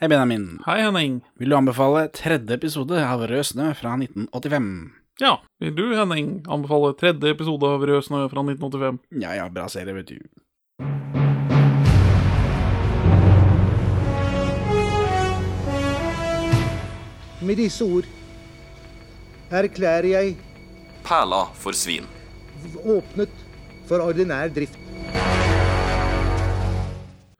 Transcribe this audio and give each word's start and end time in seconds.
Hei, 0.00 0.08
Benjamin. 0.08 0.58
Hei, 0.66 0.80
Henning. 0.82 1.20
Vil 1.38 1.50
du 1.52 1.56
anbefale 1.56 2.08
tredje 2.18 2.56
episode 2.58 2.98
av 3.06 3.22
Rød 3.30 3.46
snø 3.52 3.68
fra 3.78 3.92
1985? 4.00 4.70
Ja, 5.22 5.36
vil 5.62 5.74
du, 5.76 5.84
Henning, 5.94 6.32
anbefale 6.50 6.90
tredje 6.98 7.30
episode 7.36 7.70
av 7.76 7.86
Rød 7.86 8.02
snø 8.08 8.24
fra 8.32 8.42
1985? 8.48 8.98
Ja 9.22 9.36
ja, 9.38 9.46
bra 9.54 9.68
serie, 9.70 9.94
vet 10.00 10.10
du. 10.10 10.18
Med 17.44 17.58
disse 17.60 17.84
ord 17.84 18.06
erklærer 19.54 20.08
jeg 20.14 20.36
Perla 21.04 21.42
for 21.60 21.76
svin. 21.76 22.06
åpnet 22.84 23.42
for 23.88 24.00
ordinær 24.00 24.48
drift. 24.48 24.78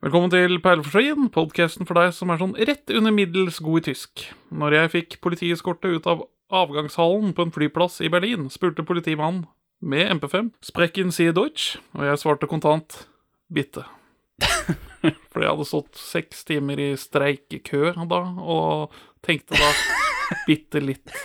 Velkommen 0.05 0.29
til 0.29 0.59
Perleforsvin, 0.61 1.31
podkasten 1.33 1.87
for 1.89 1.97
deg 1.97 2.11
som 2.13 2.29
er 2.29 2.37
sånn 2.37 2.51
rett 2.69 2.91
under 2.93 3.15
middels 3.15 3.57
god 3.65 3.81
i 3.81 3.85
tysk. 3.87 4.27
Når 4.53 4.75
jeg 4.77 4.91
fikk 4.93 5.15
politieskorte 5.25 5.95
ut 5.95 6.09
av 6.13 6.27
avgangshallen 6.53 7.33
på 7.33 7.47
en 7.47 7.53
flyplass 7.55 8.03
i 8.05 8.11
Berlin, 8.13 8.51
spurte 8.53 8.85
politimannen 8.85 9.47
med 9.81 10.13
MP5 10.19 10.51
Sprekken 10.69 11.09
Sie 11.09 11.33
Deutsch, 11.33 11.79
og 11.97 12.05
jeg 12.05 12.21
svarte 12.21 12.51
kontant 12.51 12.99
bitte. 13.49 13.87
For 15.33 15.41
jeg 15.41 15.55
hadde 15.55 15.71
stått 15.73 15.97
seks 15.97 16.45
timer 16.53 16.85
i 16.85 16.91
streikekø 17.01 17.95
da, 18.05 18.21
og 18.45 18.93
tenkte 19.25 19.57
da 19.57 19.73
bitte 20.45 20.85
litt. 20.85 21.17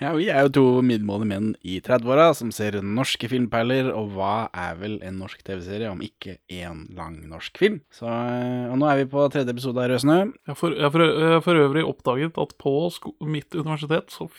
Ja, 0.00 0.12
vi 0.16 0.28
er 0.32 0.46
jo 0.46 0.52
to 0.54 0.64
middelmådige 0.86 1.28
menn 1.28 1.48
i 1.66 1.76
30-åra 1.84 2.30
som 2.38 2.52
ser 2.54 2.78
norske 2.80 3.28
filmperler, 3.28 3.90
og 3.92 4.14
hva 4.14 4.34
er 4.56 4.78
vel 4.80 4.94
en 5.04 5.18
norsk 5.20 5.42
TV-serie 5.44 5.90
om 5.90 6.00
ikke 6.04 6.38
én 6.48 6.86
lang 6.96 7.18
norsk 7.28 7.60
film? 7.60 7.80
Så, 7.92 8.08
og 8.08 8.78
nå 8.80 8.88
er 8.88 9.02
vi 9.02 9.10
på 9.12 9.26
tredje 9.32 9.52
episode 9.52 9.82
av 9.82 9.90
Rød 9.92 10.04
snø. 10.06 10.18
Jeg 10.30 10.52
har 10.54 10.60
for, 10.60 10.76
for, 10.94 11.34
for 11.44 11.64
øvrig 11.66 11.84
oppdaget 11.84 12.40
at 12.40 12.54
på 12.62 12.76
mitt 13.28 13.58
universitet 13.58 14.14
så 14.14 14.30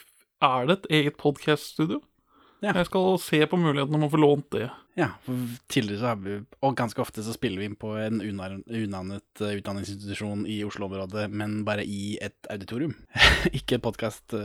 er 0.41 0.66
det 0.66 0.80
et 0.80 0.89
eget 1.02 1.19
podkaststudio. 1.22 2.02
Ja. 2.61 2.75
Jeg 2.77 2.87
skal 2.91 3.15
se 3.21 3.39
på 3.49 3.57
muligheten 3.57 3.95
om 3.97 4.05
å 4.05 4.11
få 4.11 4.19
lånt 4.21 4.51
det. 4.53 4.67
Ja, 4.99 5.07
for 5.25 5.37
tidligere 5.71 6.01
så 6.01 6.09
har 6.11 6.17
vi 6.19 6.33
Og 6.67 6.75
ganske 6.75 6.99
ofte 7.01 7.23
så 7.23 7.31
spiller 7.31 7.61
vi 7.61 7.69
inn 7.69 7.77
på 7.79 7.93
en 7.95 8.19
unannet 8.19 8.67
unavnet 8.67 9.41
eh, 9.41 9.55
utdanningsinstitusjon 9.61 10.43
i 10.51 10.59
Oslo-området, 10.67 11.25
men 11.31 11.61
bare 11.65 11.85
i 11.87 12.19
et 12.21 12.51
auditorium. 12.53 12.93
ikke 13.57 13.79
et 13.79 13.85
podkast 13.85 14.35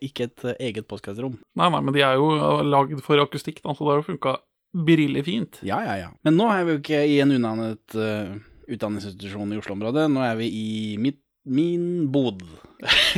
Ikke 0.00 0.26
et 0.30 0.46
eh, 0.48 0.58
eget 0.70 0.88
podkastrom. 0.90 1.38
Nei, 1.54 1.70
nei, 1.70 1.82
men 1.86 1.94
de 1.94 2.02
er 2.02 2.18
jo 2.18 2.32
lagd 2.66 2.98
for 3.06 3.22
akustikk, 3.22 3.62
da, 3.62 3.76
så 3.76 3.86
det 3.86 3.94
har 3.94 4.02
jo 4.02 4.10
funka 4.10 4.36
brillefint. 4.76 5.60
Ja, 5.62 5.80
ja, 5.84 5.96
ja. 5.96 6.10
Men 6.26 6.36
nå 6.36 6.50
er 6.52 6.66
vi 6.66 6.74
jo 6.74 6.82
ikke 6.82 7.02
i 7.08 7.20
en 7.22 7.32
unavnet 7.36 7.96
eh, 7.96 8.36
utdanningsinstitusjon 8.74 9.54
i 9.54 9.60
Oslo-området. 9.60 10.08
Nå 10.12 10.24
er 10.26 10.36
vi 10.40 10.50
i 10.50 10.68
mitt, 11.00 11.22
min 11.46 12.08
bod. 12.12 12.42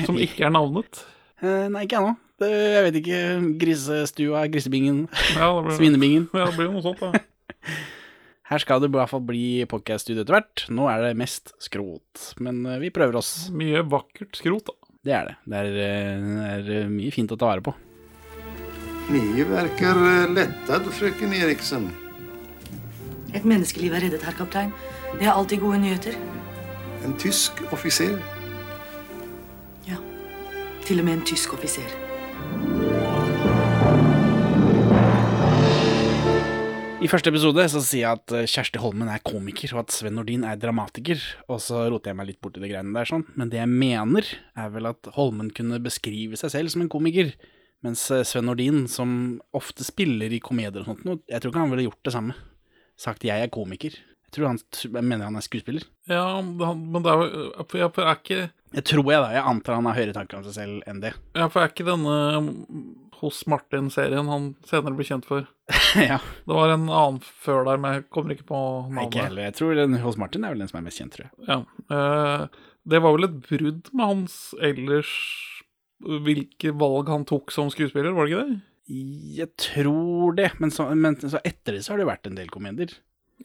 Som 0.05 0.21
ikke 0.21 0.49
er 0.49 0.55
navnet. 0.59 1.05
Eh, 1.39 1.69
nei, 1.71 1.85
ikke 1.87 2.01
ennå. 2.01 2.17
Det- 2.39 2.51
Jeg 2.51 2.83
vet 2.87 2.99
ikke. 3.03 3.21
Grisestua, 3.59 4.45
grisebingen, 4.49 5.09
Ja, 5.35 5.49
det 5.57 5.65
blir, 5.67 5.77
svinebingen. 5.79 6.29
ja, 6.33 6.45
det 6.47 6.55
blir 6.57 6.69
jo 6.69 6.73
noe 6.77 6.83
sånt, 6.83 7.01
da. 7.01 7.13
Her 8.49 8.59
skal 8.63 8.81
det 8.81 8.89
i 8.89 8.95
hvert 8.97 9.11
fall 9.11 9.21
bli 9.29 9.65
podcast-studio 9.69 10.23
etter 10.25 10.39
hvert. 10.39 10.63
Nå 10.73 10.87
er 10.89 11.03
det 11.03 11.17
mest 11.21 11.53
skrot, 11.61 12.31
men 12.41 12.63
eh, 12.65 12.79
vi 12.81 12.89
prøver 12.95 13.19
oss. 13.21 13.51
Mye 13.53 13.83
vakkert 13.85 14.39
skrot, 14.41 14.71
da. 14.71 14.73
Det 15.05 15.13
er 15.13 15.27
det. 15.29 15.37
Det 15.45 15.59
er, 15.59 15.69
eh, 15.83 16.31
det 16.31 16.49
er 16.55 16.71
eh, 16.85 16.89
mye 16.89 17.13
fint 17.13 17.35
å 17.35 17.37
ta 17.37 17.51
vare 17.51 17.61
på. 17.67 17.75
Ni 19.13 19.43
verker 19.49 20.29
lettet, 20.33 20.89
frøken 20.97 21.33
Eriksen. 21.37 21.91
Et 23.37 23.45
menneskeliv 23.45 23.93
er 23.99 24.07
reddet, 24.07 24.23
herr 24.25 24.37
kaptein. 24.37 24.73
Det 25.19 25.27
er 25.29 25.35
alltid 25.35 25.61
gode 25.61 25.83
nyheter. 25.83 26.17
En 27.05 27.13
tysk 27.21 27.61
offiser. 27.73 28.17
Ja. 29.89 29.97
Til 30.89 31.01
og 31.01 31.05
med 31.09 31.19
en 31.19 31.25
tysk 31.29 31.53
offiser. 31.57 31.85
I 36.99 37.07
første 37.07 37.31
episode 37.31 37.63
så 37.71 37.81
sier 37.81 38.03
jeg 38.03 38.19
at 38.19 38.33
eh, 38.35 38.47
Kjersti 38.51 38.81
Holmen 38.83 39.09
er 39.09 39.23
komiker, 39.23 39.71
og 39.77 39.85
at 39.85 39.95
Sven 39.95 40.17
Nordin 40.19 40.43
er 40.45 40.59
dramatiker. 40.59 41.21
Og 41.47 41.61
så 41.63 41.85
roter 41.93 42.11
jeg 42.11 42.19
meg 42.19 42.27
litt 42.33 42.41
borti 42.43 42.59
de 42.61 42.71
greiene 42.73 42.91
der, 42.97 43.07
sånn. 43.07 43.23
Men 43.39 43.53
det 43.53 43.61
jeg 43.61 43.71
mener, 43.71 44.27
er 44.59 44.73
vel 44.75 44.91
at 44.91 45.07
Holmen 45.15 45.53
kunne 45.55 45.79
beskrive 45.85 46.37
seg 46.41 46.51
selv 46.57 46.75
som 46.75 46.83
en 46.83 46.91
komiker. 46.91 47.31
Mens 47.87 48.03
eh, 48.11 48.25
Sven 48.27 48.49
Nordin, 48.51 48.83
som 48.91 49.13
ofte 49.55 49.87
spiller 49.87 50.35
i 50.35 50.43
komedier 50.43 50.83
og 50.83 50.91
sånt, 50.91 51.05
noe, 51.07 51.23
jeg 51.31 51.41
tror 51.45 51.55
ikke 51.55 51.63
han 51.63 51.73
ville 51.77 51.87
gjort 51.87 52.11
det 52.11 52.17
samme. 52.17 52.37
Sagt 52.99 53.23
'jeg 53.23 53.47
er 53.47 53.55
komiker'. 53.55 53.95
Jeg 54.27 54.35
tror 54.35 54.49
han 54.51 54.59
jeg 54.83 54.91
mener 55.07 55.25
han 55.25 55.39
er 55.39 55.47
skuespiller. 55.47 55.87
Ja, 56.11 56.43
men 56.43 57.03
det- 57.03 57.15
er 57.15 57.65
For 57.65 57.79
jeg 57.79 57.93
er 57.95 58.19
ikke 58.19 58.51
Jeg 58.77 58.85
tror 58.91 59.07
jeg, 59.13 59.21
da. 59.23 59.29
Jeg 59.33 59.45
antar 59.49 59.79
han 59.79 59.89
har 59.89 59.97
høyere 59.97 60.15
tanker 60.17 60.39
om 60.39 60.47
seg 60.47 60.57
selv 60.57 60.89
enn 60.91 61.03
det. 61.05 61.15
ja, 61.39 61.47
for 61.49 61.63
er 61.65 61.71
ikke 61.73 61.87
denne 61.89 62.17
um, 62.37 62.49
Hos 63.19 63.41
Martin-serien 63.51 64.29
han 64.31 64.51
senere 64.69 64.95
blir 64.99 65.09
kjent 65.09 65.27
for. 65.27 65.49
ja. 66.11 66.21
Det 66.47 66.55
var 66.59 66.71
en 66.75 66.87
annen 66.87 67.19
før 67.25 67.65
der, 67.67 67.81
men 67.83 67.97
jeg 67.97 68.07
kommer 68.15 68.35
ikke 68.37 68.47
på 68.51 68.61
navnet. 68.87 69.09
Ikke 69.09 69.25
heller. 69.27 69.49
Jeg 69.49 69.57
tror 69.59 69.75
den 69.81 69.99
hos 70.05 70.19
Martin 70.21 70.47
er 70.47 70.55
vel 70.55 70.63
den 70.63 70.71
som 70.71 70.79
er 70.79 70.87
mest 70.87 71.03
kjent, 71.03 71.17
tror 71.17 71.27
jeg. 71.27 71.49
Ja. 71.49 71.59
eh, 71.97 72.67
det 72.89 73.03
var 73.05 73.17
vel 73.17 73.27
et 73.27 73.41
brudd 73.49 73.91
med 73.93 74.13
hans 74.15 74.39
ellers 74.65 75.13
Hvilke 75.99 76.71
valg 76.79 77.09
han 77.11 77.25
tok 77.27 77.51
som 77.51 77.73
skuespiller, 77.75 78.15
var 78.15 78.29
det 78.29 78.37
ikke 78.37 78.43
det? 78.47 78.59
Jeg 79.35 79.51
tror 79.59 80.37
det, 80.39 80.53
men 80.63 80.71
så, 80.71 80.87
men 80.95 81.19
så 81.19 81.41
etter 81.43 81.75
det 81.75 81.83
så 81.83 81.93
har 81.93 81.99
det 81.99 82.07
jo 82.07 82.13
vært 82.13 82.29
en 82.31 82.39
del 82.39 82.53
komedier. 82.55 82.95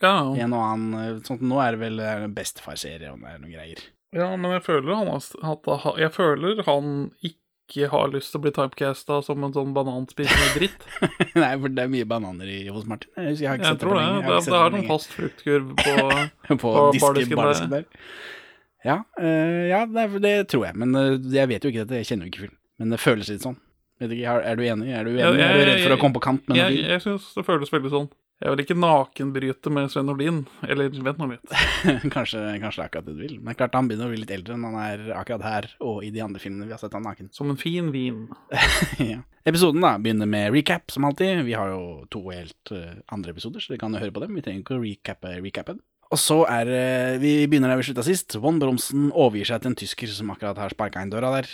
Ja, 0.02 0.14
En 0.22 0.54
og 0.54 0.62
annen 0.62 0.94
eh, 1.00 1.18
sånt, 1.26 1.42
Nå 1.46 1.60
er 1.62 1.76
det 1.76 1.82
vel 1.82 2.00
eh, 2.02 2.28
bestefar-serie 2.34 3.12
og 3.14 3.20
det 3.22 3.34
er 3.34 3.42
noen 3.42 3.56
greier. 3.58 3.82
Ja 4.14 4.28
men 4.38 4.52
jeg 4.58 4.64
føler 4.66 4.94
han 4.96 5.10
har 5.14 5.98
Jeg 6.02 6.12
føler 6.16 6.62
han 6.68 6.92
ikke 7.24 7.88
har 7.90 8.12
lyst 8.14 8.34
til 8.34 8.40
å 8.40 8.44
bli 8.44 8.52
typecasta 8.54 9.22
som 9.26 9.44
en 9.48 9.54
sånn 9.56 9.72
bananspisende 9.74 10.50
dritt. 10.58 10.84
Nei, 11.42 11.54
for 11.62 11.72
det 11.74 11.86
er 11.88 11.92
mye 11.94 12.06
bananer 12.10 12.50
i, 12.52 12.60
hos 12.70 12.86
Martin. 12.90 13.10
Jeg, 13.18 13.40
jeg 13.42 13.64
Jeg 13.64 13.80
tror 13.82 13.98
det. 13.98 14.04
Jeg 14.04 14.22
Det, 14.22 14.34
har 14.36 14.46
det 14.46 14.60
er 14.60 14.76
noen 14.78 14.88
fast 14.92 15.16
fruktkurv 15.16 15.74
på 15.80 15.94
på, 16.54 16.58
på 16.62 16.88
disken, 16.94 17.38
bardisken 17.40 17.72
der. 17.74 17.86
der. 17.88 18.08
Ja, 18.84 18.98
eh, 19.18 19.62
ja 19.72 19.86
det, 19.88 20.10
det 20.26 20.34
tror 20.52 20.68
jeg. 20.68 20.76
Men 20.84 20.94
eh, 21.00 21.16
jeg 21.40 21.50
vet 21.54 21.64
jo 21.66 21.72
ikke 21.72 21.86
dette, 21.86 22.02
jeg 22.04 22.10
kjenner 22.12 22.28
jo 22.28 22.34
ikke 22.34 22.44
filmen. 22.48 22.60
Men 22.82 22.94
det 22.96 23.00
føles 23.00 23.32
litt 23.32 23.46
sånn. 23.48 23.58
Vet 24.02 24.12
ikke, 24.18 24.34
er, 24.36 24.44
er 24.52 24.60
du 24.60 24.64
enig? 24.68 24.90
Er 24.92 25.06
du 25.08 25.12
enig? 25.14 25.22
Jeg, 25.24 25.40
jeg- 25.40 25.48
er 25.48 25.58
du 25.64 25.66
redd 25.72 25.84
for 25.88 25.96
å 25.96 26.00
komme 26.02 26.18
på 26.20 26.24
kant 26.26 26.44
med 26.50 26.58
noe? 26.58 26.68
Jeg, 26.68 26.84
jeg 26.92 27.04
syns 27.06 27.30
det 27.38 27.46
føles 27.48 27.72
veldig 27.72 27.92
sånn. 27.94 28.10
Jeg 28.44 28.52
vil 28.52 28.62
ikke 28.66 28.76
nakenbryte 28.76 29.72
med 29.72 29.92
Sven 29.92 30.10
Nordin. 30.10 30.42
Eller 30.68 30.90
vent 30.92 31.20
nå 31.22 31.30
litt. 31.30 31.54
kanskje, 32.16 32.42
kanskje 32.60 32.82
det 32.82 32.84
er 32.84 32.88
akkurat 32.90 33.06
det 33.08 33.14
du 33.16 33.22
vil. 33.24 33.38
Men 33.40 33.56
klart 33.56 33.78
han 33.78 33.88
begynner 33.88 34.10
å 34.10 34.12
bli 34.12 34.20
litt 34.20 34.34
eldre 34.36 34.58
enn 34.58 34.66
han 34.68 34.76
er 34.82 35.14
akkurat 35.16 35.46
her 35.48 35.68
og 35.80 36.02
i 36.04 36.10
de 36.12 36.24
andre 36.26 36.42
filmene 36.44 36.68
vi 36.68 36.76
har 36.76 36.82
sett 36.82 36.96
han 36.98 37.06
naken. 37.08 37.30
Som 37.36 37.54
en 37.54 37.60
fin 37.60 37.88
vin. 37.96 38.26
ja. 39.14 39.22
Episoden 39.48 39.84
da 39.84 39.94
begynner 40.00 40.28
med 40.28 40.52
recap, 40.56 40.92
som 40.92 41.08
alltid. 41.08 41.46
Vi 41.48 41.56
har 41.56 41.72
jo 41.72 41.86
to 42.12 42.26
helt 42.34 42.74
uh, 42.76 42.98
andre 43.16 43.32
episoder, 43.32 43.64
så 43.64 43.72
dere 43.72 43.84
kan 43.86 43.96
jo 43.96 44.04
høre 44.04 44.16
på 44.16 44.26
dem. 44.26 44.36
Vi 44.36 44.44
trenger 44.44 44.66
ikke 44.66 44.76
å 44.76 44.84
recappe 44.84 45.32
recapen. 45.40 45.80
Og 46.12 46.20
så 46.20 46.42
er 46.52 46.74
uh, 46.74 47.22
Vi 47.24 47.38
begynner 47.48 47.72
der 47.72 47.80
vi 47.80 47.88
slutta 47.88 48.04
sist. 48.08 48.36
Von 48.44 48.60
Bromsen 48.60 49.08
overgir 49.12 49.54
seg 49.54 49.64
til 49.64 49.72
en 49.72 49.80
tysker 49.80 50.12
som 50.12 50.36
akkurat 50.36 50.60
har 50.60 50.76
sparka 50.76 51.04
inn 51.04 51.16
døra 51.16 51.32
der, 51.38 51.48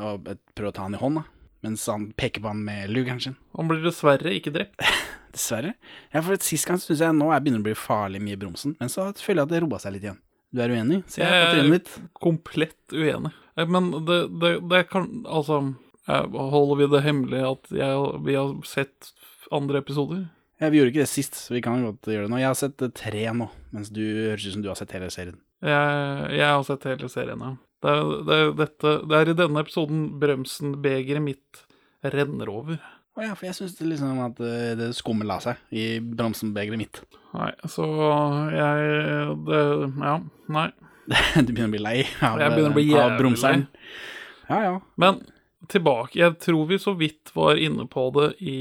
og 0.00 0.32
prøver 0.56 0.72
å 0.72 0.76
ta 0.78 0.88
han 0.88 0.96
i 0.96 1.02
hånda, 1.04 1.26
mens 1.64 1.86
han 1.90 2.08
peker 2.16 2.40
på 2.44 2.50
han 2.52 2.62
med 2.64 2.90
lugeren 2.92 3.20
sin. 3.20 3.36
Han 3.56 3.68
blir 3.70 3.82
dessverre 3.84 4.32
ikke 4.36 4.52
drept. 4.54 4.80
Dessverre. 5.34 5.74
Ja, 6.10 6.22
for 6.26 6.34
Sist 6.42 6.66
gang 6.66 6.80
syns 6.82 7.02
jeg 7.04 7.14
nå 7.14 7.28
jeg 7.30 7.44
begynner 7.44 7.62
å 7.62 7.66
bli 7.68 7.76
farlig 7.78 8.18
mye 8.24 8.38
Bromsen, 8.40 8.74
men 8.80 8.90
så 8.90 9.10
føler 9.14 9.44
jeg 9.44 9.46
at 9.46 9.52
det 9.54 9.60
roa 9.66 9.78
seg 9.82 9.94
litt 9.94 10.06
igjen. 10.08 10.18
Du 10.50 10.58
er 10.64 10.72
uenig? 10.74 11.04
Ser 11.06 11.22
jeg 11.22 11.44
på 11.44 11.52
trynet 11.54 11.76
ditt. 11.76 11.92
komplett 12.18 12.94
uenig. 12.96 13.30
Eh, 13.54 13.68
Men 13.70 13.92
det, 14.08 14.16
det, 14.42 14.50
det 14.72 14.80
kan 14.90 15.04
Altså, 15.22 15.60
eh, 16.08 16.26
holder 16.56 16.80
vi 16.80 16.88
det 16.96 17.02
hemmelig 17.06 17.44
at 17.46 17.70
jeg, 17.70 18.08
vi 18.26 18.34
har 18.34 18.50
sett 18.66 19.12
andre 19.54 19.78
episoder? 19.84 20.24
Ja, 20.60 20.68
Vi 20.68 20.80
gjorde 20.80 20.90
ikke 20.92 21.04
det 21.06 21.08
sist, 21.12 21.38
så 21.38 21.54
vi 21.54 21.62
kan 21.62 21.84
godt 21.86 22.10
gjøre 22.10 22.26
det 22.26 22.32
nå. 22.34 22.40
Jeg 22.42 22.50
har 22.50 22.58
sett 22.58 22.82
eh, 22.82 22.90
tre 22.92 23.22
nå, 23.32 23.46
mens 23.70 23.92
du 23.94 24.02
høres 24.02 24.48
ut 24.50 24.56
som 24.58 24.64
du 24.66 24.68
har 24.72 24.76
sett 24.82 24.92
hele 24.98 25.12
serien. 25.14 25.38
Jeg, 25.62 26.34
jeg 26.40 26.50
har 26.50 26.66
sett 26.66 26.84
hele 26.90 27.08
serien, 27.12 27.46
ja. 27.46 27.54
Det 27.80 27.90
er, 27.90 28.08
det, 28.28 28.38
er 28.38 28.50
dette, 28.58 28.94
det 29.08 29.18
er 29.18 29.30
i 29.32 29.36
denne 29.38 29.62
episoden 29.64 30.02
Brømsen-begeret 30.20 31.24
mitt 31.24 31.62
renner 32.04 32.50
over. 32.52 32.80
Å 33.18 33.24
ja, 33.24 33.34
for 33.34 33.48
jeg 33.48 33.56
syns 33.56 33.80
liksom 33.82 34.20
at 34.22 34.38
eh, 34.44 34.74
det 34.78 34.92
skummet 34.96 35.28
la 35.28 35.40
seg 35.42 35.58
i 35.74 35.86
bromsenbegeret 36.00 36.80
mitt. 36.80 37.00
Nei, 37.34 37.50
så 37.70 37.86
jeg 38.54 39.34
det, 39.48 39.64
Ja, 39.98 40.14
nei. 40.52 40.68
du 41.44 41.50
begynner 41.50 41.68
å 41.68 41.74
bli 41.74 41.82
lei 41.82 41.96
av, 42.22 42.38
Jeg 42.38 42.54
begynner 42.54 42.70
å 42.70 42.76
bli 42.76 42.86
av 42.86 42.94
jævlig 42.94 43.18
bromseren. 43.18 43.66
Ja, 44.50 44.60
ja. 44.62 44.74
Men 44.98 45.20
tilbake 45.70 46.18
Jeg 46.18 46.38
tror 46.42 46.64
vi 46.70 46.78
så 46.82 46.94
vidt 46.98 47.32
var 47.36 47.58
inne 47.60 47.84
på 47.90 48.06
det 48.16 48.28
i 48.42 48.58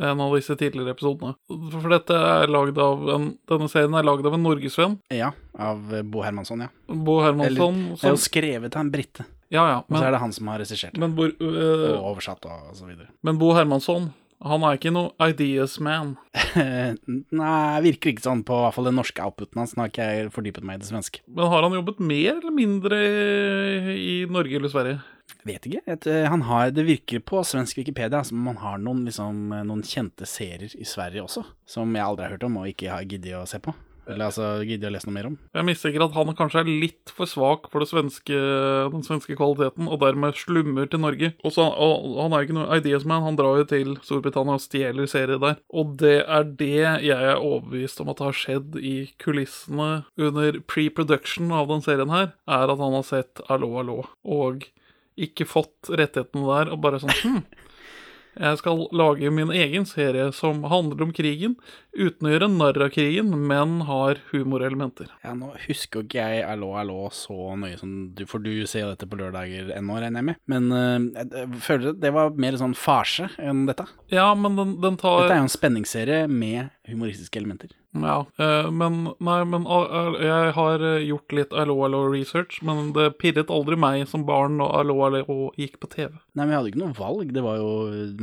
en 0.00 0.20
av 0.24 0.34
disse 0.36 0.56
tidligere 0.56 0.94
episodene. 0.94 1.34
For 1.74 1.88
dette 1.92 2.16
er 2.16 2.48
lagd 2.52 2.78
av 2.80 3.02
en, 3.16 3.26
denne 3.50 3.68
serien 3.68 3.94
er 3.98 4.06
lagd 4.08 4.26
av 4.26 4.34
en 4.38 4.42
norgesvenn, 4.46 4.98
Ja, 5.12 5.32
av 5.58 5.92
eh, 5.94 6.02
Bo 6.02 6.22
Hermansson, 6.24 6.60
ja. 6.64 6.70
Bo 6.88 7.18
Eller, 7.20 7.32
Hermansson. 7.32 7.82
det 8.00 8.08
er 8.08 8.16
jo 8.16 8.22
skrevet 8.24 8.76
av 8.76 8.80
en 8.86 8.90
brite, 8.94 9.26
ja, 9.52 9.66
ja, 9.68 9.78
og 9.84 9.98
så 9.98 10.04
er 10.08 10.14
det 10.16 10.20
han 10.22 10.32
som 10.32 10.48
har 10.48 10.58
regissert 10.64 10.94
det. 10.96 11.10
Bo, 11.16 11.28
øh, 11.28 11.86
Og 11.98 12.10
oversatt 12.14 12.46
og 12.48 12.74
så 12.78 12.86
videre. 12.88 13.08
men 13.22 13.36
Bo 13.38 13.52
Hermansson 13.54 14.12
Han 14.42 14.64
er 14.66 14.74
ikke 14.74 14.90
noe 14.90 15.12
ideas 15.30 15.76
man. 15.78 16.16
Nei, 17.30 17.80
virker 17.84 18.10
ikke 18.10 18.24
sånn 18.24 18.40
på 18.42 18.56
hvert 18.58 18.74
fall 18.74 18.88
den 18.88 18.96
norske 18.98 19.22
outputen 19.22 19.60
hans. 19.60 19.76
Nå 19.76 19.84
har 19.84 19.92
ikke 19.92 20.06
jeg 20.08 20.32
fordypet 20.34 20.64
meg 20.66 20.80
i 20.80 20.82
det 20.82 20.88
svenske. 20.88 21.20
Men 21.30 21.46
har 21.52 21.62
han 21.62 21.76
jobbet 21.76 22.00
mer 22.02 22.32
eller 22.40 22.50
mindre 22.56 22.98
i 23.94 24.16
Norge 24.26 24.58
eller 24.58 24.72
Sverige? 24.72 24.96
Vet 25.42 25.66
ikke. 25.66 25.82
Et, 25.90 26.06
eh, 26.06 26.28
han 26.30 26.44
har, 26.46 26.70
det 26.70 26.86
virker 26.86 27.22
på 27.26 27.42
svensk 27.46 27.80
Wikipedia 27.80 28.22
som 28.24 28.40
om 28.40 28.52
han 28.52 28.62
har 28.62 28.82
noen, 28.82 29.04
liksom, 29.08 29.52
eh, 29.52 29.64
noen 29.66 29.82
kjente 29.82 30.28
serier 30.28 30.74
i 30.78 30.86
Sverige 30.86 31.24
også, 31.24 31.44
som 31.66 31.96
jeg 31.96 32.04
aldri 32.04 32.28
har 32.28 32.36
hørt 32.36 32.46
om 32.46 32.60
og 32.62 32.68
ikke 32.70 32.92
har 32.92 33.08
giddet 33.08 33.38
å 33.38 33.48
se 33.48 33.58
på. 33.62 33.74
Eller 34.10 34.26
altså 34.28 34.46
giddet 34.66 34.88
å 34.88 34.92
lese 34.92 35.06
noe 35.06 35.14
mer 35.14 35.28
om. 35.28 35.36
Jeg 35.54 35.66
mistenker 35.68 36.02
at 36.02 36.14
han 36.16 36.34
kanskje 36.34 36.62
er 36.64 36.70
litt 36.70 37.12
for 37.14 37.30
svak 37.30 37.68
for 37.70 37.86
svenske, 37.86 38.38
den 38.90 39.04
svenske 39.06 39.36
kvaliteten, 39.38 39.86
og 39.86 40.00
dermed 40.02 40.38
slummer 40.38 40.88
til 40.90 41.02
Norge. 41.04 41.32
Og, 41.46 41.58
og 41.58 42.18
Han 42.18 42.34
er 42.34 42.42
jo 42.42 42.48
ikke 42.48 42.58
noe 42.58 42.80
ideas 42.82 43.06
man, 43.06 43.22
han 43.22 43.38
drar 43.38 43.60
jo 43.60 43.68
til 43.70 43.94
Storbritannia 44.02 44.58
og 44.58 44.64
stjeler 44.64 45.10
serier 45.10 45.38
der. 45.42 45.60
Og 45.70 45.94
det 46.02 46.16
er 46.26 46.50
det 46.50 46.74
jeg 47.06 47.14
er 47.14 47.38
overbevist 47.38 48.02
om 48.02 48.10
at 48.12 48.24
har 48.26 48.36
skjedd 48.36 48.78
i 48.82 48.96
kulissene 49.22 50.04
under 50.18 50.58
pre-production 50.66 51.54
av 51.54 51.70
den 51.70 51.86
serien 51.86 52.12
her, 52.12 52.32
er 52.50 52.74
at 52.74 52.82
han 52.82 52.98
har 52.98 53.06
sett 53.06 53.42
Allo, 53.52 53.70
allo, 53.78 54.02
og 54.26 54.66
ikke 55.28 55.48
fått 55.48 55.92
rettighetene 55.92 56.48
der, 56.48 56.72
og 56.74 56.82
bare 56.84 57.00
sånn 57.02 57.14
hm, 57.22 57.42
jeg 58.32 58.58
skal 58.62 58.86
lage 58.96 59.28
min 59.34 59.50
egen 59.52 59.84
serie 59.84 60.30
som 60.32 60.62
handler 60.64 61.04
om 61.04 61.10
krigen, 61.12 61.58
uten 61.92 62.28
å 62.28 62.30
gjøre 62.32 62.48
narr 62.48 62.80
av 62.86 62.92
krigen, 62.94 63.28
men 63.48 63.82
har 63.84 64.22
humorelementer. 64.30 65.10
Ja, 65.20 65.34
Nå 65.36 65.50
husker 65.66 66.06
ikke 66.06 66.24
jeg 66.30 66.46
Allo, 66.48 66.70
allo 66.80 67.10
så 67.12 67.52
nøye 67.60 67.76
som 67.80 67.92
du, 68.16 68.24
for 68.28 68.40
du 68.40 68.64
ser 68.68 68.88
dette 68.88 69.08
på 69.08 69.18
lørdager 69.20 69.74
ennå, 69.76 69.98
regner 70.00 70.22
jeg 70.22 70.28
med. 70.30 70.40
Men 70.48 70.70
eh, 70.72 71.10
jeg, 71.20 71.30
jeg 71.42 71.62
føler 71.66 71.98
det 72.00 72.14
var 72.16 72.32
mer 72.40 72.56
sånn 72.60 72.76
farse 72.78 73.28
enn 73.36 73.66
dette. 73.68 73.86
Ja, 74.12 74.30
men 74.38 74.56
den, 74.56 74.74
den 74.80 74.96
tar 75.00 75.26
Dette 75.26 75.36
er 75.36 75.42
jo 75.42 75.48
en 75.50 75.52
spenningsserie 75.58 76.24
med 76.32 76.72
humoristiske 76.92 77.40
elementer. 77.40 77.72
Ja, 77.92 78.22
eh, 78.40 78.68
men 78.72 79.02
Nei, 79.22 79.38
men 79.48 79.66
jeg 79.68 80.52
har 80.56 80.84
eh, 80.86 81.04
gjort 81.08 81.34
litt 81.36 81.56
Allo 81.56 81.76
Allo 81.84 82.02
research, 82.12 82.60
men 82.64 82.92
det 82.96 83.10
pirret 83.20 83.52
aldri 83.52 83.76
meg 83.76 84.06
som 84.08 84.24
barn 84.28 84.56
når 84.60 84.76
Allo 84.80 84.98
Allo 85.06 85.38
gikk 85.60 85.78
på 85.82 85.90
TV. 85.92 86.14
Nei, 86.32 86.44
men 86.44 86.54
jeg 86.54 86.58
hadde 86.60 86.72
ikke 86.72 86.82
noe 86.84 86.98
valg. 86.98 87.32
Det 87.36 87.44
var 87.44 87.60
jo, 87.60 87.72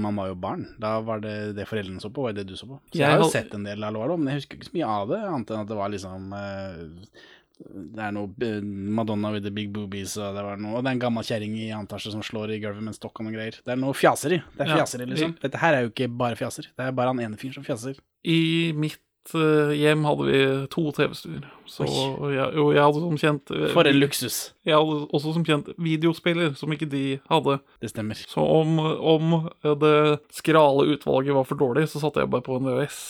man 0.02 0.22
var 0.22 0.32
jo 0.32 0.38
barn. 0.48 0.68
Da 0.82 0.96
var 1.06 1.22
det 1.26 1.36
det 1.60 1.68
foreldrene 1.70 2.02
så 2.02 2.12
på, 2.14 2.26
var 2.28 2.38
det 2.38 2.48
du 2.50 2.56
så 2.58 2.70
på. 2.70 2.80
Så 2.90 2.98
jeg, 2.98 3.04
Jeg 3.04 3.18
har 3.18 3.26
jo 3.26 3.34
sett 3.34 3.54
en 3.58 3.68
del 3.68 3.86
Allo, 3.86 4.06
allo, 4.06 4.18
men 4.18 4.34
jeg 4.34 4.44
husker 4.44 4.60
ikke 4.60 4.72
så 4.72 4.78
mye 4.80 4.94
av 5.00 5.12
det, 5.14 5.22
annet 5.30 5.54
enn 5.54 5.66
at 5.66 5.74
det 5.74 5.80
var 5.80 5.94
liksom 5.94 6.34
eh, 6.40 7.28
det 7.60 8.00
er 8.06 8.14
noe 8.16 8.30
Madonna 8.64 9.34
with 9.34 9.44
the 9.44 9.52
big 9.52 9.74
boobies, 9.76 10.14
og 10.18 10.36
det 10.38 10.44
var 10.46 10.62
noe 10.62 10.78
Og 10.78 10.84
det 10.86 10.94
er 10.94 10.96
en 10.96 11.02
gammel 11.02 11.26
kjerring 11.28 11.58
i 11.60 11.66
annen 11.74 11.90
etasje 11.90 12.14
som 12.14 12.24
slår 12.24 12.54
i 12.56 12.60
gulvet 12.64 12.80
med 12.80 12.94
en 12.94 12.98
stokk 12.98 13.20
og 13.20 13.28
noen 13.28 13.36
greier. 13.36 13.58
Det 13.60 13.74
er 13.76 13.82
noe 13.82 13.94
fjaseri. 13.98 14.40
Det 14.56 14.64
er 14.66 14.78
Ja. 14.78 14.86
liksom. 14.86 15.36
Dette 15.44 15.60
her 15.60 15.74
er 15.76 15.82
jo 15.84 15.90
ikke 15.92 16.08
bare 16.18 16.38
fjaser. 16.40 16.70
Det 16.72 16.86
er 16.88 16.92
bare 16.96 17.12
han 17.12 17.20
ene 17.20 17.38
fyren 17.38 17.54
som 17.60 17.64
fjaser. 17.68 18.00
I 18.24 18.72
mitt 18.74 19.00
eh, 19.36 19.74
hjem 19.76 20.06
hadde 20.08 20.26
vi 20.26 20.68
to 20.72 20.84
TV-stuer, 20.96 21.44
så 21.68 21.86
jeg, 22.32 22.48
og 22.58 22.72
jeg 22.74 22.82
hadde 22.82 23.02
som 23.04 23.18
kjent 23.20 23.52
eh, 23.52 23.68
For 23.74 23.84
en 23.86 24.00
luksus. 24.00 24.38
Jeg 24.66 24.74
hadde 24.80 25.10
også 25.12 25.34
som 25.36 25.44
kjent 25.46 25.68
videospiller, 25.78 26.56
som 26.56 26.72
ikke 26.72 26.90
de 26.90 27.20
hadde. 27.30 27.60
Det 27.82 27.92
stemmer. 27.92 28.16
Så 28.16 28.40
om, 28.40 28.80
om 28.80 29.50
det 29.84 30.20
skrale 30.32 30.88
utvalget 30.96 31.36
var 31.36 31.44
for 31.44 31.60
dårlig, 31.60 31.90
så 31.92 32.00
satte 32.00 32.24
jeg 32.24 32.32
bare 32.32 32.42
på 32.48 32.56
en 32.56 32.72
VHS. 32.72 33.04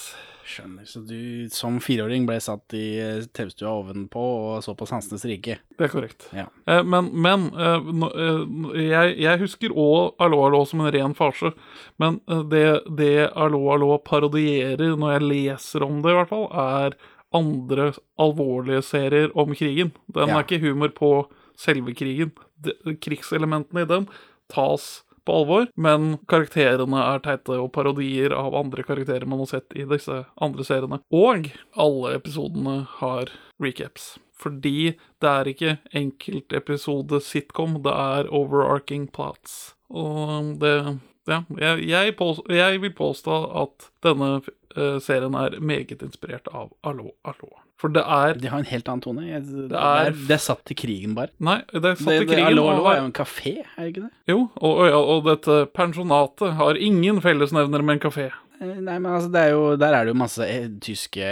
Skjønner. 0.49 0.85
Så 0.89 1.01
du 1.05 1.45
som 1.53 1.75
fireåring 1.83 2.23
ble 2.25 2.39
satt 2.41 2.73
i 2.73 2.83
eh, 2.97 3.19
TV-stua 3.37 3.69
ovenpå 3.83 4.21
og 4.23 4.63
så 4.65 4.73
på 4.79 4.87
Sansenes 4.89 5.25
rike. 5.29 5.59
Det 5.77 5.85
er 5.85 5.91
korrekt. 5.93 6.25
Ja. 6.33 6.47
Eh, 6.65 6.81
men 6.89 7.11
men 7.13 7.45
eh, 7.53 7.91
eh, 8.09 8.41
jeg, 8.87 9.13
jeg 9.21 9.41
husker 9.43 9.75
òg 9.77 10.15
Allo 10.25 10.41
Allo 10.47 10.63
som 10.65 10.81
en 10.81 10.91
ren 10.95 11.13
farse. 11.17 11.51
Men 12.01 12.17
eh, 12.27 12.41
det, 12.49 12.63
det 12.97 13.11
Allo 13.35 13.61
Allo 13.75 13.91
parodierer, 14.01 14.95
når 14.97 15.17
jeg 15.19 15.27
leser 15.29 15.85
om 15.85 16.01
det 16.01 16.15
i 16.15 16.17
hvert 16.17 16.31
fall, 16.33 16.47
er 16.49 16.97
andre 17.37 17.91
alvorlige 18.17 18.81
serier 18.87 19.29
om 19.37 19.53
krigen. 19.53 19.91
Den 20.09 20.31
Ja. 20.31 20.39
er 20.39 20.47
ikke 20.47 20.63
humor 20.65 20.89
på 20.97 21.11
selve 21.59 21.93
krigen. 21.93 22.31
De, 22.57 22.73
krigselementene 22.97 23.85
i 23.85 23.89
den 23.93 24.07
tas 24.49 25.03
på 25.25 25.41
alvor, 25.41 25.67
men 25.75 26.15
karakterene 26.31 27.03
er 27.03 27.23
teite 27.25 27.57
og 27.59 27.71
parodier 27.75 28.35
av 28.35 28.57
andre 28.57 28.85
karakterer 28.87 29.27
man 29.29 29.43
har 29.43 29.51
sett 29.53 29.75
i 29.77 29.85
disse 29.89 30.23
andre 30.41 30.65
seriene. 30.67 31.01
Og 31.11 31.51
alle 31.79 32.15
episodene 32.17 32.81
har 32.99 33.31
recaps. 33.61 34.17
Fordi 34.39 34.95
det 35.19 35.29
er 35.29 35.51
ikke 35.51 35.75
enkeltepisode 35.99 37.19
sitcom, 37.23 37.81
det 37.83 37.91
er 37.91 38.31
overarching 38.31 39.09
plots. 39.11 39.75
Og 39.89 40.57
det 40.63 40.99
Ja, 41.29 41.43
jeg, 41.61 41.83
jeg, 41.85 42.15
påstå, 42.17 42.43
jeg 42.49 42.81
vil 42.81 42.93
påstå 42.97 43.35
at 43.61 43.89
denne 44.01 44.39
eh, 44.73 44.97
serien 45.03 45.35
er 45.37 45.59
meget 45.61 46.01
inspirert 46.01 46.49
av 46.49 46.71
Allo, 46.81 47.11
allo. 47.21 47.51
For 47.79 47.87
det 47.95 48.01
er 48.03 48.33
De 48.43 48.49
har 48.51 48.59
en 48.59 48.67
helt 48.67 48.89
annen 48.91 49.01
tone. 49.05 49.23
Jeg, 49.23 49.45
det, 49.47 49.69
er- 49.71 50.09
er, 50.09 50.17
det 50.27 50.35
er 50.35 50.41
satt 50.43 50.65
til 50.67 50.75
krigen, 50.81 51.13
bare. 51.15 51.31
Nei, 51.39 51.61
det 51.71 51.79
er 51.93 51.95
satt 51.95 52.09
Det, 52.11 52.17
det, 52.25 52.27
krigen. 52.33 52.49
Allo, 52.49 52.65
og 52.67 52.73
allo 52.75 52.89
er 52.91 52.97
jo 52.99 53.05
en 53.07 53.15
kafé, 53.15 53.53
er 53.63 53.79
det 53.79 53.87
ikke 53.93 54.03
det? 54.09 54.11
Jo, 54.33 54.39
og, 54.59 54.81
og, 54.89 55.13
og 55.15 55.23
dette 55.29 55.57
pensjonatet 55.77 56.53
har 56.59 56.75
ingen 56.89 57.21
fellesnevner 57.23 57.85
med 57.87 57.97
en 57.99 58.03
kafé. 58.09 58.27
Eh, 58.59 58.75
Nei, 58.83 58.97
men 58.99 59.07
altså, 59.15 59.31
det 59.31 59.45
er 59.47 59.53
jo, 59.55 59.63
der 59.79 59.95
er 59.95 60.03
det 60.09 60.11
jo 60.15 60.19
masse 60.19 60.43
eh, 60.43 60.67
tyske 60.83 61.31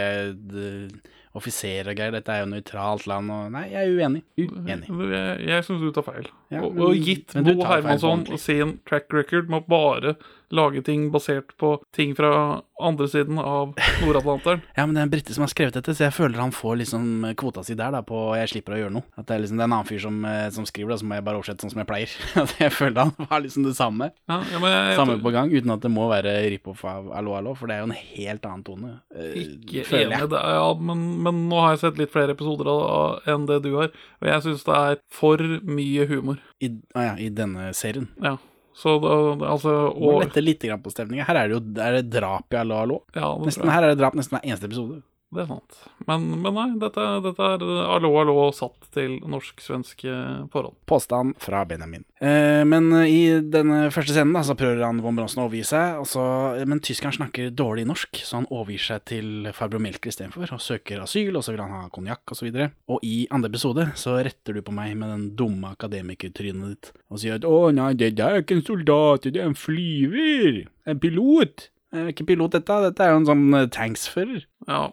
offiserer 1.38 1.92
og 1.92 1.98
greier. 2.00 2.16
Dette 2.16 2.34
er 2.34 2.42
jo 2.46 2.50
nøytralt 2.54 3.06
land, 3.12 3.30
og 3.34 3.52
Nei, 3.54 3.66
jeg 3.74 3.84
er 3.84 4.00
uenig. 4.00 4.24
Uenig. 4.40 4.88
Jeg, 5.12 5.44
jeg 5.52 5.66
syns 5.68 5.84
du 5.84 5.92
tar 5.94 6.06
feil. 6.08 6.30
Ja, 6.54 6.64
og, 6.64 6.72
men- 6.74 6.88
og 6.88 6.96
gitt 7.06 7.36
Bo 7.46 7.58
Hermansson 7.68 8.24
sin 8.42 8.78
track 8.90 9.12
record 9.14 9.52
med 9.52 9.66
å 9.66 9.68
bare 9.76 10.16
lage 10.54 10.82
ting 10.86 11.10
basert 11.12 11.52
på 11.60 11.74
ting 11.96 12.14
fra 12.16 12.62
andre 12.80 13.08
siden 13.10 13.40
av 13.42 13.74
Nord-Atlanteren 14.04 14.62
Ja, 14.78 14.86
men 14.86 14.94
det 14.96 15.02
er 15.02 15.08
en 15.08 15.12
brite 15.12 15.34
som 15.36 15.44
har 15.44 15.50
skrevet 15.52 15.76
dette, 15.80 15.96
så 15.98 16.06
jeg 16.06 16.14
føler 16.16 16.40
han 16.40 16.54
får 16.56 16.78
liksom 16.84 17.26
kvota 17.40 17.64
si 17.66 17.74
der, 17.76 17.92
da, 17.96 18.04
på 18.06 18.22
jeg 18.38 18.52
slipper 18.54 18.76
å 18.76 18.80
gjøre 18.80 18.94
noe. 19.00 19.08
At 19.18 19.28
det 19.28 19.36
er 19.36 19.42
liksom 19.44 19.58
det 19.60 19.66
er 19.66 19.70
en 19.72 19.76
annen 19.80 19.90
fyr 19.90 20.04
som, 20.04 20.20
eh, 20.30 20.46
som 20.54 20.68
skriver 20.70 20.94
da, 20.94 20.98
så 21.02 21.08
må 21.10 21.18
jeg 21.18 21.26
bare 21.28 21.40
oversette 21.42 21.66
sånn 21.66 21.74
som 21.74 21.82
jeg 21.82 21.90
pleier. 21.90 22.14
At 22.44 22.54
jeg 22.62 22.76
føler 22.76 23.00
han 23.10 23.30
har 23.32 23.44
liksom 23.44 23.66
det 23.68 23.74
samme. 23.80 24.12
ja, 24.30 24.40
ja, 24.54 24.62
men 24.64 24.76
jeg, 24.76 24.98
Samme 25.00 25.18
på 25.24 25.34
gang, 25.36 25.52
uten 25.52 25.74
at 25.74 25.84
det 25.84 25.92
må 25.94 26.08
være 26.12 26.36
rip-off 26.54 26.84
av 26.88 27.10
Allo 27.18 27.34
Allo, 27.38 27.56
for 27.58 27.68
det 27.70 27.78
er 27.78 27.84
jo 27.84 27.90
en 27.90 27.98
helt 27.98 28.46
annen 28.48 28.66
tone. 28.68 28.92
eh, 29.16 29.34
Ikke 29.44 29.84
føler 29.90 30.14
enig, 30.20 30.30
det, 30.36 30.44
ja, 30.58 30.68
men, 30.92 31.06
men 31.26 31.44
nå 31.52 31.64
har 31.64 31.76
jeg 31.76 31.84
sett 31.88 32.02
litt 32.02 32.14
flere 32.14 32.38
episoder 32.38 32.70
av, 32.72 32.84
av, 32.98 33.32
enn 33.34 33.48
det 33.50 33.60
du 33.66 33.74
har, 33.80 33.90
og 34.22 34.30
jeg 34.32 34.46
syns 34.46 34.64
det 34.68 34.78
er 34.78 35.02
for 35.14 35.42
mye 35.68 36.06
humor. 36.10 36.40
I, 36.64 36.72
ah, 36.94 37.12
ja, 37.12 37.18
I 37.22 37.32
denne 37.34 37.72
serien. 37.78 38.08
Ja. 38.24 38.38
Så 38.78 38.94
det, 39.02 39.12
altså 39.50 39.72
Må 39.98 40.12
og, 40.14 40.20
lette 40.22 40.42
litt 40.44 40.62
grann 40.62 40.82
på 40.84 40.92
stemninga. 40.94 41.26
Her 41.26 41.40
er 41.42 41.50
det 41.50 41.56
jo 41.58 41.62
er 41.82 41.96
det 41.98 42.12
drap 42.14 42.54
i 42.54 42.60
Allo 42.62 42.78
Allo. 42.78 42.98
ja, 43.18 43.32
Nesten, 43.42 43.72
her 43.74 43.86
er 43.88 43.94
det 43.96 44.02
drap 44.04 44.18
nesten 44.18 44.38
hver 44.38 44.46
eneste 44.46 44.70
episode. 44.70 45.00
Det 45.36 45.42
er 45.44 45.48
sant. 45.50 45.80
Men, 46.08 46.24
men 46.40 46.56
nei, 46.56 46.68
dette, 46.80 47.04
dette 47.26 47.48
er 47.52 47.64
Allo 47.92 48.14
Allo 48.22 48.36
satt 48.56 48.88
til 48.96 49.18
norsk-svenske 49.28 50.14
forhold. 50.54 50.78
Påstand 50.88 51.36
fra 51.44 51.66
Benjamin. 51.68 52.06
Eh, 52.24 52.64
men 52.64 52.88
eh, 52.96 53.12
i 53.12 53.20
denne 53.44 53.90
første 53.92 54.16
scenen 54.16 54.32
da, 54.38 54.46
så 54.48 54.56
prøver 54.58 54.86
han 54.86 55.02
von 55.04 55.20
Bronsen 55.20 55.44
å 55.44 55.50
overgi 55.50 55.66
seg, 55.68 56.00
så, 56.08 56.24
men 56.64 56.80
tyskeren 56.80 57.18
snakker 57.18 57.52
dårlig 57.52 57.84
norsk, 57.90 58.24
så 58.24 58.40
han 58.40 58.48
overgir 58.48 58.86
seg 58.88 59.04
til 59.12 59.52
farbror 59.58 59.84
Melker 59.84 60.14
istedenfor, 60.14 60.48
og 60.56 60.64
søker 60.64 61.04
asyl, 61.04 61.36
og 61.36 61.44
så 61.44 61.54
vil 61.54 61.66
han 61.66 61.76
ha 61.76 61.84
konjakk 61.92 62.32
osv. 62.32 62.48
Og, 62.48 62.64
så 62.64 62.96
og 62.96 63.04
i 63.04 63.18
andre 63.36 63.52
episode 63.52 63.90
så 64.00 64.16
retter 64.24 64.56
du 64.56 64.64
på 64.64 64.76
meg 64.76 64.96
med 64.96 65.12
den 65.12 65.30
dumme 65.40 65.76
akademikertrynet 65.76 66.72
ditt 66.72 66.94
og 67.12 67.20
sier 67.20 67.36
at 67.36 67.46
'Å 67.48 67.72
nei, 67.76 67.94
det 68.00 68.16
der 68.16 68.38
er 68.38 68.44
ikke 68.44 68.62
en 68.62 68.68
soldat, 68.68 69.28
det 69.28 69.42
er 69.42 69.52
en 69.52 69.60
flyver, 69.60 70.68
en 70.88 71.00
pilot'. 71.04 71.68
Er 71.96 72.10
ikke 72.12 72.26
pilot, 72.28 72.52
dette. 72.52 72.78
Dette 72.84 73.04
er 73.04 73.14
jo 73.14 73.20
en 73.22 73.28
sånn 73.30 73.46
eh, 73.56 73.70
tanksfører. 73.72 74.42
Ja, 74.68 74.90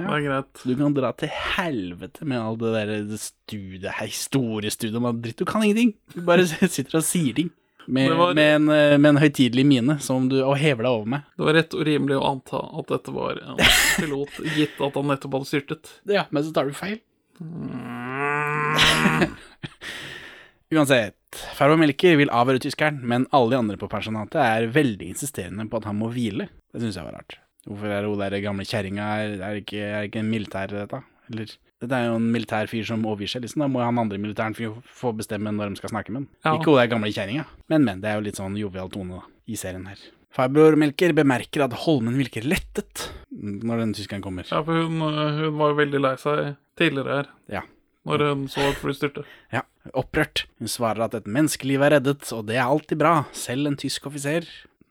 det 0.00 0.06
er 0.08 0.22
greit. 0.24 0.62
Du 0.64 0.72
kan 0.78 0.94
dra 0.96 1.10
til 1.20 1.28
helvete 1.28 2.24
med 2.24 2.40
all 2.40 2.56
det 2.60 2.70
der 2.72 3.16
studiet, 3.20 3.90
historiestudiet 4.00 4.96
og 5.02 5.18
dritt. 5.24 5.36
Du 5.42 5.48
kan 5.48 5.64
ingenting. 5.66 5.92
Du 6.14 6.22
bare 6.24 6.46
sitter 6.48 7.00
og 7.02 7.04
sier 7.04 7.34
ting. 7.36 7.50
Med, 7.90 8.12
var- 8.14 8.34
med, 8.36 8.54
en, 8.54 8.68
eh, 8.70 8.94
med 9.00 9.14
en 9.16 9.22
høytidelig 9.22 9.64
mine 9.66 9.96
som 10.04 10.28
du, 10.30 10.36
og 10.44 10.54
hever 10.60 10.84
deg 10.86 10.92
over 10.92 11.08
med. 11.16 11.24
Det 11.36 11.44
var 11.48 11.56
rett 11.58 11.74
og 11.74 11.82
rimelig 11.88 12.18
å 12.20 12.26
anta 12.28 12.60
at 12.78 12.90
dette 12.92 13.14
var 13.16 13.40
en 13.42 13.58
pilot, 13.98 14.36
gitt 14.56 14.78
at 14.84 14.94
han 15.00 15.08
nettopp 15.10 15.34
hadde 15.38 15.48
styrtet. 15.50 15.90
Ja, 16.06 16.26
men 16.30 16.44
så 16.46 16.52
tar 16.54 16.68
du 16.70 16.76
feil. 16.76 17.00
Uansett, 20.70 21.16
farbror 21.58 21.80
Melker 21.80 22.14
vil 22.20 22.30
avhøre 22.30 22.60
tyskeren, 22.62 23.00
men 23.02 23.24
alle 23.34 23.56
de 23.56 23.58
andre 23.58 23.80
på 23.80 23.88
pensjonatet 23.90 24.38
er 24.44 24.68
veldig 24.70 25.08
insisterende 25.16 25.66
på 25.72 25.80
at 25.80 25.88
han 25.90 25.98
må 25.98 26.12
hvile. 26.14 26.46
Det 26.70 26.84
syns 26.84 27.00
jeg 27.00 27.08
var 27.08 27.16
rart. 27.18 27.40
Hvorfor 27.68 27.92
er 27.92 28.06
hun 28.08 28.20
der 28.22 28.38
gamle 28.44 28.64
kjerringa 28.64 29.08
er, 29.24 29.34
er, 29.40 29.58
ikke, 29.60 29.80
er 29.80 30.06
ikke 30.08 30.22
en 30.22 30.30
militær, 30.32 30.72
dette? 30.72 31.02
Eller 31.30 31.50
Dette 31.80 31.96
er 31.96 32.10
jo 32.10 32.16
en 32.18 32.26
militær 32.32 32.68
fyr 32.68 32.84
som 32.84 33.04
overgir 33.08 33.30
seg, 33.32 33.42
liksom. 33.46 33.62
Da 33.64 33.68
må 33.72 33.80
han 33.80 33.96
andre 34.02 34.18
militæren 34.20 34.52
fyr 34.56 34.74
få 34.84 35.14
bestemme 35.16 35.48
når 35.56 35.70
de 35.72 35.80
skal 35.80 35.92
snakke 35.94 36.12
med 36.12 36.22
ham. 36.22 36.28
Ja. 36.44 36.54
Ikke 36.58 36.72
hun 36.74 36.76
der 36.80 36.90
gamle 36.92 37.12
kjerringa. 37.14 37.46
Men, 37.72 37.86
men. 37.86 38.02
Det 38.02 38.10
er 38.10 38.18
jo 38.18 38.24
litt 38.26 38.40
sånn 38.40 38.58
jovial 38.60 38.90
tone 38.92 39.16
da, 39.20 39.22
i 39.48 39.56
serien 39.56 39.86
her. 39.88 40.02
Farbror 40.36 40.76
Melker 40.78 41.14
bemerker 41.16 41.64
at 41.64 41.72
Holmen 41.86 42.14
virker 42.20 42.44
lettet 42.46 43.06
når 43.32 43.80
den 43.86 43.94
tyskeren 43.96 44.22
kommer. 44.22 44.44
Ja, 44.46 44.60
for 44.66 44.76
hun, 44.84 45.00
hun 45.00 45.56
var 45.58 45.72
jo 45.72 45.78
veldig 45.80 46.02
lei 46.04 46.12
seg 46.20 46.52
tidligere 46.78 47.16
her, 47.16 47.30
Ja. 47.56 47.62
når 48.06 48.26
hun 48.28 48.44
så 48.52 48.68
at 48.68 48.78
flyet 48.78 49.00
styrte. 49.00 49.24
Ja, 49.54 49.64
opprørt. 49.96 50.44
Hun 50.60 50.68
svarer 50.70 51.02
at 51.08 51.16
et 51.18 51.26
menneskeliv 51.26 51.82
er 51.88 51.96
reddet, 51.96 52.28
og 52.36 52.44
det 52.52 52.60
er 52.60 52.68
alltid 52.68 53.00
bra, 53.00 53.14
selv 53.32 53.66
en 53.72 53.80
tysk 53.80 54.06
offiser. 54.12 54.46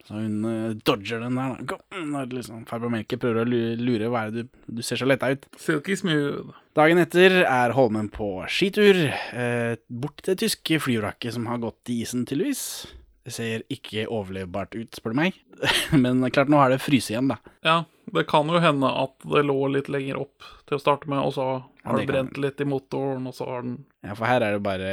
Så 0.09 0.17
hun 0.17 0.41
uh, 0.41 0.71
dodger 0.89 1.21
den 1.21 1.37
der. 1.37 1.59
da. 1.69 1.77
Når 2.01 2.31
liksom 2.33 2.63
farbror 2.69 2.89
Melke 2.89 3.19
prøver 3.21 3.43
å 3.43 3.49
lure 3.77 4.09
hva 4.09 4.25
er 4.25 4.33
det 4.33 4.47
du, 4.47 4.61
du 4.79 4.81
ser 4.85 4.97
så 4.97 5.05
letta 5.05 5.29
ut. 5.29 5.45
Silky 5.61 5.93
smooth. 5.99 6.55
Dagen 6.77 7.01
etter 7.01 7.43
er 7.43 7.75
Holmen 7.77 8.09
på 8.13 8.31
skitur, 8.49 8.97
eh, 9.37 9.75
bort 9.89 10.23
til 10.23 10.33
det 10.33 10.45
tyske 10.45 10.79
flyvraket 10.81 11.35
som 11.35 11.45
har 11.51 11.61
gått 11.61 11.91
i 11.93 11.99
isen, 12.01 12.25
tydeligvis. 12.25 12.63
Det 13.29 13.35
ser 13.35 13.63
ikke 13.69 14.07
overlevbart 14.09 14.73
ut, 14.73 14.95
spør 14.97 15.13
du 15.13 15.19
meg. 15.19 15.35
Men 16.03 16.23
klart, 16.33 16.49
nå 16.49 16.57
har 16.57 16.73
det 16.73 16.79
fryst 16.81 17.11
igjen, 17.11 17.29
da. 17.29 17.37
Ja, 17.61 17.83
det 18.09 18.23
kan 18.25 18.49
jo 18.49 18.57
hende 18.57 18.89
at 18.89 19.13
det 19.21 19.43
lå 19.45 19.57
litt 19.69 19.89
lenger 19.91 20.17
opp 20.23 20.47
til 20.65 20.79
å 20.79 20.81
starte 20.81 21.09
med, 21.11 21.21
og 21.21 21.35
så 21.35 21.45
Ja, 21.83 21.91
har 21.91 21.99
det 21.99 22.07
brent 22.09 22.33
kan 22.33 22.43
litt 22.47 22.63
i 22.63 22.65
motoren, 22.65 23.27
og 23.29 23.35
så 23.37 23.45
har 23.51 23.61
den 23.67 23.75
Ja, 24.01 24.15
For 24.17 24.25
her 24.25 24.41
er 24.41 24.55
det 24.57 24.63
bare 24.65 24.89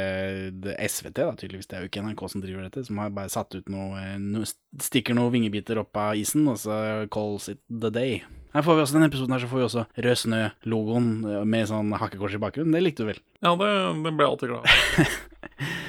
det 0.53 0.75
SVT, 0.85 1.17
da, 1.17 1.31
tydeligvis. 1.39 1.69
Det 1.71 1.79
er 1.79 1.85
jo 1.87 1.89
ikke 1.89 2.03
NRK 2.05 2.23
som 2.29 2.43
driver 2.45 2.67
dette, 2.67 2.85
som 2.85 3.01
har 3.01 3.09
bare 3.17 3.33
satt 3.33 3.57
ut 3.57 3.73
noe, 3.73 4.05
noe 4.21 4.45
Stikker 4.85 5.17
noen 5.17 5.33
vingebiter 5.33 5.81
opp 5.81 5.97
av 5.97 6.21
isen, 6.21 6.45
og 6.51 6.61
så 6.61 6.77
calls 7.09 7.49
it 7.49 7.63
the 7.65 7.89
day. 7.89 8.19
Her 8.53 8.61
får 8.65 8.77
vi 8.77 8.85
også, 8.85 8.99
denne 8.99 9.09
episoden 9.09 9.33
her 9.33 9.41
så 9.41 9.49
får 9.49 9.63
vi 9.63 9.67
også 9.71 9.87
Rød 10.05 10.21
Snø-logoen 10.21 11.09
eh, 11.25 11.43
med 11.57 11.67
sånn 11.73 11.89
hakkekors 11.97 12.37
i 12.37 12.45
bakgrunnen. 12.45 12.77
Det 12.77 12.85
likte 12.85 13.01
du 13.05 13.11
vel? 13.15 13.23
Ja, 13.41 13.57
det, 13.57 13.73
det 14.05 14.13
ble 14.13 14.27
jeg 14.27 14.33
alltid 14.35 14.53
glad. 14.53 14.65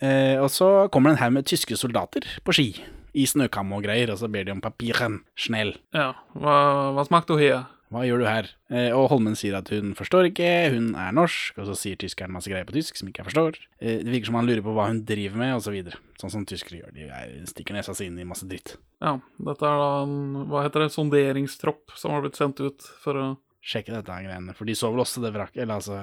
Eh, 0.00 0.36
og 0.40 0.48
så 0.52 0.88
kommer 0.92 1.12
det 1.12 1.18
en 1.18 1.24
haug 1.24 1.36
med 1.38 1.48
tyske 1.50 1.76
soldater 1.78 2.26
på 2.46 2.56
ski. 2.56 2.70
I 3.10 3.26
snøkam 3.26 3.72
og 3.74 3.84
greier, 3.84 4.12
og 4.12 4.20
så 4.20 4.30
ber 4.30 4.46
de 4.46 4.54
om 4.54 4.62
papiren. 4.64 5.20
Snell. 5.38 5.74
Ja, 5.96 6.12
hva, 6.38 6.56
hva 6.96 7.04
smakte 7.08 7.36
hun 7.36 7.42
her? 7.42 7.68
Hva 7.90 8.04
gjør 8.06 8.20
du 8.22 8.26
her? 8.28 8.46
Eh, 8.70 8.92
og 8.94 9.08
Holmen 9.10 9.34
sier 9.34 9.56
at 9.58 9.70
hun 9.74 9.96
forstår 9.98 10.28
ikke, 10.28 10.46
hun 10.70 10.92
er 10.94 11.10
norsk, 11.16 11.56
og 11.58 11.66
så 11.66 11.74
sier 11.74 11.98
tyskeren 11.98 12.30
masse 12.30 12.50
greier 12.50 12.68
på 12.68 12.76
tysk 12.76 13.00
som 13.00 13.10
ikke 13.10 13.24
jeg 13.24 13.28
forstår. 13.32 13.58
Eh, 13.82 13.96
det 14.04 14.12
virker 14.12 14.30
som 14.30 14.38
han 14.38 14.46
lurer 14.46 14.62
på 14.62 14.74
hva 14.76 14.86
hun 14.92 15.00
driver 15.08 15.40
med, 15.42 15.56
og 15.56 15.64
så 15.64 15.74
videre. 15.74 15.98
Sånn 16.22 16.30
som 16.30 16.44
tyskere 16.46 16.84
gjør. 16.84 16.92
De 16.94 17.08
er, 17.10 17.32
stikker 17.50 17.74
nesa 17.74 17.96
si 17.98 18.06
inn 18.06 18.20
i 18.22 18.28
masse 18.28 18.46
dritt. 18.46 18.76
Ja, 19.02 19.16
dette 19.42 19.66
er 19.66 19.82
da 19.82 19.90
en, 20.04 20.20
hva 20.52 20.62
heter 20.68 20.86
det, 20.86 20.92
sonderingstropp 20.94 21.96
som 21.98 22.14
har 22.14 22.22
blitt 22.22 22.38
sendt 22.38 22.62
ut 22.62 22.86
for 23.02 23.18
å 23.18 23.26
Sjekke 23.60 23.92
dette 23.92 24.12
her 24.14 24.24
greiene, 24.24 24.54
for 24.56 24.64
de 24.68 24.74
så 24.78 24.88
vel 24.92 25.02
også 25.02 25.20
det 25.20 25.34
vraket, 25.34 25.62
eller 25.62 25.76
altså 25.80 25.98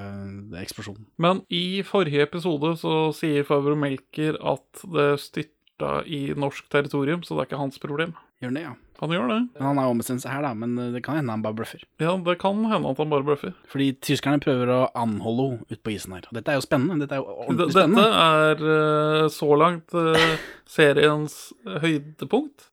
det 0.52 0.60
eksplosjonen. 0.62 1.08
Men 1.18 1.42
i 1.50 1.82
forrige 1.86 2.22
episode 2.28 2.76
så 2.78 3.08
sier 3.16 3.46
Favro 3.48 3.74
Melker 3.78 4.38
at 4.46 4.84
det 4.94 5.08
styrta 5.24 5.98
i 6.06 6.28
norsk 6.38 6.68
territorium, 6.70 7.24
så 7.26 7.34
det 7.34 7.42
er 7.42 7.50
ikke 7.50 7.62
hans 7.64 7.82
problem. 7.82 8.14
Gjør 8.38 8.54
det, 8.54 8.62
ja. 8.62 8.76
Han 9.00 9.12
gjør 9.14 9.28
det. 9.30 9.38
Men 9.54 9.66
han 9.66 9.78
har 9.78 9.90
ombestemt 9.90 10.22
seg 10.22 10.32
her, 10.34 10.42
da, 10.46 10.52
men 10.58 10.78
det 10.94 11.02
kan 11.06 11.18
hende 11.18 11.34
han 11.34 11.42
bare 11.42 11.54
bløffer. 11.58 11.82
Ja, 12.02 12.14
det 12.22 12.36
kan 12.42 12.64
hende 12.66 12.90
at 12.90 13.02
han 13.02 13.10
bare 13.10 13.26
bløffer. 13.26 13.54
Fordi 13.70 13.92
tyskerne 14.02 14.42
prøver 14.42 14.70
å 14.74 14.78
anholde 14.98 15.46
henne 15.52 15.68
ute 15.70 15.82
på 15.86 15.94
isen 15.94 16.14
her. 16.14 16.26
Og 16.30 16.38
dette 16.38 16.54
er 16.54 16.58
jo 16.58 16.64
spennende. 16.66 16.98
Dette 17.02 17.18
er 17.18 17.22
jo 17.22 17.36
ordentlig 17.46 17.74
spennende. 17.74 18.06
Dette 18.06 18.24
er 18.38 18.64
eh, 18.74 19.28
så 19.34 19.50
langt 19.58 19.94
eh, 19.98 20.34
seriens 20.70 21.38
høydepunkt. 21.82 22.70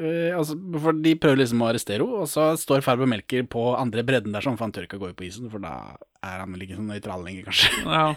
Øh, 0.00 0.32
altså, 0.38 0.56
for 0.80 0.96
de 1.04 1.12
prøver 1.20 1.42
liksom 1.42 1.60
å 1.64 1.68
arrestere 1.68 2.00
henne, 2.00 2.22
og 2.24 2.30
så 2.30 2.52
står 2.60 2.84
Farber 2.84 3.10
Melker 3.10 3.44
på 3.50 3.66
andre 3.76 4.04
bredden 4.08 4.32
der, 4.32 4.44
sånn, 4.44 4.56
for 4.56 4.68
han 4.68 4.72
tør 4.72 4.88
ikke 4.88 5.00
å 5.00 5.04
gå 5.04 5.12
ut 5.12 5.18
på 5.18 5.28
isen, 5.28 5.50
for 5.52 5.62
da 5.62 5.74
er 6.24 6.40
han 6.40 6.54
vel 6.54 6.64
ikke 6.64 6.78
så 6.78 6.86
nøytral 6.86 7.24
lenger, 7.26 7.50
kanskje. 7.50 7.84
Ja, 7.84 8.08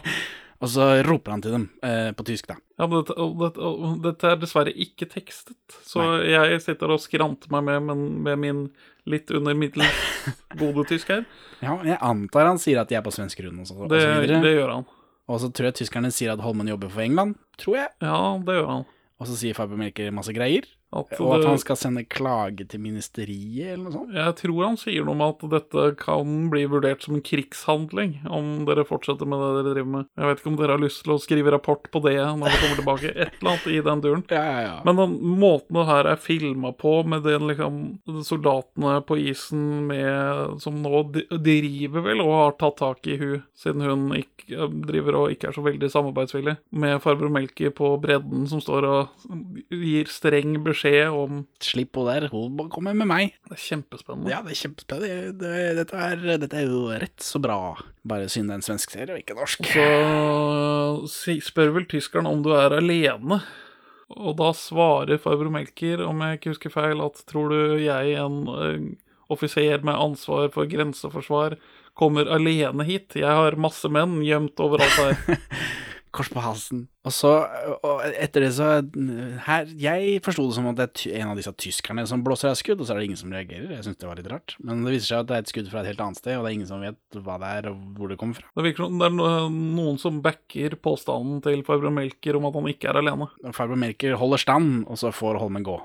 Og 0.56 0.70
så 0.72 0.86
roper 1.04 1.34
han 1.34 1.42
til 1.44 1.52
dem, 1.52 1.64
uh, 1.84 2.14
på 2.16 2.24
tysk, 2.24 2.46
da. 2.48 2.54
ja 2.80 2.86
men 2.88 3.02
dette, 3.02 3.16
og 3.20 3.34
dette, 3.42 3.60
og 3.60 3.98
dette 4.06 4.30
er 4.30 4.38
dessverre 4.40 4.72
ikke 4.72 5.04
tekstet, 5.12 5.58
så 5.84 6.06
jeg 6.24 6.62
sitter 6.64 6.94
og 6.94 7.02
skranter 7.04 7.52
meg 7.52 7.66
med, 7.66 7.82
men, 7.90 8.04
med 8.24 8.40
min 8.40 8.62
litt 9.04 9.28
under 9.36 9.52
middels 9.58 10.00
gode 10.60 10.86
tysk 10.88 11.12
her. 11.12 11.26
Ja, 11.60 11.76
jeg 11.84 11.98
antar 12.00 12.48
han 12.48 12.60
sier 12.62 12.80
at 12.80 12.88
de 12.88 12.96
er 12.96 13.04
på 13.04 13.12
svensk 13.12 13.42
grunn, 13.42 13.60
og 13.60 13.68
så, 13.68 13.76
og 13.82 13.92
Det, 13.92 14.00
så 14.00 14.16
videre. 14.22 14.40
det 14.46 14.54
gjør 14.56 14.72
han. 14.78 14.88
Og 15.26 15.42
så 15.42 15.50
tror 15.52 15.68
jeg 15.68 15.80
tyskerne 15.82 16.12
sier 16.14 16.32
at 16.32 16.40
Holmen 16.40 16.70
jobber 16.70 16.88
for 16.94 17.04
England, 17.04 17.36
tror 17.60 17.80
jeg. 17.82 17.92
Ja, 18.06 18.18
det 18.46 18.56
gjør 18.56 18.72
han. 18.72 18.84
Og 19.20 19.28
så 19.28 19.36
sier 19.36 19.56
Farber 19.58 19.80
Melker 19.80 20.12
masse 20.14 20.32
greier. 20.36 20.64
At 20.96 21.20
Og 21.20 21.34
at 21.34 21.40
det- 21.42 21.48
han 21.50 21.58
skal 21.62 21.76
sende 21.76 22.04
klage 22.08 22.66
til 22.68 22.80
ministeriet, 22.80 23.74
eller 23.74 23.84
noe 23.84 23.92
sånt. 23.92 24.14
Jeg 24.14 24.36
tror 24.40 24.64
han 24.66 24.76
sier 24.80 25.04
noe 25.04 25.14
om 25.16 25.24
at 25.26 25.44
dette 25.50 25.96
kan 26.00 26.48
bli 26.50 26.64
vurdert 26.66 27.02
som 27.04 27.14
en 27.18 27.22
krigshandling, 27.22 28.14
om 28.30 28.64
dere 28.68 28.84
fortsetter 28.88 29.26
med 29.28 29.38
det 29.42 29.50
dere 29.64 29.74
driver 29.74 29.92
med. 29.96 30.06
Jeg 30.16 30.26
vet 30.30 30.40
ikke 30.40 30.52
om 30.52 30.56
dere 30.56 30.76
har 30.76 30.82
lyst 30.82 31.02
til 31.04 31.12
å 31.14 31.20
skrive 31.20 31.52
rapport 31.52 31.90
på 31.92 32.02
det 32.02 32.16
når 32.16 32.48
vi 32.48 32.60
kommer 32.62 32.80
tilbake. 32.80 33.10
Et 33.16 33.32
eller 33.40 33.50
annet 33.52 33.66
i 33.66 33.80
den 33.90 34.00
duren. 34.00 34.24
Ja, 34.36 34.42
ja, 34.42 34.60
ja. 34.66 34.80
Men 34.84 34.96
den 34.96 35.14
måten 35.40 35.72
det 35.76 35.86
her 35.86 36.04
er 36.06 36.16
filma 36.16 36.72
på, 36.76 37.04
med 37.06 37.22
den 37.24 37.46
liksom 37.48 37.98
soldatene 38.24 39.00
på 39.06 39.16
isen 39.28 39.86
med, 39.86 40.60
som 40.60 40.80
nå 40.82 41.02
driver 41.12 42.02
vel 42.04 42.20
og 42.24 42.32
har 42.32 42.52
tatt 42.60 42.76
tak 42.80 43.06
i 43.06 43.16
hun, 43.20 43.42
siden 43.56 43.82
hun 43.82 44.06
ikke, 44.16 44.68
driver 44.86 45.16
og 45.20 45.30
ikke 45.34 45.48
er 45.50 45.56
så 45.56 45.64
veldig 45.64 45.90
samarbeidsvillig, 45.90 46.56
med 46.72 47.00
farbror 47.02 47.32
Melker 47.36 47.70
på 47.74 48.00
bredden 48.00 48.46
som 48.48 48.60
står 48.62 48.86
og 48.86 49.08
gir 49.70 50.04
streng 50.10 50.56
beskjed 50.64 50.85
om 51.10 51.44
Slipp 51.62 51.98
henne 51.98 52.14
der, 52.14 52.28
hun 52.32 52.56
må 52.58 52.66
komme 52.72 52.94
med 52.96 53.08
meg. 53.10 53.36
Det 53.48 53.56
er 53.56 53.62
kjempespennende. 53.64 54.32
Ja, 54.32 54.40
det 54.44 54.54
er 54.54 54.60
kjempespennende. 54.62 55.34
Det, 55.40 55.52
dette, 55.80 56.00
er, 56.08 56.24
dette 56.42 56.58
er 56.60 56.70
jo 56.70 56.86
rett 56.92 57.24
så 57.24 57.40
bra. 57.42 57.58
Bare 58.06 58.28
synd 58.32 58.50
det 58.50 58.56
er 58.56 58.60
en 58.60 58.66
svensk 58.66 58.94
serie 58.94 59.14
og 59.14 59.22
ikke 59.22 59.38
norsk. 59.38 59.70
Så 59.70 61.38
spør 61.48 61.74
vel 61.76 61.88
tyskeren 61.90 62.28
om 62.30 62.44
du 62.44 62.52
er 62.56 62.76
alene. 62.76 63.40
Og 64.14 64.36
da 64.38 64.52
svarer 64.54 65.18
farbror 65.18 65.50
Melker, 65.50 66.04
om 66.06 66.20
jeg 66.22 66.38
ikke 66.38 66.52
husker 66.52 66.74
feil, 66.74 67.02
at 67.02 67.24
tror 67.26 67.50
du 67.50 67.58
jeg, 67.82 68.14
en 68.22 68.44
eh, 68.54 68.84
offiser 69.32 69.82
med 69.86 69.98
ansvar 69.98 70.52
for 70.54 70.70
grenseforsvar, 70.70 71.56
kommer 71.96 72.28
alene 72.30 72.86
hit? 72.86 73.16
Jeg 73.18 73.32
har 73.40 73.58
masse 73.58 73.88
menn 73.90 74.20
gjemt 74.22 74.60
overalt 74.62 75.00
her. 75.00 75.40
Kors 76.14 76.30
på 76.32 76.40
halsen. 76.40 76.86
Og 77.06 77.12
så, 77.14 77.30
og 77.86 78.02
etter 78.08 78.46
det 78.46 78.52
så 78.56 78.68
her, 79.46 79.68
Jeg 79.78 80.20
forsto 80.24 80.46
det 80.48 80.56
som 80.56 80.68
at 80.70 80.78
det 80.78 80.86
er 81.10 81.20
en 81.22 81.32
av 81.32 81.38
disse 81.38 81.52
tyskerne 81.60 82.06
som 82.08 82.22
blåser 82.24 82.50
av 82.50 82.58
skudd, 82.58 82.80
og 82.80 82.88
så 82.88 82.94
er 82.94 83.00
det 83.00 83.08
ingen 83.10 83.20
som 83.20 83.34
reagerer. 83.34 83.74
Jeg 83.74 83.86
syns 83.86 84.00
det 84.00 84.08
var 84.08 84.20
litt 84.20 84.30
rart. 84.32 84.56
Men 84.64 84.84
det 84.86 84.94
viser 84.94 85.12
seg 85.12 85.24
at 85.24 85.30
det 85.30 85.36
er 85.36 85.44
et 85.44 85.52
skudd 85.52 85.72
fra 85.72 85.82
et 85.82 85.90
helt 85.90 86.04
annet 86.06 86.20
sted, 86.20 86.36
og 86.36 86.46
det 86.46 86.50
er 86.50 86.58
ingen 86.58 86.70
som 86.70 86.84
vet 86.84 87.20
hva 87.26 87.36
det 87.42 87.50
er, 87.58 87.70
og 87.72 87.98
hvor 87.98 88.12
det 88.12 88.18
kommer 88.22 88.40
fra. 88.40 88.48
Det 88.56 88.66
virker 88.68 88.86
som 88.86 89.02
det 89.02 89.10
er 89.10 89.50
noen 89.52 90.00
som 90.02 90.22
backer 90.24 90.78
påstanden 90.82 91.42
til 91.44 91.66
Faber 91.66 91.92
Melker 91.94 92.38
om 92.38 92.48
at 92.48 92.56
han 92.58 92.72
ikke 92.72 92.90
er 92.92 93.02
alene. 93.02 93.28
Faber 93.56 93.78
Melker 93.78 94.16
holder 94.20 94.42
stand, 94.42 94.72
og 94.86 94.98
så 95.02 95.12
får 95.14 95.42
Holmen 95.42 95.66
gå. 95.66 95.76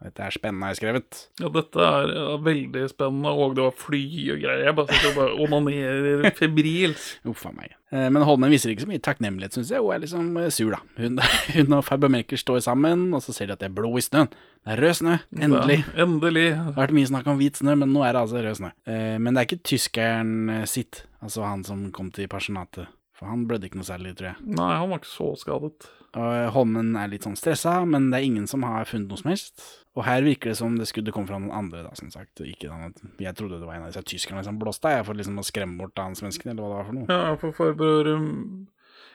Dette 0.00 0.22
er 0.24 0.32
spennende, 0.32 0.64
har 0.64 0.72
jeg 0.72 0.78
skrevet. 0.80 1.18
Ja, 1.42 1.48
dette 1.52 1.80
er 1.84 2.12
ja, 2.16 2.36
veldig 2.40 2.84
spennende, 2.88 3.32
og 3.36 3.52
det 3.58 3.66
var 3.66 3.74
fly 3.76 4.00
og 4.32 4.38
greier. 4.40 4.62
Jeg 4.64 4.76
bare 4.78 4.94
sitter 4.94 5.10
og 5.10 5.18
bare 5.18 5.34
onanerer 5.44 6.30
febrilsk. 6.38 7.18
Uff 7.30 7.42
a 7.44 7.52
meg. 7.52 7.74
Eh, 7.92 8.06
Men 8.08 8.24
Holmen 8.24 8.48
viser 8.54 8.72
ikke 8.72 8.86
så 8.86 8.88
mye 8.88 9.02
takknemlighet, 9.04 9.58
syns 9.58 9.72
jeg. 9.74 9.82
Hun 9.84 9.92
er 9.92 10.00
liksom 10.06 10.30
eh, 10.40 10.48
sur, 10.56 10.72
da. 10.72 10.80
Hun, 10.96 11.20
hun 11.56 11.76
og 11.76 11.84
Fabermaker 11.84 12.40
står 12.40 12.62
sammen, 12.64 13.10
og 13.12 13.20
så 13.26 13.34
ser 13.36 13.50
de 13.50 13.58
at 13.58 13.60
det 13.60 13.68
er 13.68 13.76
blå 13.76 13.92
i 14.00 14.04
snøen. 14.06 14.30
Det 14.64 14.72
er 14.72 14.80
rød 14.86 14.96
snø. 15.02 15.18
Endelig. 15.36 15.78
Ja, 15.84 16.06
endelig. 16.06 16.46
Det 16.54 16.62
har 16.64 16.78
vært 16.80 16.96
mye 16.96 17.10
snakk 17.12 17.28
om 17.34 17.42
hvit 17.42 17.60
snø, 17.60 17.76
men 17.82 17.92
nå 17.92 18.06
er 18.06 18.16
det 18.16 18.22
altså 18.24 18.40
rød 18.46 18.56
snø. 18.62 18.72
Eh, 18.88 19.18
men 19.20 19.36
det 19.36 19.42
er 19.44 19.50
ikke 19.50 19.64
tyskeren 19.74 20.64
sitt, 20.68 21.04
altså 21.20 21.44
han 21.44 21.66
som 21.68 21.84
kom 21.92 22.08
til 22.16 22.28
pensjonatet. 22.32 22.88
For 23.20 23.28
han 23.28 23.42
blødde 23.46 23.68
ikke 23.68 23.76
noe 23.82 23.84
særlig, 23.88 24.14
tror 24.16 24.30
jeg. 24.32 24.44
Nei, 24.56 24.70
han 24.80 24.88
var 24.88 25.02
ikke 25.02 25.10
så 25.12 25.26
skadet. 25.36 25.90
Og 26.16 26.24
eh, 26.34 26.46
Holmen 26.54 26.94
er 26.98 27.10
litt 27.12 27.26
sånn 27.26 27.36
stressa, 27.38 27.74
men 27.86 28.08
det 28.10 28.18
er 28.18 28.24
ingen 28.26 28.46
som 28.50 28.64
har 28.66 28.88
funnet 28.88 29.12
noe 29.12 29.20
som 29.20 29.28
helst. 29.30 29.60
Og 29.98 30.06
her 30.06 30.24
virker 30.24 30.50
det 30.50 30.56
som 30.58 30.74
det 30.78 30.88
skuddet 30.88 31.12
kom 31.14 31.26
fra 31.28 31.36
noen 31.38 31.52
andre, 31.54 31.82
da, 31.84 31.92
som 31.98 32.08
sagt. 32.10 32.40
Ikke 32.40 32.70
den, 32.70 32.88
at- 32.88 33.20
jeg 33.20 33.36
trodde 33.36 33.60
det 33.60 33.68
var 33.68 33.76
en 33.76 33.84
av 33.84 33.92
disse 33.92 34.02
tyskerne 34.08 34.42
som 34.46 34.58
blåste 34.58 34.88
av, 34.88 35.04
for 35.06 35.18
liksom 35.18 35.36
å 35.38 35.44
skremme 35.46 35.76
bort 35.78 35.98
han 36.00 36.16
svensken, 36.18 36.50
eller 36.54 36.64
hva 36.64 36.70
det 36.72 36.78
var 36.80 36.88
for 36.88 36.98
noe. 36.98 37.06
Ja, 37.12 37.36
for 37.44 37.52
farbror 37.60 38.10
um, 38.16 38.28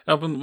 Ja, 0.05 0.19
men 0.21 0.37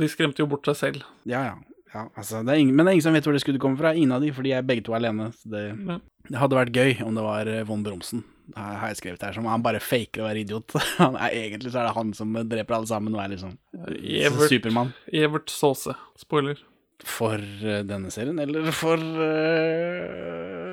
de 0.00 0.08
skremte 0.08 0.40
jo 0.40 0.48
bort 0.48 0.64
seg 0.70 0.78
selv. 0.80 1.04
Ja, 1.28 1.42
ja. 1.52 1.56
ja 1.92 2.06
altså, 2.16 2.40
det 2.48 2.56
ingen, 2.62 2.72
men 2.74 2.86
det 2.88 2.94
er 2.94 2.96
ingen 2.96 3.06
som 3.10 3.18
vet 3.18 3.28
hvor 3.28 3.36
det 3.36 3.42
skuddet 3.44 3.60
kommer 3.60 3.82
fra. 3.84 3.92
Ingen 3.92 4.16
av 4.16 4.24
de, 4.24 4.32
for 4.32 4.46
de 4.46 4.54
er 4.56 4.64
begge 4.64 4.86
to 4.88 4.96
alene. 4.96 5.28
Så 5.36 5.52
det, 5.52 5.66
Ja. 5.76 5.98
det 6.32 6.40
hadde 6.40 6.56
vært 6.62 6.72
gøy 6.72 7.02
om 7.04 7.14
det 7.20 7.26
var 7.28 7.46
eh, 7.52 7.62
von 7.68 7.84
Bromsen. 7.84 8.24
Har 8.54 8.92
jeg 8.92 9.00
skrevet 9.00 9.24
her, 9.26 9.34
som 9.34 9.48
han 9.50 9.64
bare 9.64 9.80
faker 9.82 10.22
å 10.22 10.28
være 10.28 10.44
idiot. 10.44 10.76
Han 11.02 11.18
er, 11.18 11.34
egentlig 11.34 11.72
så 11.72 11.82
er 11.82 11.88
det 11.88 11.96
han 11.96 12.12
som 12.14 12.28
dreper 12.46 12.78
alle 12.78 12.90
sammen 12.90 13.16
og 13.16 13.22
er 13.24 13.32
liksom 13.34 13.56
Evert, 13.98 14.48
Supermann. 14.52 14.92
Evert 15.10 15.50
Saase. 15.50 15.96
Spoiler. 16.20 16.60
For 17.06 17.36
uh, 17.36 17.82
denne 17.86 18.10
serien, 18.14 18.38
eller 18.40 18.70
for 18.74 18.96
uh, 18.96 20.66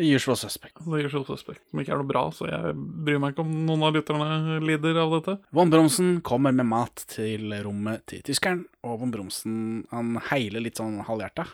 Usual 0.00 0.36
Suspect. 0.36 0.78
The 0.84 1.02
Usual 1.04 1.26
Suspect, 1.28 1.60
som 1.70 1.82
ikke 1.82 1.92
er 1.94 2.00
noe 2.00 2.08
bra, 2.08 2.22
så 2.34 2.48
jeg 2.48 2.74
bryr 2.76 3.20
meg 3.20 3.34
ikke 3.34 3.44
om 3.44 3.52
noen 3.68 3.84
av 3.86 3.96
lytterne 3.96 4.60
lider 4.64 5.00
av 5.02 5.12
dette. 5.18 5.36
Von 5.56 5.72
Bromsen 5.72 6.20
kommer 6.26 6.54
med 6.56 6.68
mat 6.70 7.04
til 7.12 7.52
rommet 7.64 8.06
til 8.10 8.24
tyskeren, 8.26 8.64
og 8.86 9.02
Von 9.02 9.12
Bromsen 9.14 9.58
han 9.92 10.16
heiler 10.30 10.64
litt 10.64 10.80
sånn 10.80 11.02
halvhjerta. 11.06 11.44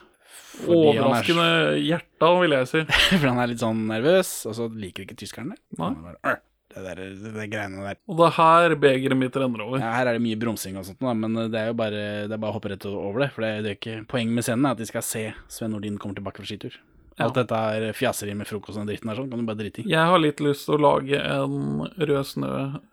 Han 0.66 1.40
er- 1.44 1.78
hjerta, 1.82 2.28
vil 2.40 2.54
jeg 2.56 2.68
si. 2.70 2.82
For 3.20 3.28
han 3.28 3.40
er 3.42 3.50
litt 3.52 3.62
sånn 3.62 3.86
nervøs, 3.90 4.30
og 4.48 4.54
så 4.58 4.68
liker 4.72 5.04
ikke 5.06 5.18
tyskerne 5.20 5.54
det. 5.56 5.62
Nei. 5.78 5.90
Bare, 6.06 6.36
det, 6.76 6.82
der, 6.84 7.02
det, 7.16 7.30
det 7.36 7.46
greiene 7.52 7.84
der. 7.86 7.98
Og 8.08 8.18
det 8.18 8.26
er 8.30 8.34
her 8.38 8.74
begeret 8.80 9.16
mitt 9.20 9.36
renner 9.40 9.62
over. 9.64 9.80
Ja, 9.80 9.92
her 9.96 10.10
er 10.10 10.18
det 10.18 10.24
mye 10.24 10.36
bromsing 10.40 10.76
og 10.80 10.84
sånt, 10.88 11.00
da, 11.00 11.12
men 11.16 11.36
det 11.52 11.60
er 11.60 11.70
jo 11.70 11.76
bare, 11.78 12.02
det 12.28 12.36
er 12.36 12.40
bare 12.42 12.52
å 12.52 12.56
hoppe 12.58 12.72
rett 12.72 12.84
over 12.90 13.24
det. 13.24 13.30
For 13.36 13.46
det, 13.46 13.52
det 13.64 13.70
er 13.72 13.78
ikke 13.78 13.96
Poenget 14.10 14.36
med 14.36 14.44
scenen 14.48 14.68
er 14.68 14.76
at 14.76 14.82
de 14.82 14.88
skal 14.88 15.04
se 15.06 15.22
Sven 15.52 15.72
Nordin 15.76 15.96
kommer 16.00 16.18
tilbake 16.18 16.42
fra 16.42 16.48
skitur. 16.50 16.76
Alt 17.24 17.38
dette 17.38 17.58
er 17.72 17.94
fjaseri 17.96 18.34
med 18.36 18.48
frokost 18.48 18.76
og 18.76 18.88
dritten 18.88 19.08
der 19.08 19.16
sånn, 19.16 19.30
kan 19.32 19.40
du 19.40 19.46
bare 19.48 19.60
drite 19.62 19.80
i. 19.80 19.86
Jeg 19.88 20.10
har 20.10 20.20
litt 20.20 20.40
lyst 20.44 20.66
til 20.68 20.76
å 20.76 20.82
lage 20.84 21.20
en 21.20 21.86
Rød 21.96 22.28
snø, 22.28 22.50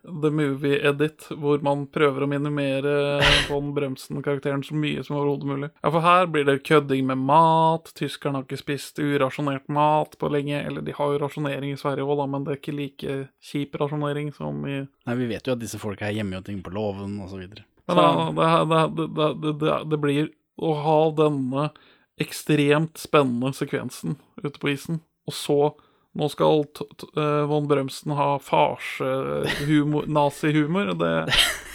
The 0.07 0.31
Movie 0.31 0.79
Edit, 0.79 1.25
hvor 1.35 1.59
man 1.65 1.83
prøver 1.91 2.23
å 2.23 2.29
minimere 2.31 2.93
von 3.49 3.73
Bremsen-karakteren 3.75 4.63
så 4.63 4.77
mye 4.79 5.03
som 5.03 5.17
overhodet 5.19 5.49
mulig. 5.49 5.69
Ja, 5.81 5.91
For 5.91 6.05
her 6.05 6.29
blir 6.31 6.47
det 6.47 6.61
kødding 6.63 7.09
med 7.11 7.19
mat, 7.27 7.91
tyskerne 7.99 8.39
har 8.39 8.47
ikke 8.47 8.61
spist 8.63 9.01
urasjonert 9.03 9.67
mat 9.67 10.15
på 10.21 10.31
lenge, 10.31 10.61
eller 10.63 10.85
de 10.85 10.95
har 10.95 11.11
jo 11.11 11.21
rasjonering 11.25 11.75
i 11.75 11.81
Sverige 11.81 12.07
òg, 12.07 12.23
men 12.31 12.47
det 12.47 12.55
er 12.55 12.61
ikke 12.61 12.77
like 12.79 13.17
kjip 13.43 13.75
rasjonering 13.81 14.31
som 14.35 14.63
i 14.63 14.79
Nei, 14.83 15.15
vi 15.19 15.27
vet 15.27 15.47
jo 15.47 15.57
at 15.57 15.59
disse 15.59 15.79
folka 15.81 16.07
er 16.07 16.15
hjemme 16.15 16.39
og 16.39 16.47
ting 16.47 16.61
på 16.63 16.71
låven 16.71 17.17
og 17.19 17.27
så 17.31 17.41
videre. 17.41 17.65
Men 17.91 17.99
da, 17.99 18.53
det, 18.71 19.07
det, 19.43 19.53
det, 19.59 19.73
det 19.91 19.99
blir 19.99 20.29
å 20.63 20.71
ha 20.79 20.99
denne 21.17 21.67
ekstremt 22.23 23.01
spennende 23.01 23.53
sekvensen 23.55 24.17
ute 24.41 24.57
på 24.59 24.73
isen, 24.73 25.01
og 25.27 25.35
så 25.37 25.59
nå 26.13 26.29
skal 26.29 26.65
t 26.77 26.85
t 26.99 27.07
eh, 27.17 27.43
von 27.49 27.67
Brømsen 27.69 28.13
ha 28.13 28.35
farsehumor, 28.41 30.05
nazihumor, 30.05 30.93
det 30.99 31.13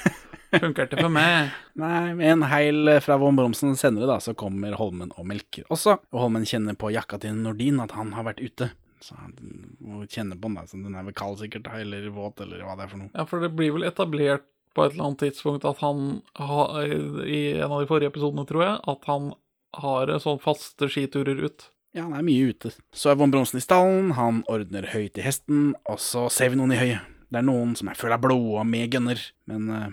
funker 0.63 0.87
ikke 0.87 1.01
for 1.03 1.13
meg. 1.13 1.55
Nei, 1.79 2.15
med 2.19 2.33
en 2.33 2.45
heil 2.51 2.93
fra 3.05 3.19
Von 3.21 3.39
Bromsen 3.39 3.75
senere 3.79 4.09
da, 4.11 4.19
så 4.23 4.37
kommer 4.39 4.77
Holmen 4.79 5.11
og 5.19 5.27
melker 5.29 5.67
også. 5.75 5.99
Og 6.13 6.23
Holmen 6.23 6.47
kjenner 6.49 6.79
på 6.79 6.93
jakka 6.95 7.21
til 7.23 7.37
Nordin 7.37 7.83
at 7.85 7.97
han 7.99 8.15
har 8.17 8.29
vært 8.31 8.43
ute. 8.45 8.71
Så 9.03 9.15
han 9.19 9.35
må 9.79 10.05
kjenne 10.11 10.39
på 10.39 10.49
den 10.49 10.59
da, 10.59 10.65
så 10.67 10.79
den 10.81 10.97
er 10.99 11.07
vel 11.07 11.19
kald 11.19 11.39
sikkert, 11.43 11.69
eller 11.75 12.09
våt, 12.15 12.41
eller 12.43 12.65
hva 12.67 12.79
det 12.79 12.87
er 12.87 12.95
for 12.95 13.03
noe. 13.03 13.13
Ja, 13.15 13.27
for 13.31 13.45
det 13.45 13.53
blir 13.59 13.75
vel 13.77 13.87
etablert 13.87 14.47
på 14.75 14.85
et 14.85 14.95
eller 14.95 15.11
annet 15.11 15.23
tidspunkt 15.27 15.67
at 15.67 15.83
han 15.83 16.21
har, 16.39 16.81
i 17.27 17.43
en 17.59 17.71
av 17.71 17.83
de 17.83 17.91
forrige 17.91 18.11
episodene, 18.13 18.47
tror 18.49 18.65
jeg, 18.65 18.81
at 18.95 19.11
han 19.11 19.31
har 19.77 20.15
sånn 20.23 20.41
faste 20.43 20.89
skiturer 20.91 21.45
ut. 21.45 21.69
Ja, 21.97 22.05
han 22.05 22.17
er 22.17 22.27
mye 22.27 22.51
ute. 22.53 22.73
Så 22.95 23.13
er 23.13 23.19
Von 23.21 23.33
Bromsen 23.33 23.61
i 23.61 23.65
stallen, 23.65 24.13
han 24.19 24.43
ordner 24.51 24.91
høy 24.93 25.09
til 25.09 25.25
hesten, 25.25 25.71
og 25.89 26.01
så 26.03 26.27
ser 26.33 26.53
vi 26.53 26.61
noen 26.61 26.75
i 26.77 26.81
høyet. 26.81 27.15
Det 27.29 27.41
er 27.41 27.49
noen 27.49 27.75
som 27.77 27.91
er 27.91 27.97
full 27.99 28.13
av 28.15 28.23
blod 28.25 28.61
og 28.61 28.69
med 28.69 28.93
gunner, 28.93 29.21
men 29.51 29.69
uh, 29.69 29.89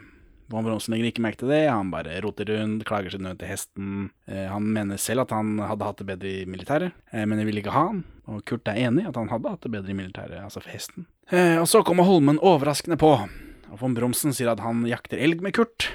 Von 0.52 0.68
Bromsen 0.68 0.94
legger 0.94 1.10
ikke 1.10 1.24
merke 1.26 1.42
til 1.42 1.52
det, 1.52 1.64
han 1.68 1.90
bare 1.92 2.20
roter 2.24 2.48
rundt, 2.52 2.86
klager 2.88 3.12
sin 3.12 3.26
nød 3.26 3.40
til 3.42 3.50
hesten. 3.50 3.90
Uh, 4.30 4.46
han 4.52 4.68
mener 4.76 5.00
selv 5.02 5.26
at 5.26 5.34
han 5.36 5.58
hadde 5.60 5.88
hatt 5.88 6.04
det 6.04 6.08
bedre 6.12 6.32
i 6.32 6.46
militæret, 6.48 6.96
uh, 7.12 7.24
men 7.26 7.42
jeg 7.42 7.50
vil 7.50 7.64
ikke 7.64 7.76
ha 7.76 7.88
han. 7.90 8.06
Og 8.32 8.46
Kurt 8.48 8.70
er 8.72 8.80
enig 8.88 9.04
i 9.04 9.10
at 9.10 9.20
han 9.20 9.32
hadde 9.32 9.52
hatt 9.52 9.66
det 9.66 9.74
bedre 9.74 9.92
i 9.92 9.98
militæret, 9.98 10.40
altså 10.44 10.64
for 10.64 10.74
hesten. 10.74 11.10
Eh, 11.34 11.58
og 11.60 11.68
så 11.70 11.82
kommer 11.86 12.08
Holmen 12.08 12.40
overraskende 12.42 12.98
på, 13.02 13.12
og 13.26 13.78
von 13.82 13.96
Bromsen 13.98 14.34
sier 14.34 14.52
at 14.52 14.64
han 14.64 14.84
jakter 14.90 15.22
elg 15.22 15.44
med 15.46 15.56
Kurt. 15.58 15.90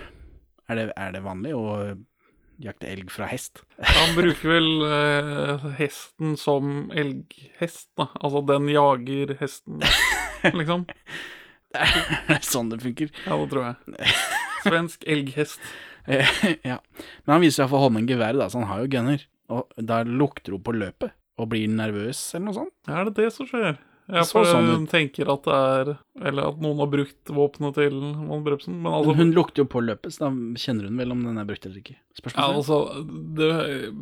Er 0.71 0.79
det, 0.79 0.87
er 0.95 1.15
det 1.15 1.25
vanlig 1.25 1.55
å 1.57 1.65
jakte 2.61 2.89
elg 2.91 3.11
fra 3.13 3.29
hest? 3.31 3.63
Han 3.81 4.15
bruker 4.17 4.53
vel 4.53 4.69
eh, 4.87 5.67
hesten 5.81 6.37
som 6.41 6.91
elghest, 6.93 7.89
da. 7.99 8.09
Altså, 8.21 8.43
den 8.51 8.69
jager 8.73 9.35
hesten, 9.41 9.81
liksom. 10.61 10.87
Det 11.71 12.35
er 12.37 12.45
sånn 12.45 12.73
det 12.73 12.81
funker. 12.83 13.13
Ja, 13.27 13.37
det 13.39 13.51
tror 13.53 13.69
jeg. 13.69 14.11
Svensk 14.67 15.07
elghest. 15.09 15.63
Ja. 16.67 16.79
Men 17.27 17.35
han 17.37 17.43
viser 17.45 17.63
iallfall 17.63 17.85
Holmen 17.85 18.07
geværet, 18.09 18.41
da, 18.41 18.47
så 18.51 18.59
han 18.63 18.71
har 18.71 18.81
jo 18.83 18.89
gunner. 18.91 19.21
Og 19.53 19.69
da 19.77 20.01
lukter 20.07 20.57
hun 20.57 20.63
på 20.65 20.73
løpet 20.75 21.13
og 21.39 21.51
blir 21.53 21.69
nervøs, 21.71 22.19
eller 22.35 22.49
noe 22.49 22.57
sånt. 22.57 22.75
Er 22.91 23.07
det 23.07 23.15
det 23.21 23.29
som 23.35 23.47
skjer? 23.47 23.77
Ja, 24.11 24.25
så 24.27 24.41
for 24.41 24.49
sånn 24.49 24.69
hun 24.69 24.87
tenker 24.91 25.29
at 25.33 25.45
det 25.47 25.57
er 25.57 25.91
Eller 26.31 26.51
at 26.51 26.59
noen 26.61 26.81
har 26.83 26.89
brukt 26.93 27.31
våpenet 27.33 27.77
til 27.79 27.95
Van 28.01 28.43
Brømsen. 28.45 28.75
Men 28.83 28.93
altså, 28.93 29.15
Men 29.15 29.21
hun 29.23 29.31
lukter 29.37 29.63
jo 29.63 29.69
på 29.71 29.81
løpet, 29.85 30.13
så 30.13 30.27
da 30.27 30.31
kjenner 30.61 30.89
hun 30.91 30.99
vel 31.01 31.15
om 31.15 31.23
den 31.25 31.39
er 31.41 31.47
brukt 31.49 31.65
eller 31.65 31.81
ikke. 31.81 31.95
ja, 31.97 32.19
Spørsmål? 32.21 32.59
altså 32.59 32.79
det, 33.39 33.49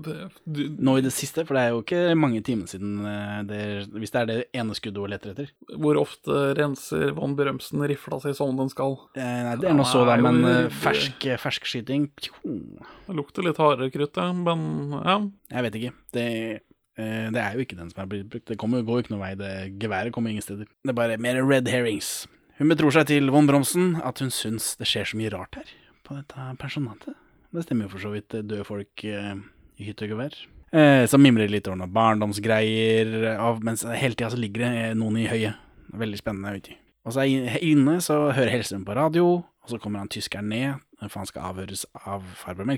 det, 0.06 0.16
du, 0.44 0.60
Nå 0.82 0.96
i 0.98 1.04
det 1.04 1.12
siste, 1.14 1.44
for 1.46 1.54
det 1.58 1.62
er 1.62 1.74
jo 1.76 1.82
ikke 1.84 2.16
mange 2.18 2.42
timer 2.46 2.70
siden 2.70 2.96
eh, 3.06 3.38
det, 3.46 3.60
Hvis 3.94 4.14
det 4.14 4.22
er 4.22 4.30
det 4.30 4.38
ene 4.58 4.74
skuddet 4.78 5.04
hun 5.04 5.12
leter 5.14 5.34
etter. 5.34 5.52
Hvor 5.76 6.00
ofte 6.00 6.40
renser 6.58 7.12
Van 7.18 7.36
Brømsen 7.38 7.84
rifla 7.92 8.20
si 8.24 8.34
som 8.34 8.56
den 8.58 8.72
skal? 8.72 8.98
Eh, 9.14 9.42
Nei, 9.50 9.56
det 9.62 9.70
er 9.70 9.78
nå 9.78 9.86
så, 9.86 10.02
da, 10.08 10.16
Han 10.18 10.42
er 10.42 10.48
jo 10.48 10.64
men 10.64 10.80
fersk, 10.82 11.28
fersk, 11.44 11.68
skyting. 11.68 12.08
Det 12.18 13.14
lukter 13.16 13.46
litt 13.46 13.60
hardere 13.62 13.92
krutt, 13.94 14.18
ja, 14.18 14.32
men 14.34 14.96
ja. 14.98 15.20
Jeg 15.52 15.68
vet 15.68 15.78
ikke. 15.78 15.94
Det, 16.16 16.26
eh, 16.26 16.64
det 16.98 17.38
er 17.38 17.54
jo 17.54 17.62
ikke 17.62 17.76
den 17.78 17.92
som 17.92 18.02
er 18.02 18.08
blitt 18.10 18.26
brukt. 18.32 18.48
Det 18.50 18.56
kommer, 18.58 18.82
går 18.82 18.98
jo 18.98 19.04
ikke 19.04 19.12
noen 19.14 19.22
vei. 19.22 19.30
Det 19.38 19.52
Geværet 19.78 20.12
kommer 20.14 20.32
ingen 20.34 20.42
steder. 20.42 20.66
Det 20.66 20.90
er 20.90 20.98
bare 20.98 21.18
mer 21.22 21.38
red 21.46 21.70
herrings. 21.70 22.26
Hun 22.58 22.72
betror 22.72 22.90
seg 22.90 23.06
til 23.06 23.30
von 23.30 23.46
Bromsen 23.46 23.92
at 24.02 24.18
hun 24.18 24.32
syns 24.34 24.72
det 24.80 24.88
skjer 24.90 25.06
så 25.06 25.18
mye 25.20 25.30
rart 25.30 25.54
her, 25.60 25.68
på 26.02 26.16
dette 26.18 26.46
personatet. 26.58 27.14
Det 27.54 27.62
stemmer 27.64 27.86
jo 27.86 27.92
for 27.92 28.02
så 28.02 28.10
vidt. 28.12 28.34
Døde 28.34 28.64
folk 28.66 29.04
eh, 29.06 29.36
i 29.78 29.86
hytte 29.86 30.08
og 30.08 30.16
gevær. 30.16 30.34
Eh, 30.74 31.04
så 31.08 31.20
mimrer 31.20 31.48
litt 31.48 31.68
over 31.70 31.78
noen 31.80 31.94
barndomsgreier, 31.94 33.14
av, 33.38 33.62
mens 33.64 33.86
hele 33.86 34.18
tida 34.18 34.34
ligger 34.36 34.66
det 34.66 34.72
eh, 34.82 34.96
noen 34.98 35.20
i 35.22 35.28
høyet. 35.30 35.62
Veldig 36.02 36.20
spennende. 36.20 36.56
vet. 36.58 36.74
Og 37.06 37.14
så 37.14 37.22
er 37.24 37.62
inne 37.64 38.00
så 38.04 38.18
hører 38.36 38.52
Hellstrøm 38.52 38.82
på 38.84 38.96
radio, 38.98 39.30
og 39.38 39.70
så 39.70 39.78
kommer 39.80 40.02
han 40.02 40.10
tyskeren 40.12 40.50
ned, 40.50 40.82
for 41.06 41.22
han 41.22 41.30
skal 41.30 41.52
avhøres 41.52 41.86
av 42.02 42.26
farbror. 42.36 42.74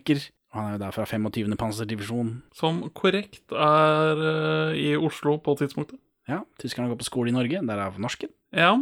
Han 0.52 0.64
er 0.66 0.72
jo 0.74 0.78
der 0.82 0.90
fra 0.90 1.04
25. 1.06 1.56
panserdivisjon. 1.56 2.30
Som 2.58 2.80
korrekt 2.94 3.52
er 3.54 4.22
eh, 4.26 4.78
i 4.82 4.96
Oslo 4.98 5.36
på 5.38 5.54
tidspunktet. 5.60 5.98
Ja, 6.28 6.40
tyskerne 6.58 6.88
går 6.90 6.98
på 6.98 7.06
skole 7.06 7.30
i 7.30 7.34
Norge, 7.34 7.60
der 7.66 7.78
er 7.84 7.98
norsken. 8.02 8.28
Ja. 8.52 8.72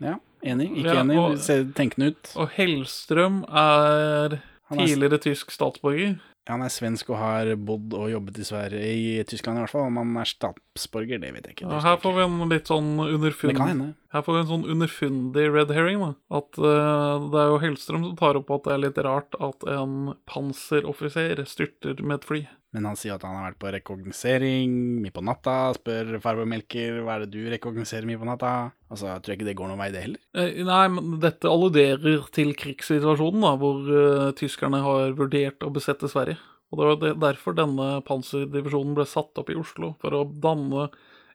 Ja, 0.00 0.14
enig, 0.42 0.70
ikke 0.78 0.88
Ja, 0.94 1.02
enig, 1.02 1.18
og- 1.20 1.38
ser 1.38 1.64
tenkende 1.76 2.08
ut. 2.14 2.32
Og 2.36 2.48
Hellstrøm 2.56 3.42
er 3.48 4.38
er- 4.40 4.40
tidligere 4.72 5.18
tysk 5.20 5.50
statsborger. 5.52 6.16
Han 6.50 6.60
er 6.60 6.72
svensk 6.72 7.08
og 7.08 7.16
har 7.16 7.50
bodd 7.56 7.94
og 7.96 8.10
jobbet 8.12 8.38
i 8.42 8.44
Sverige, 8.44 8.80
i 8.84 9.22
Tyskland 9.28 9.56
i 9.56 9.62
hvert 9.62 9.72
fall. 9.72 9.86
Om 9.88 10.00
han 10.02 10.18
er 10.20 10.28
statsborger, 10.28 11.22
det 11.22 11.30
vet 11.32 11.46
jeg 11.48 11.56
ikke. 11.56 11.68
Ja, 11.70 11.78
her 11.86 11.96
får 12.02 12.18
vi 12.18 12.24
en 12.26 12.50
litt 12.50 12.68
sånn 12.68 12.90
Det 13.00 13.14
underfund. 13.16 13.86
Her 14.12 14.26
får 14.26 14.36
vi 14.36 14.42
en 14.42 14.50
sånn 14.50 14.66
underfundig 14.74 15.46
red 15.54 15.72
herring, 15.72 16.04
da. 16.04 16.10
At 16.40 16.60
uh, 16.60 17.24
det 17.32 17.40
er 17.40 17.54
jo 17.54 17.62
Hellstrøm 17.64 18.04
som 18.10 18.18
tar 18.20 18.40
opp 18.40 18.52
at 18.58 18.68
det 18.68 18.74
er 18.76 18.84
litt 18.84 19.00
rart 19.06 19.40
at 19.40 19.64
en 19.72 20.12
panseroffiser 20.28 21.40
styrter 21.48 22.04
med 22.04 22.20
et 22.20 22.28
fly. 22.28 22.42
Men 22.74 22.88
han 22.90 22.96
sier 22.98 23.14
at 23.14 23.22
han 23.22 23.36
har 23.38 23.52
vært 23.52 23.60
på 23.62 23.70
rekognosering 23.76 24.72
midt 25.04 25.14
på 25.14 25.22
natta. 25.22 25.72
Spør 25.76 26.16
farbror 26.22 26.48
Melker 26.50 26.98
hva 27.06 27.16
er 27.16 27.24
det 27.24 27.36
du 27.36 27.46
rekognoserer 27.52 28.08
midt 28.08 28.18
på 28.18 28.26
natta. 28.26 28.54
Altså, 28.90 29.12
jeg 29.12 29.22
tror 29.22 29.36
ikke 29.36 29.46
det 29.46 29.56
går 29.60 29.70
noen 29.70 29.82
vei, 29.84 29.90
det 29.94 30.02
heller. 30.02 30.22
Eh, 30.34 30.58
nei, 30.66 30.82
men 30.90 31.14
dette 31.22 31.50
alluderer 31.50 32.26
til 32.34 32.50
krigssituasjonen, 32.58 33.46
da, 33.46 33.54
hvor 33.62 33.86
uh, 33.86 34.34
tyskerne 34.38 34.82
har 34.82 35.14
vurdert 35.18 35.62
å 35.62 35.70
besette 35.74 36.10
Sverige. 36.10 36.40
Og 36.74 36.80
det 36.80 36.90
var 36.90 37.18
derfor 37.28 37.54
denne 37.54 37.88
panserdivisjonen 38.06 38.96
ble 38.98 39.06
satt 39.06 39.38
opp 39.38 39.54
i 39.54 39.58
Oslo, 39.58 39.94
for 40.02 40.18
å 40.18 40.24
danne 40.26 40.88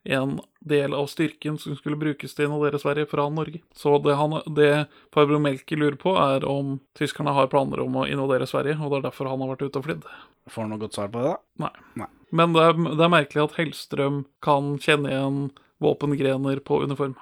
en 0.10 0.38
del 0.60 0.94
av 0.98 1.08
styrken 1.12 1.58
som 1.62 1.76
skulle 1.78 2.00
brukes 2.00 2.34
til 2.36 2.48
å 2.48 2.50
invadere 2.50 2.82
Sverige 2.82 3.10
fra 3.10 3.28
Norge. 3.32 3.62
Så 3.78 3.96
det, 4.04 4.16
han, 4.20 4.40
det 4.58 4.72
farbror 5.16 5.42
Melki 5.44 5.78
lurer 5.78 5.98
på, 6.02 6.16
er 6.20 6.46
om 6.50 6.78
tyskerne 6.98 7.36
har 7.36 7.52
planer 7.52 7.84
om 7.84 8.02
å 8.02 8.08
invadere 8.10 8.50
Sverige, 8.50 8.80
og 8.82 8.92
det 8.92 9.00
er 9.00 9.08
derfor 9.10 9.30
han 9.32 9.44
har 9.46 9.54
vært 9.54 9.68
ute 9.68 9.82
og 9.82 9.88
flydd. 9.88 10.10
Får 10.50 10.66
han 10.66 10.74
noe 10.74 10.82
godt 10.82 10.98
svar 10.98 11.14
på 11.14 11.22
det, 11.22 11.36
da? 11.36 11.66
Nei. 11.66 11.74
Nei. 12.02 12.10
Men 12.42 12.58
det 12.58 12.66
er, 12.66 12.76
det 12.90 13.06
er 13.06 13.14
merkelig 13.14 13.46
at 13.46 13.58
Hellstrøm 13.60 14.24
kan 14.46 14.76
kjenne 14.82 15.14
igjen 15.14 15.40
våpengrener 15.82 16.62
på 16.66 16.82
uniform. 16.84 17.16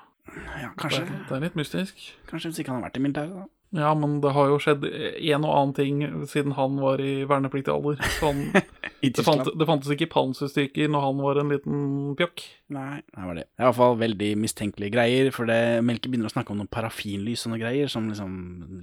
Ja, 0.62 0.71
kanskje. 0.80 1.06
Det, 1.08 1.21
det 1.28 1.38
er 1.38 1.45
litt 1.45 1.60
mystisk. 1.60 2.10
Kanskje 2.32 2.52
hvis 2.52 2.63
ikke 2.63 2.73
han 2.73 2.82
har 2.82 2.89
vært 2.89 3.00
i 3.00 3.04
militæret, 3.06 3.36
da. 3.36 3.47
Ja, 3.78 3.92
men 3.98 4.18
det 4.24 4.34
har 4.34 4.50
jo 4.50 4.58
skjedd 4.62 4.86
en 4.88 5.46
og 5.46 5.54
annen 5.54 5.74
ting 5.78 6.00
siden 6.30 6.56
han 6.58 6.80
var 6.82 7.02
i 7.04 7.22
vernepliktig 7.30 7.72
alder. 7.74 8.00
Han, 8.24 8.42
det, 9.04 9.26
fant, 9.26 9.52
det 9.54 9.68
fantes 9.70 9.94
ikke 9.94 10.10
panserstyrker 10.13 10.90
når 10.92 11.06
han 11.06 11.22
var 11.22 11.42
en 11.42 11.54
liten 11.54 11.80
pjokk. 12.18 12.44
Nei, 12.74 13.04
det 13.06 13.28
var 13.30 13.38
det. 13.38 13.46
Det 13.48 13.62
er 13.62 13.68
i 13.68 13.70
hvert 13.70 13.80
fall 13.80 14.00
veldig 14.02 14.32
mistenkelige 14.42 14.96
greier, 14.98 15.32
for 15.36 15.50
det 15.50 15.60
Melke 15.86 16.10
begynner 16.10 16.32
å 16.32 16.34
snakke 16.34 16.54
om 16.54 16.62
noen 16.63 16.72
parafinlys 16.74 17.46
og 17.46 17.54
noen 17.54 17.63
greier, 17.63 17.92
som 17.92 18.10
liksom 18.10 18.34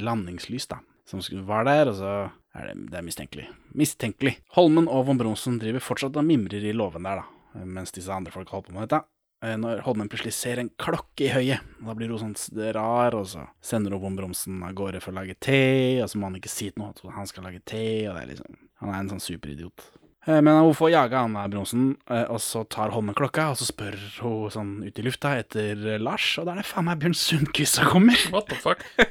landingslys, 0.05 0.71
da. 0.71 0.81
Som 1.11 1.21
var 1.45 1.67
der, 1.69 1.91
og 1.91 1.99
så 1.99 2.13
er 2.57 2.71
det, 2.71 2.77
det 2.93 3.01
er 3.01 3.05
mistenkelig. 3.05 3.49
Mistenkelig. 3.77 4.39
Holmen 4.57 4.87
og 4.89 5.09
von 5.11 5.21
Bronsen 5.21 5.59
driver 5.61 5.83
fortsatt 5.85 6.17
og 6.17 6.27
mimrer 6.27 6.65
i 6.65 6.73
låven 6.77 7.05
der, 7.05 7.25
da, 7.25 7.67
mens 7.67 7.93
disse 7.95 8.15
andre 8.15 8.33
folk 8.33 8.55
holder 8.55 8.71
på 8.71 8.79
med 8.79 8.87
dette. 8.87 9.03
Eh, 9.45 9.57
Når 9.61 9.83
Holmen 9.85 10.09
plutselig 10.09 10.33
ser 10.37 10.61
en 10.63 10.71
klokke 10.81 11.27
i 11.27 11.33
høyet, 11.35 11.61
og 11.83 11.91
da 11.91 11.95
blir 11.99 12.13
hun 12.15 12.23
sånn 12.35 12.71
rar, 12.77 13.15
og 13.19 13.27
så 13.29 13.43
sender 13.65 13.93
hun 13.93 14.01
von 14.07 14.17
Bromsen 14.17 14.63
av 14.65 14.73
gårde 14.79 15.03
for 15.05 15.13
å 15.13 15.19
lage 15.21 15.35
te, 15.45 16.01
og 16.03 16.09
så 16.09 16.17
må 16.21 16.31
han 16.31 16.39
ikke 16.41 16.53
si 16.53 16.71
til 16.71 16.81
noe 16.81 16.95
at 16.95 17.03
han 17.19 17.29
skal 17.29 17.45
lage 17.49 17.61
te, 17.69 17.85
og 18.09 18.17
det 18.17 18.23
er 18.25 18.33
liksom 18.35 18.61
Han 18.85 18.91
er 18.93 18.99
en 19.05 19.09
sånn 19.15 19.23
superidiot. 19.23 19.85
Eh, 20.27 20.41
Men 20.41 20.63
hun 20.65 20.75
får 20.77 20.91
jaga 20.95 21.21
han 21.27 21.35
der 21.37 21.49
Bronsen, 21.53 21.97
eh, 22.11 22.25
og 22.33 22.41
så 22.41 22.65
tar 22.69 22.91
Holmen 22.95 23.15
klokka, 23.15 23.51
og 23.53 23.57
så 23.61 23.69
spør 23.69 23.97
hun 24.23 24.51
sånn 24.51 24.73
ut 24.87 24.99
i 24.99 25.05
lufta 25.05 25.37
etter 25.39 25.99
Lars, 26.01 26.39
og 26.39 26.47
da 26.47 26.53
er 26.57 26.63
det 26.63 26.67
faen 26.71 26.85
meg 26.89 26.99
Bjørn 27.03 27.15
Sundquist 27.17 27.77
som 27.79 27.87
kommer. 27.93 28.17
What 28.33 28.49
the 28.49 28.57
fuck? 28.57 28.81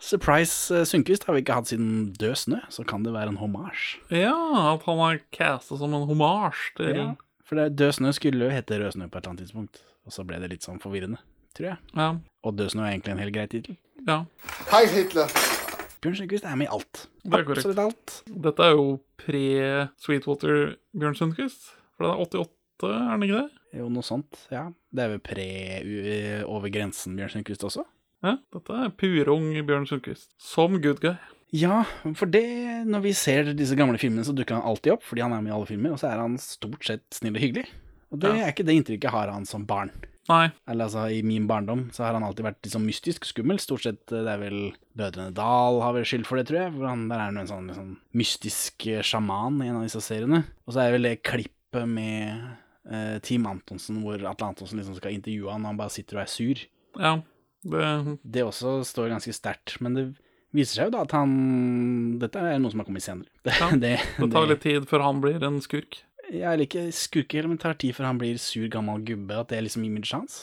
Surprise 0.00 0.84
Sundquist 0.88 1.26
har 1.28 1.36
vi 1.36 1.42
ikke 1.44 1.58
hatt 1.58 1.68
siden 1.68 2.12
Død 2.16 2.36
snø, 2.40 2.60
så 2.72 2.84
kan 2.88 3.02
det 3.04 3.12
være 3.12 3.34
en 3.34 3.40
homasj. 3.40 3.98
Ja, 4.16 4.32
at 4.74 4.86
han 4.88 5.02
er 5.04 5.20
casta 5.36 5.76
som 5.76 5.92
en 5.94 6.06
homasj 6.08 6.70
til 6.78 6.94
Ja, 6.96 7.08
for 7.50 7.58
det, 7.58 7.68
Død 7.80 7.96
snø 7.98 8.12
skulle 8.14 8.46
jo 8.46 8.50
hete 8.54 8.78
Rød 8.78 8.94
snø 8.94 9.08
på 9.10 9.18
et 9.18 9.24
eller 9.24 9.34
annet 9.34 9.42
tidspunkt, 9.44 9.82
og 10.06 10.14
så 10.14 10.22
ble 10.26 10.38
det 10.40 10.52
litt 10.54 10.62
sånn 10.66 10.78
forvirrende, 10.82 11.18
tror 11.58 11.72
jeg. 11.72 11.78
Ja. 11.98 12.12
Og 12.46 12.54
Død 12.56 12.70
snø 12.76 12.84
er 12.86 12.92
egentlig 12.94 13.16
en 13.16 13.22
helt 13.24 13.34
grei 13.34 13.46
tittel. 13.50 13.76
ja. 14.06 14.20
Hei, 14.70 14.84
Hitler. 14.94 15.26
Bjørn 16.00 16.14
Sundquist 16.16 16.46
er 16.48 16.54
med 16.56 16.70
i 16.70 16.72
alt. 16.72 17.02
Det 17.26 17.34
er 17.36 17.42
korrekt. 17.44 17.66
Absolutt 17.66 17.80
alt. 17.82 18.12
Dette 18.46 18.64
er 18.64 18.70
jo 18.78 18.84
pre-Sweetwater 19.20 20.76
Bjørn 20.96 21.16
Sundquist. 21.18 21.72
For 21.98 22.06
den 22.06 22.14
er 22.14 22.22
88, 22.24 22.88
er 22.88 23.10
den 23.18 23.26
ikke 23.26 23.40
det? 23.42 23.58
Jo, 23.80 23.88
noe 23.92 24.06
sånt. 24.06 24.46
Ja. 24.50 24.62
Det 24.90 25.04
er 25.04 25.10
vel 25.12 25.20
pre 25.22 25.44
u- 25.84 26.46
over 26.56 26.72
grensen, 26.72 27.18
Bjørn 27.18 27.34
Sundquist 27.34 27.66
også? 27.68 27.84
Ja, 28.24 28.36
dette 28.52 28.78
er 28.86 28.94
purung 28.96 29.50
Bjørn 29.68 29.86
Sundquist. 29.88 30.32
Som 30.40 30.80
good 30.82 31.00
guy. 31.04 31.14
Ja, 31.52 31.82
for 32.14 32.26
det 32.30 32.44
Når 32.86 33.02
vi 33.02 33.12
ser 33.18 33.48
disse 33.58 33.74
gamle 33.78 33.98
filmene, 33.98 34.22
så 34.24 34.34
dukker 34.36 34.54
han 34.60 34.66
alltid 34.70 34.92
opp, 34.94 35.02
fordi 35.02 35.22
han 35.24 35.32
er 35.34 35.42
med 35.42 35.50
i 35.52 35.56
alle 35.56 35.66
filmer, 35.66 35.92
og 35.94 35.98
så 35.98 36.10
er 36.12 36.20
han 36.22 36.36
stort 36.38 36.84
sett 36.86 37.02
snill 37.16 37.34
og 37.34 37.42
hyggelig. 37.42 37.66
Og 38.12 38.18
det 38.22 38.30
Ja. 38.36 38.44
er 38.46 38.52
ikke 38.52 38.64
det 38.66 38.74
inntrykket 38.78 39.04
jeg 39.08 39.10
har 39.14 39.28
av 39.28 39.34
han 39.34 39.46
som 39.46 39.64
barn. 39.66 39.90
Nei. 40.28 40.50
Eller 40.68 40.84
altså, 40.86 41.08
I 41.10 41.22
min 41.26 41.46
barndom 41.48 41.90
så 41.92 42.04
har 42.04 42.12
han 42.14 42.22
alltid 42.22 42.44
vært 42.44 42.62
liksom 42.62 42.84
mystisk 42.86 43.24
skummel. 43.26 43.58
Stort 43.58 43.82
sett, 43.82 44.12
eh, 44.12 44.22
det 44.22 44.28
er 44.30 44.38
vel 44.38 44.72
Brødrene 44.96 45.34
Dal 45.34 45.80
har 45.82 45.92
vel 45.92 46.04
skyld 46.04 46.24
for 46.26 46.36
det, 46.38 46.46
tror 46.46 46.60
jeg. 46.60 46.72
For 46.76 46.86
han, 46.86 47.08
der 47.08 47.16
er 47.18 47.24
han 47.30 47.38
en 47.38 47.46
sånn 47.50 47.66
liksom, 47.66 47.96
mystisk 48.14 48.86
eh, 48.86 49.02
sjaman 49.02 49.60
i 49.62 49.68
en 49.68 49.76
av 49.80 49.82
disse 49.82 50.00
seriene. 50.02 50.44
Og 50.68 50.74
så 50.74 50.84
er 50.86 50.92
vel 50.92 51.02
det 51.02 51.22
klippet 51.26 51.88
med 51.88 52.56
eh, 52.90 53.18
Team 53.26 53.46
Antonsen, 53.46 54.02
hvor 54.04 54.22
Atle 54.22 54.46
Antonsen 54.52 54.78
liksom 54.78 54.96
skal 55.00 55.12
intervjue 55.18 55.50
han, 55.50 55.62
og 55.66 55.72
han 55.72 55.76
bare 55.82 55.90
sitter 55.90 56.18
og 56.18 56.22
er 56.22 56.30
sur. 56.30 56.62
Ja. 56.98 57.14
Det, 57.64 58.18
Det 58.24 58.42
også 58.46 58.84
står 58.86 59.10
ganske 59.10 59.34
sterkt. 59.34 59.80
Men 59.80 59.94
det 59.94 60.06
viser 60.56 60.80
seg 60.80 60.88
jo 60.90 60.94
da 60.96 61.02
at 61.06 61.12
han 61.16 61.34
Dette 62.20 62.42
er 62.42 62.58
noe 62.62 62.72
som 62.72 62.82
har 62.82 62.88
kommet 62.88 63.04
senere. 63.06 63.28
Det, 63.44 63.56
Ja, 63.60 63.70
det, 63.84 63.96
det 64.18 64.30
tar 64.34 64.48
litt 64.50 64.64
tid 64.64 64.88
før 64.90 65.06
han 65.06 65.20
blir 65.24 65.42
en 65.46 65.60
skurk. 65.64 66.02
Jeg 66.30 66.46
er 66.46 66.62
ikke 66.62 66.86
skurke 66.94 67.38
heller, 67.40 67.50
men 67.50 67.58
det 67.58 67.64
tar 67.66 67.78
tid 67.80 67.96
før 67.96 68.06
han 68.12 68.18
blir 68.20 68.38
sur, 68.38 68.68
gammel 68.70 69.02
gubbe. 69.06 69.34
At 69.40 69.50
det 69.50 69.58
er 69.58 69.66
liksom 69.66 69.86
imaget 69.86 70.12
hans. 70.14 70.40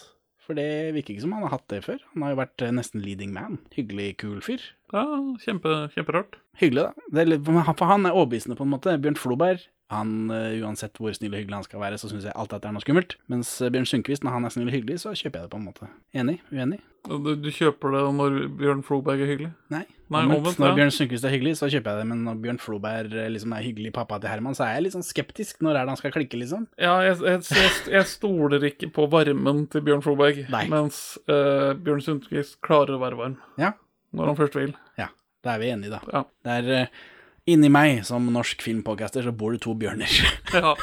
For 0.47 0.55
det 0.55 0.93
virker 0.95 1.11
ikke 1.13 1.25
som 1.25 1.33
han 1.35 1.43
har 1.43 1.57
hatt 1.57 1.67
det 1.71 1.81
før. 1.83 1.99
Han 2.13 2.23
har 2.23 2.31
jo 2.33 2.39
vært 2.39 2.63
eh, 2.63 2.71
nesten 2.75 3.01
leading 3.03 3.33
man. 3.35 3.57
Hyggelig, 3.75 4.13
kul 4.23 4.37
fyr. 4.43 4.63
Ja, 4.95 5.03
kjempe, 5.43 5.73
kjemperart. 5.91 6.37
Hyggelig, 6.61 6.85
da. 7.11 7.25
Litt, 7.27 7.43
for 7.43 7.87
han- 7.91 8.05
er 8.07 8.15
overbevisende, 8.15 8.55
på 8.55 8.63
en 8.63 8.71
måte. 8.71 8.93
Bjørn 9.03 9.19
Floberg, 9.19 9.65
han, 9.91 10.31
eh, 10.31 10.55
uansett 10.63 10.95
hvor 10.99 11.11
snill 11.15 11.33
og 11.35 11.41
hyggelig 11.41 11.59
han 11.59 11.67
skal 11.67 11.83
være, 11.83 11.99
så 11.99 12.07
syns 12.11 12.23
jeg 12.27 12.35
alltid 12.35 12.55
at 12.59 12.63
det 12.63 12.69
er 12.71 12.77
noe 12.77 12.85
skummelt. 12.85 13.17
Mens 13.27 13.51
eh, 13.61 13.69
Bjørn 13.75 13.87
Sundquist, 13.91 14.23
når 14.23 14.37
han 14.37 14.47
er 14.47 14.55
snill 14.55 14.71
og 14.71 14.75
hyggelig, 14.77 15.01
så 15.03 15.11
kjøper 15.11 15.39
jeg 15.41 15.47
det 15.49 15.51
på 15.51 15.59
en 15.59 15.67
måte. 15.67 15.91
Enig? 16.15 16.37
Uenig? 16.51 16.79
Du, 17.07 17.35
du 17.35 17.51
kjøper 17.51 17.95
det 17.95 18.05
når 18.15 18.39
Bjørn 18.59 18.83
Floberg 18.87 19.23
er 19.23 19.31
hyggelig? 19.33 19.51
Nei. 19.71 19.83
Nei, 20.07 20.21
men, 20.23 20.37
omvendt, 20.37 20.59
når 20.61 20.69
ja. 20.71 20.75
Bjørn 20.77 20.91
Sundquist 20.95 21.25
er 21.27 21.33
hyggelig, 21.33 21.53
så 21.59 21.67
kjøper 21.67 21.91
jeg 21.91 21.99
det. 21.99 22.07
Men 22.07 22.21
når 22.23 22.37
Bjørn 22.45 22.59
Floberg 22.63 23.11
eh, 23.17 23.25
liksom 23.33 23.51
er 23.57 23.65
hyggelig 23.65 23.91
pappa 23.97 24.19
til 24.23 24.31
Herman, 24.31 24.55
så 24.55 24.63
er 24.63 24.77
jeg 24.77 24.85
litt 24.85 24.95
sånn 24.95 25.03
skeptisk. 25.03 25.59
Når 25.65 25.73
er 25.75 25.81
det 25.81 25.91
han 25.91 25.99
skal 25.99 26.13
klikke, 26.15 26.39
liksom? 26.39 26.63
Ja, 26.79 26.93
jeg, 27.03 27.17
jeg, 27.27 27.41
jeg, 27.57 27.73
jeg 27.97 28.07
stoler 28.07 28.63
ikke 28.69 28.89
på 28.95 29.07
varmen 29.11 29.65
til 29.73 29.83
Bjørn 29.87 30.05
Floberg, 30.05 30.39
Nei. 30.53 30.63
mens 30.71 31.01
uh, 31.27 31.73
Bjørn 31.75 32.05
Sundquist 32.05 32.59
klarer 32.63 32.95
å 32.95 33.01
være 33.03 33.19
varm 33.19 33.35
Ja. 33.59 33.73
når 34.15 34.31
han 34.31 34.39
først 34.39 34.55
vil. 34.59 34.73
Ja, 35.01 35.09
da 35.43 35.57
er 35.57 35.63
vi 35.65 35.73
enige, 35.75 35.97
da. 35.97 36.01
Ja. 36.15 36.23
Det 36.47 36.57
er 36.61 36.73
uh, 36.87 37.05
Inni 37.47 37.69
meg, 37.71 38.01
som 38.03 38.25
norsk 38.35 38.59
filmpodcaster, 38.63 39.23
så 39.23 39.31
bor 39.35 39.53
det 39.55 39.61
to 39.63 39.75
bjørner. 39.79 40.11
Ja. 40.57 40.73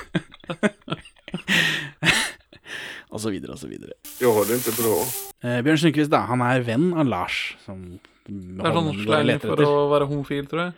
og 3.15 3.21
så 3.23 3.31
videre 3.33 3.55
og 3.55 3.61
så 3.61 3.69
videre. 3.71 3.95
Jo, 4.23 4.33
har 4.37 4.49
det 4.49 4.61
ikke 4.61 4.75
bra. 4.79 4.95
Uh, 5.45 5.61
Bjørn 5.65 5.81
Sundquist, 5.81 6.13
da, 6.13 6.25
han 6.31 6.43
er 6.45 6.65
venn 6.67 6.91
av 6.99 7.09
Lars, 7.09 7.39
som 7.65 7.97
det 8.25 8.65
er 8.65 8.77
sånn 8.79 8.91
sleng 9.03 9.41
for 9.43 9.65
å 9.67 9.77
være 9.93 10.09
homofil, 10.11 10.49
tror 10.51 10.67
jeg. 10.67 10.75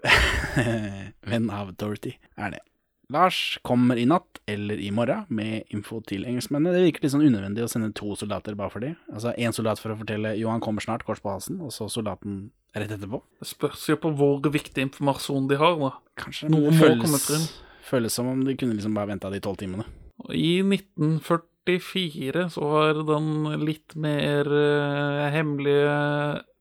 Venn 1.30 1.50
av 1.52 1.74
Dorothy 1.76 2.16
er 2.40 2.56
det. 2.56 2.64
Lars 3.10 3.58
kommer 3.66 3.98
i 3.98 4.04
natt 4.06 4.38
eller 4.46 4.78
i 4.78 4.90
morgen 4.94 5.24
med 5.34 5.66
info 5.74 5.98
til 6.06 6.22
engelskmennene. 6.30 6.76
Det 6.76 6.84
virker 6.84 7.04
litt 7.04 7.14
sånn 7.16 7.24
unødvendig 7.26 7.64
å 7.64 7.70
sende 7.70 7.90
to 7.98 8.14
soldater 8.18 8.54
bare 8.58 8.70
for 8.70 8.86
det. 8.86 8.92
Altså 9.10 9.34
én 9.34 9.54
soldat 9.56 9.82
for 9.82 9.92
å 9.92 9.98
fortelle 9.98 10.36
'Johan 10.38 10.62
kommer 10.62 10.84
snart', 10.84 11.04
kors 11.04 11.22
på 11.22 11.32
halsen, 11.32 11.58
og 11.60 11.74
så 11.74 11.88
soldaten 11.90 12.52
rett 12.76 12.94
etterpå. 12.94 13.18
Det 13.42 13.50
spørs 13.50 13.88
jo 13.90 13.98
på 13.98 14.14
hvor 14.14 14.38
viktig 14.46 14.86
informasjon 14.86 15.50
de 15.50 15.58
har, 15.58 15.74
da. 15.80 15.90
Kanskje 16.22 16.52
Noe 16.54 16.70
må 16.70 16.78
føles, 16.78 17.02
komme 17.02 17.18
frem. 17.18 17.48
Føles 17.90 18.14
som 18.14 18.30
om 18.30 18.44
de 18.46 18.54
kunne 18.54 18.78
liksom 18.78 18.94
bare 18.94 19.10
venta 19.10 19.30
de 19.30 19.42
tolv 19.42 19.58
timene. 19.58 19.88
I 20.30 20.62
1940 20.62 21.49
44 21.68 22.46
så 22.50 22.68
har 22.72 23.02
den 23.06 23.64
litt 23.64 23.94
mer 24.00 24.48
eh, 24.48 25.26
hemmelige 25.34 25.96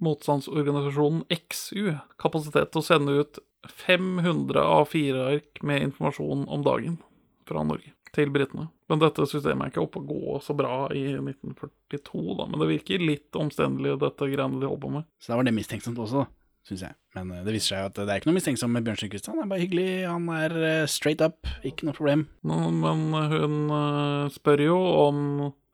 motstandsorganisasjonen 0.03 1.23
XU 1.49 1.93
kapasitet 2.21 2.73
til 2.73 2.81
å 2.81 2.85
sende 2.85 3.15
ut 3.21 3.39
500 3.67 4.63
A4-ark 4.63 5.63
med 5.67 5.89
informasjon 5.89 6.45
om 6.47 6.65
dagen 6.65 6.99
fra 7.47 7.63
Norge 7.67 7.93
til 8.15 8.31
britene. 8.33 8.69
Men 8.89 9.01
dette 9.03 9.25
systemet 9.29 9.67
er 9.67 9.73
ikke 9.73 9.83
oppe 9.83 10.01
å 10.01 10.07
gå 10.09 10.39
så 10.41 10.55
bra 10.57 10.87
i 10.95 11.05
1942, 11.13 12.23
da. 12.39 12.47
Men 12.49 12.63
det 12.63 12.69
virker 12.71 13.03
litt 13.03 13.37
omstendelig, 13.37 13.99
dette 14.01 14.29
greiene 14.31 14.57
de 14.57 14.65
holder 14.65 14.83
på 14.85 14.93
med. 14.95 15.07
Så 15.21 15.31
da 15.31 15.39
var 15.39 15.45
det 15.45 15.53
mistenksomt 15.57 15.99
også, 16.01 16.23
da? 16.23 16.38
Syns 16.67 16.83
jeg. 16.85 16.95
Men 17.17 17.31
eh, 17.35 17.43
det 17.45 17.53
viser 17.55 17.75
seg 17.75 17.87
at 17.89 17.99
det 18.01 18.07
er 18.09 18.21
ikke 18.21 18.29
noe 18.31 18.37
mistenksomt 18.39 18.73
med 18.75 18.85
Bjørn 18.87 18.99
Sundquist. 19.01 19.29
Han 19.31 19.41
er 19.43 19.49
bare 19.51 19.63
hyggelig, 19.63 19.87
han 20.09 20.27
er 20.35 20.55
eh, 20.59 20.87
straight 20.91 21.23
up, 21.25 21.49
ikke 21.65 21.87
noe 21.87 21.97
problem. 21.97 22.27
Men, 22.47 22.79
men 22.83 23.07
hun 23.33 23.57
eh, 23.77 24.29
spør 24.35 24.65
jo 24.67 24.77
om 25.05 25.23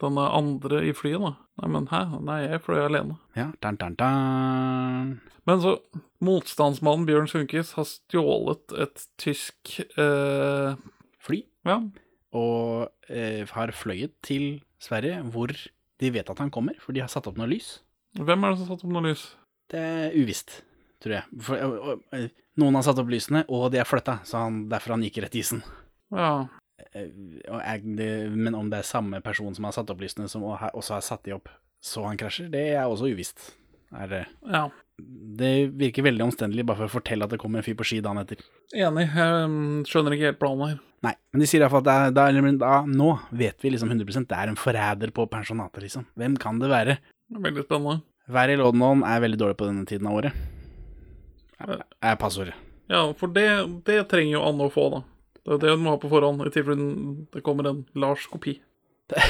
denne 0.03 0.25
andre 0.37 0.81
i 0.89 0.93
flyet, 0.95 1.21
da. 1.23 1.33
Nei, 1.61 1.69
men 1.71 1.85
hæ? 1.87 2.01
Nei, 2.27 2.41
jeg 2.49 2.63
fløy 2.65 2.81
alene. 2.83 3.15
Ja, 3.37 3.47
tan, 3.63 3.77
tan, 3.79 3.95
tan. 3.99 5.13
Men 5.47 5.61
så 5.63 5.77
Motstandsmannen 6.25 7.05
Bjørn 7.07 7.29
Sunkis 7.31 7.75
har 7.77 7.85
stjålet 7.87 8.73
et 8.81 9.05
tysk 9.21 9.77
eh, 9.99 10.75
Fly. 11.25 11.39
Ja, 11.65 11.79
Og 12.35 12.91
eh, 13.09 13.45
har 13.55 13.71
fløyet 13.73 14.13
til 14.25 14.59
Sverige, 14.83 15.21
hvor 15.31 15.49
de 15.53 16.11
vet 16.11 16.29
at 16.29 16.41
han 16.43 16.51
kommer, 16.53 16.75
for 16.83 16.93
de 16.93 17.01
har 17.01 17.09
satt 17.09 17.29
opp 17.31 17.39
noe 17.39 17.47
lys. 17.49 17.77
hvem 18.19 18.43
er 18.43 18.51
det 18.51 18.59
som 18.59 18.67
har 18.67 18.75
satt 18.75 18.85
opp 18.85 18.93
noe 18.97 19.05
lys? 19.07 19.23
Det 19.71 19.79
er 19.81 20.17
uvisst, 20.19 20.59
tror 21.05 21.17
jeg. 21.19 21.41
For, 21.47 21.95
eh, 22.17 22.27
noen 22.61 22.77
har 22.79 22.85
satt 22.87 22.99
opp 23.01 23.13
lysene, 23.13 23.45
og 23.47 23.69
de 23.73 23.81
er 23.81 23.87
flytta, 23.87 24.19
så 24.27 24.45
han, 24.45 24.63
derfor 24.71 24.97
han 24.97 25.05
gikk 25.07 25.21
rett 25.23 25.37
i 25.37 25.43
isen. 25.45 25.63
Ja, 26.15 26.47
Eh, 26.95 27.79
det, 27.83 28.29
men 28.31 28.55
om 28.55 28.69
det 28.69 28.81
er 28.81 28.87
samme 28.87 29.21
person 29.23 29.53
som 29.55 29.67
har 29.67 29.75
satt 29.75 29.91
opp 29.91 30.01
lysene, 30.01 30.29
som 30.31 30.43
også 30.43 30.93
har- 30.93 31.01
satt 31.01 31.23
de 31.23 31.33
opp 31.35 31.49
så 31.81 32.05
han 32.05 32.17
krasjer, 32.17 32.49
det 32.49 32.73
er 32.73 32.85
også 32.85 33.11
uvisst. 33.13 33.53
Er 33.93 34.07
det, 34.07 34.25
ja. 34.49 34.69
det 34.97 35.71
virker 35.77 36.03
veldig 36.03 36.23
omstendelig 36.25 36.65
bare 36.65 36.77
for 36.77 36.87
å 36.87 36.99
fortelle 36.99 37.23
at 37.23 37.29
det 37.29 37.39
kommer 37.39 37.59
en 37.59 37.63
fyr 37.63 37.75
på 37.75 37.85
ski 37.85 38.01
dagen 38.01 38.17
etter. 38.17 38.41
Enig. 38.73 39.05
Jeg 39.13 39.49
mm, 39.51 39.85
skjønner 39.85 40.15
ikke 40.15 40.31
helt 40.31 40.39
planen 40.39 40.67
her. 40.67 40.79
Nei, 41.05 41.13
men 41.31 41.39
de 41.39 41.45
sier 41.47 41.61
iallfall 41.61 41.85
at 41.85 42.15
da, 42.15 42.31
da, 42.33 42.81
nå 42.89 43.11
vet 43.31 43.61
vi 43.61 43.69
liksom 43.69 43.91
100 43.91 44.25
det 44.25 44.35
er 44.35 44.49
en 44.49 44.57
forræder 44.57 45.13
på 45.13 45.29
pensjonatet, 45.29 45.83
liksom. 45.83 46.07
Hvem 46.17 46.39
kan 46.41 46.59
det 46.59 46.71
være? 46.73 46.97
Veldig 47.29 47.67
spennende. 47.67 48.01
Været 48.27 48.57
i 48.57 48.57
London 48.57 49.05
er 49.05 49.21
veldig 49.21 49.37
dårlig 49.37 49.57
på 49.61 49.69
denne 49.69 49.85
tiden 49.85 50.07
av 50.09 50.17
året. 50.17 50.33
Er, 51.65 52.15
passord 52.15 52.19
passordet. 52.21 52.55
Ja, 52.91 53.01
for 53.17 53.33
det, 53.33 53.47
det 53.87 53.99
trenger 54.11 54.37
jo 54.37 54.45
Anne 54.45 54.67
å 54.67 54.73
få, 54.73 54.89
da. 54.93 55.01
Det 55.45 55.55
er 55.55 55.61
det 55.61 55.73
hun 55.75 55.83
må 55.85 55.93
ha 55.93 56.01
på 56.01 56.09
forhånd, 56.09 56.41
i 56.45 56.53
tilfelle 56.53 56.85
det 57.33 57.43
kommer 57.45 57.69
en 57.71 57.83
Lars-kopi. 57.97 58.59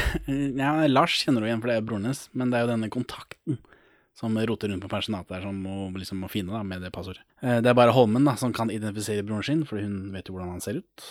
Ja, 0.55 0.73
Lars 0.87 1.17
kjenner 1.19 1.43
du 1.43 1.49
igjen, 1.49 1.61
for 1.63 1.71
det 1.71 1.79
er 1.79 1.87
broren 1.87 2.07
hennes, 2.07 2.27
men 2.31 2.51
det 2.51 2.59
er 2.59 2.65
jo 2.65 2.73
denne 2.73 2.91
kontakten 2.93 3.59
som 4.15 4.37
roter 4.47 4.71
rundt 4.71 4.83
på 4.85 4.91
pensjonatet 4.91 5.33
der, 5.33 5.43
som 5.43 5.57
må, 5.59 5.89
liksom 5.99 6.21
må 6.23 6.29
finne 6.31 6.55
da, 6.55 6.61
med 6.63 6.83
det 6.85 6.93
passordet. 6.95 7.25
Eh, 7.43 7.59
Det 7.59 7.71
er 7.71 7.75
bare 7.77 7.91
Holmen 7.95 8.23
da, 8.27 8.37
som 8.39 8.53
kan 8.55 8.71
identifisere 8.71 9.25
broren 9.27 9.43
sin, 9.43 9.65
fordi 9.67 9.83
hun 9.83 10.13
vet 10.15 10.29
jo 10.29 10.37
hvordan 10.37 10.53
han 10.55 10.63
ser 10.63 10.79
ut. 10.79 11.07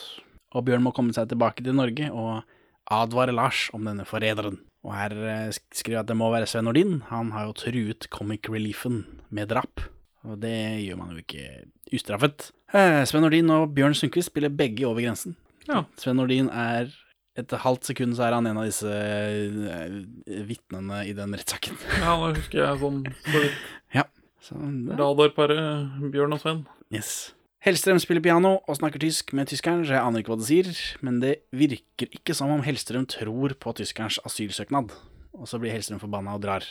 Og 0.57 0.65
Bjørn 0.65 0.87
må 0.87 0.95
komme 0.97 1.13
seg 1.13 1.29
tilbake 1.29 1.65
til 1.67 1.77
Norge 1.77 2.09
og 2.09 2.47
advare 2.95 3.35
Lars 3.37 3.67
om 3.77 3.85
denne 3.85 4.07
forræderen. 4.09 4.57
Og 4.85 4.97
her 4.97 5.13
eh, 5.13 5.53
skriver 5.73 5.99
jeg 5.99 6.05
at 6.05 6.13
det 6.13 6.17
må 6.21 6.31
være 6.33 6.49
Sven 6.49 6.65
Nordin. 6.69 7.03
Han 7.11 7.33
har 7.37 7.51
jo 7.51 7.57
truet 7.61 8.09
Comic 8.13 8.49
Reliefen 8.49 9.03
med 9.29 9.53
drap. 9.53 9.85
Og 10.25 10.41
det 10.41 10.57
gjør 10.87 10.99
man 11.01 11.13
jo 11.13 11.21
ikke 11.21 11.47
ustraffet. 11.95 12.51
Eh, 12.73 13.03
Sven 13.09 13.25
Nordin 13.27 13.51
og 13.53 13.75
Bjørn 13.77 13.97
Sundquist 13.97 14.33
spiller 14.33 14.53
begge 14.53 14.87
over 14.89 15.05
grensen. 15.05 15.37
Ja. 15.69 15.85
Sven 16.01 16.17
Nordin 16.21 16.49
er 16.49 16.91
et 17.35 17.51
halvt 17.65 17.89
sekund 17.91 18.15
så 18.15 18.29
er 18.29 18.37
han 18.37 18.47
en 18.47 18.61
av 18.61 18.67
disse 18.69 18.89
eh, 18.89 19.95
vitnene 20.47 21.03
i 21.09 21.15
den 21.17 21.35
rettssaken. 21.35 21.79
Ja, 21.99 22.15
nå 22.21 22.33
husker 22.37 22.61
jeg 22.63 22.83
sånn 22.83 23.01
så 23.27 23.41
vidt. 23.43 23.65
Ja. 23.97 24.05
Så 24.45 24.59
det, 24.61 24.99
Radarparet 25.01 26.11
Bjørn 26.13 26.37
og 26.37 26.43
Sven. 26.43 26.67
yes. 26.95 27.33
Hellstrøm 27.65 27.97
spiller 27.97 28.21
piano 28.21 28.59
og 28.69 28.77
snakker 28.77 29.01
tysk 29.01 29.33
med 29.33 29.49
tyskeren, 29.49 29.87
så 29.89 29.95
jeg 29.97 30.05
aner 30.05 30.21
ikke 30.21 30.35
hva 30.35 30.37
det 30.43 30.49
sier, 30.51 30.69
men 31.01 31.23
det 31.23 31.31
virker 31.57 32.11
ikke 32.13 32.35
som 32.37 32.53
om 32.53 32.61
Hellstrøm 32.61 33.07
tror 33.09 33.55
på 33.57 33.73
tyskerens 33.79 34.19
asylsøknad. 34.29 34.93
Og 35.35 35.49
så 35.49 35.57
blir 35.59 35.73
Hellstrøm 35.73 36.03
forbanna 36.03 36.37
og 36.37 36.43
drar. 36.45 36.67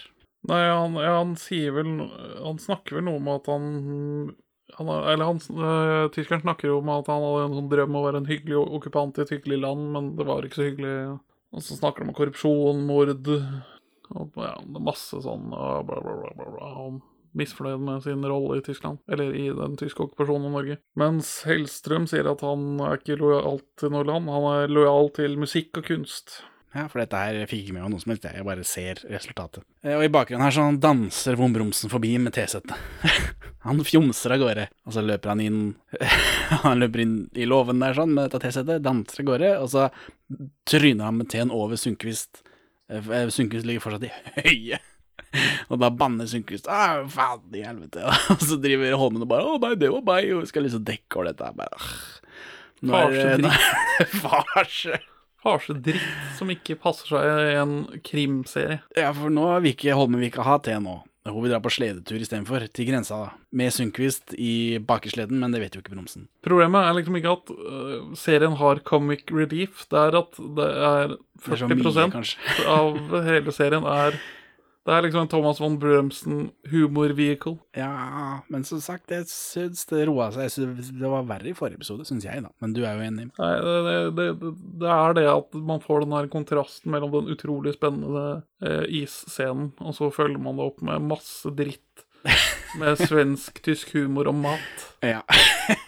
Nei, 0.50 0.64
han, 0.68 0.98
han 1.00 1.36
sier 1.40 1.72
vel 1.72 1.92
Han 2.44 2.58
snakker 2.60 2.98
vel 2.98 3.06
noe 3.08 3.20
om 3.22 3.30
at 3.32 3.46
han, 3.48 3.68
han 4.76 4.90
Eller 4.92 5.30
han, 5.30 5.40
øh, 5.40 6.10
tyskeren 6.12 6.44
snakker 6.44 6.68
jo 6.68 6.82
om 6.82 6.92
at 6.92 7.08
han 7.12 7.24
hadde 7.24 7.46
en 7.48 7.56
sånn 7.60 7.70
drøm 7.72 7.94
om 7.94 8.02
å 8.02 8.08
være 8.10 8.24
en 8.24 8.28
hyggelig 8.32 8.60
okkupant 8.64 9.20
i 9.20 9.24
et 9.24 9.32
hyggelig 9.38 9.62
land, 9.64 9.88
men 9.96 10.12
det 10.20 10.28
var 10.28 10.44
ikke 10.44 10.60
så 10.60 10.68
hyggelig. 10.68 10.98
Og 11.54 11.64
så 11.64 11.78
snakker 11.78 12.04
de 12.04 12.12
om 12.12 12.18
korrupsjon, 12.18 12.84
mord 12.90 13.14
og 14.14 14.38
ja, 14.38 14.54
masse 14.84 15.22
sånn 15.24 15.52
og 15.54 15.88
bla, 15.88 16.00
bla, 16.04 16.16
bla, 16.20 16.32
bla, 16.38 16.54
bla. 16.54 16.86
Misfornøyd 17.34 17.82
med 17.82 18.04
sin 18.06 18.26
rolle 18.30 18.60
i 18.60 18.64
Tyskland, 18.66 19.00
eller 19.10 19.34
i 19.34 19.48
den 19.58 19.78
tyske 19.80 20.04
okkupasjonen 20.06 20.52
av 20.52 20.58
Norge. 20.58 20.78
Mens 21.00 21.32
Hellstrøm 21.50 22.06
sier 22.10 22.30
at 22.30 22.44
han 22.46 22.76
er 22.84 23.00
ikke 23.00 23.18
lojal 23.22 23.64
til 23.82 23.94
noe 23.96 24.06
land, 24.06 24.30
han 24.30 24.50
er 24.52 24.74
lojal 24.74 25.10
til 25.16 25.40
musikk 25.42 25.82
og 25.82 25.88
kunst. 25.88 26.44
Ja, 26.74 26.88
for 26.90 27.04
dette 27.04 27.20
her 27.22 27.36
fikk 27.46 27.68
ikke 27.68 27.74
med 27.76 27.84
meg 27.86 27.92
noe 27.94 28.02
som 28.02 28.12
helst, 28.14 28.24
jeg 28.26 28.46
bare 28.48 28.64
ser 28.66 29.02
resultatet. 29.12 29.62
Eh, 29.86 29.94
Og 29.94 30.06
i 30.08 30.12
bakgrunnen 30.14 30.42
her 30.42 30.56
så 30.56 30.64
danser 30.82 31.38
Von 31.38 31.54
Bromsen 31.54 31.92
forbi 31.92 32.16
med 32.18 32.34
T-settet. 32.34 32.74
han 33.68 33.84
fjomser 33.86 34.34
av 34.34 34.42
gårde, 34.42 34.66
og 34.88 34.96
så 34.96 35.04
løper 35.06 35.34
han 35.36 35.44
inn 35.44 35.60
Han 36.66 36.82
løper 36.82 37.04
inn 37.06 37.14
i 37.38 37.46
låven 37.46 37.84
der 37.84 37.94
sånn 37.98 38.16
med 38.16 38.26
dette 38.26 38.42
T-settet, 38.48 38.82
danser 38.86 39.22
av 39.22 39.30
gårde, 39.30 39.52
og 39.62 39.70
så 39.70 39.86
tryner 40.70 41.06
han 41.12 41.22
med 41.22 41.30
teen 41.30 41.54
over 41.54 41.78
Sundquist. 41.78 42.42
Eh, 42.90 43.14
Sundquist 43.30 43.70
ligger 43.70 43.86
fortsatt 43.86 44.10
i 44.10 44.42
høye. 44.42 44.82
Og 45.72 45.80
da 45.82 45.90
banner 45.94 46.28
Sundquist 46.30 46.68
Å, 46.70 47.06
faen 47.10 47.56
i 47.58 47.64
helvete. 47.66 48.04
Og 48.34 48.42
så 48.42 48.58
driver 48.62 48.98
Holmen 49.02 49.24
og 49.26 49.30
bare 49.30 49.46
'Å 49.46 49.62
nei, 49.62 49.74
det 49.82 49.90
var 49.94 50.04
meg', 50.06 50.30
og 50.38 50.50
skal 50.50 50.66
liksom 50.66 50.84
dekke 50.86 51.18
over 51.22 51.32
dette. 51.32 51.50
Bare. 51.58 51.90
Nå 52.84 52.94
er 52.98 53.38
nå 53.42 53.50
er 53.50 54.02
det 54.02 54.10
farse. 54.22 55.00
Farsedritt 55.44 56.38
som 56.38 56.52
ikke 56.54 56.78
passer 56.80 57.14
seg 57.14 57.48
i 57.52 57.58
en 57.60 57.74
krimserie. 58.06 58.80
Ja, 58.96 59.12
for 59.16 59.34
nå 59.34 59.50
vil 59.64 59.76
ikke 59.76 59.98
Holmenvika 59.98 60.46
ha 60.48 60.60
te 60.64 60.78
nå. 60.80 61.02
Hun 61.24 61.40
vil 61.46 61.54
dra 61.54 61.62
på 61.64 61.72
sledetur 61.72 62.20
istedenfor, 62.20 62.66
til 62.76 62.90
grensa, 62.90 63.16
da. 63.22 63.44
Med 63.56 63.72
Sundquist 63.72 64.34
i 64.36 64.80
bakersleden, 64.84 65.40
men 65.40 65.56
det 65.56 65.62
vet 65.62 65.78
jo 65.78 65.80
ikke 65.80 65.94
Bromsen. 65.94 66.26
Problemet 66.44 66.84
er 66.84 66.98
liksom 66.98 67.16
ikke 67.16 67.36
at 67.38 67.54
uh, 67.54 68.10
serien 68.20 68.58
har 68.60 68.82
comic 68.84 69.32
relief. 69.32 69.86
Det 69.92 70.02
er 70.02 70.18
at 70.20 70.40
det 70.58 70.68
er 70.90 71.16
Det 71.16 71.62
er 71.62 71.64
40 71.64 71.80
mye, 71.80 72.24
av 72.74 73.00
hele 73.24 73.56
serien 73.56 73.88
er 73.88 74.20
Det 74.84 74.92
er 74.92 75.06
liksom 75.06 75.24
en 75.24 75.30
Thomas 75.32 75.60
von 75.64 75.78
Brømsen 75.80 76.40
humor-vehicle. 76.68 77.56
Ja, 77.78 78.42
men 78.52 78.66
som 78.68 78.82
sagt, 78.84 79.14
jeg 79.16 79.30
syns 79.32 79.86
det 79.88 80.02
roa 80.10 80.28
seg. 80.36 80.52
Det 81.00 81.12
var 81.12 81.24
verre 81.30 81.54
i 81.54 81.56
forrige 81.56 81.80
episode, 81.80 82.04
syns 82.08 82.28
jeg, 82.28 82.44
da. 82.44 82.52
Men 82.60 82.76
du 82.76 82.82
er 82.84 82.98
jo 82.98 83.06
enig. 83.06 83.30
Nei, 83.38 83.54
det, 83.64 83.78
det, 83.88 84.28
det, 84.42 84.52
det 84.84 84.92
er 84.98 85.16
det 85.20 85.26
at 85.32 85.56
man 85.72 85.84
får 85.84 86.04
den 86.04 86.18
her 86.18 86.28
kontrasten 86.34 86.92
mellom 86.92 87.16
den 87.16 87.32
utrolig 87.32 87.78
spennende 87.78 88.26
eh, 88.66 88.84
isscenen, 89.04 89.72
og 89.80 89.96
så 89.96 90.12
følger 90.12 90.44
man 90.44 90.60
det 90.60 90.68
opp 90.68 90.84
med 90.84 91.08
masse 91.14 91.56
dritt 91.56 92.06
med 92.80 93.00
svensk-tysk 93.08 93.96
humor 93.96 94.34
og 94.34 94.40
mat. 94.44 94.88
Ja. 95.04 95.24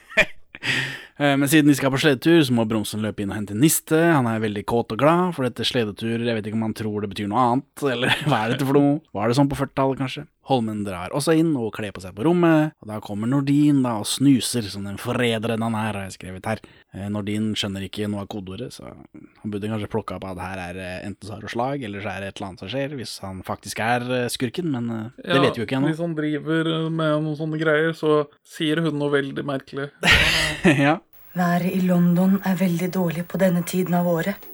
Eh, 1.17 1.35
Men 1.39 1.47
siden 1.47 1.69
de 1.71 1.75
skal 1.77 1.91
på 1.93 1.99
sledetur, 2.01 2.41
så 2.43 2.51
må 2.55 2.65
Bromsen 2.67 3.03
løpe 3.03 3.23
inn 3.23 3.31
og 3.31 3.37
hente 3.39 3.55
niste. 3.55 3.95
Han 4.11 4.27
er 4.27 4.41
veldig 4.43 4.65
kåt 4.67 4.91
og 4.91 4.99
glad, 4.99 5.33
for 5.35 5.47
dette 5.47 5.63
sledetur 5.67 6.19
Jeg 6.25 6.35
vet 6.35 6.45
ikke 6.49 6.57
om 6.59 6.65
han 6.67 6.75
tror 6.75 7.01
det 7.05 7.11
betyr 7.13 7.29
noe 7.31 7.45
annet, 7.53 7.85
eller 7.95 8.15
hva 8.27 8.41
er 8.43 8.55
dette 8.55 8.67
for 8.67 8.75
noe? 8.79 8.97
Var 9.15 9.31
det 9.31 9.37
sånn 9.39 9.51
på 9.51 9.59
40-tallet, 9.61 10.01
kanskje? 10.03 10.25
Holmen 10.45 10.83
drar 10.85 11.13
også 11.17 11.33
inn 11.39 11.55
og 11.57 11.71
kler 11.73 11.93
på 11.95 12.03
seg 12.03 12.13
på 12.13 12.25
rommet, 12.27 12.75
og 12.81 12.89
da 12.91 12.99
kommer 13.01 13.29
Nordin 13.29 13.79
da 13.81 13.95
og 14.01 14.05
snuser, 14.09 14.67
som 14.69 14.85
den 14.85 14.99
forræderen 15.01 15.63
han 15.65 15.77
er, 15.79 15.97
har 15.97 16.03
jeg 16.05 16.17
skrevet 16.19 16.45
her. 16.45 16.61
Eh, 16.93 17.07
Nordin 17.09 17.53
skjønner 17.57 17.87
ikke 17.87 18.05
noe 18.11 18.25
av 18.25 18.29
kodeordet, 18.29 18.75
så 18.75 18.91
han 18.91 19.53
burde 19.53 19.71
kanskje 19.71 19.89
plukke 19.89 20.19
opp 20.19 20.27
at 20.29 20.43
her 20.43 20.61
er 20.67 20.81
eh, 20.83 20.99
enten 21.07 21.25
så 21.25 21.33
har 21.35 21.45
hun 21.47 21.53
slag, 21.55 21.85
eller 21.87 22.03
så 22.03 22.11
er 22.13 22.21
det 22.21 22.29
et 22.29 22.37
eller 22.37 22.49
annet 22.51 22.61
som 22.61 22.71
skjer, 22.75 22.93
hvis 22.99 23.15
han 23.25 23.41
faktisk 23.47 23.81
er 23.85 24.05
eh, 24.19 24.27
skurken, 24.33 24.69
men 24.75 24.91
det 25.17 25.31
det 25.33 25.41
vet 25.41 25.57
vi 25.57 25.63
jo 25.63 25.67
ikke 25.69 25.79
ennå. 25.79 25.89
Hvis 25.93 26.03
han 26.05 26.13
driver 26.17 26.69
med 26.89 27.15
noen 27.25 27.39
sånne 27.39 27.61
greier, 27.61 27.95
så 27.97 28.19
sier 28.45 28.83
hun 28.85 28.99
noe 29.01 29.13
veldig 29.15 29.45
merkelig. 29.49 29.89
ja. 30.85 30.99
Været 31.35 31.73
i 31.73 31.81
London 31.83 32.37
er 32.45 32.61
veldig 32.61 32.91
dårlig 32.93 33.25
på 33.27 33.41
denne 33.41 33.65
tiden 33.67 33.97
av 33.97 34.07
året. 34.07 34.45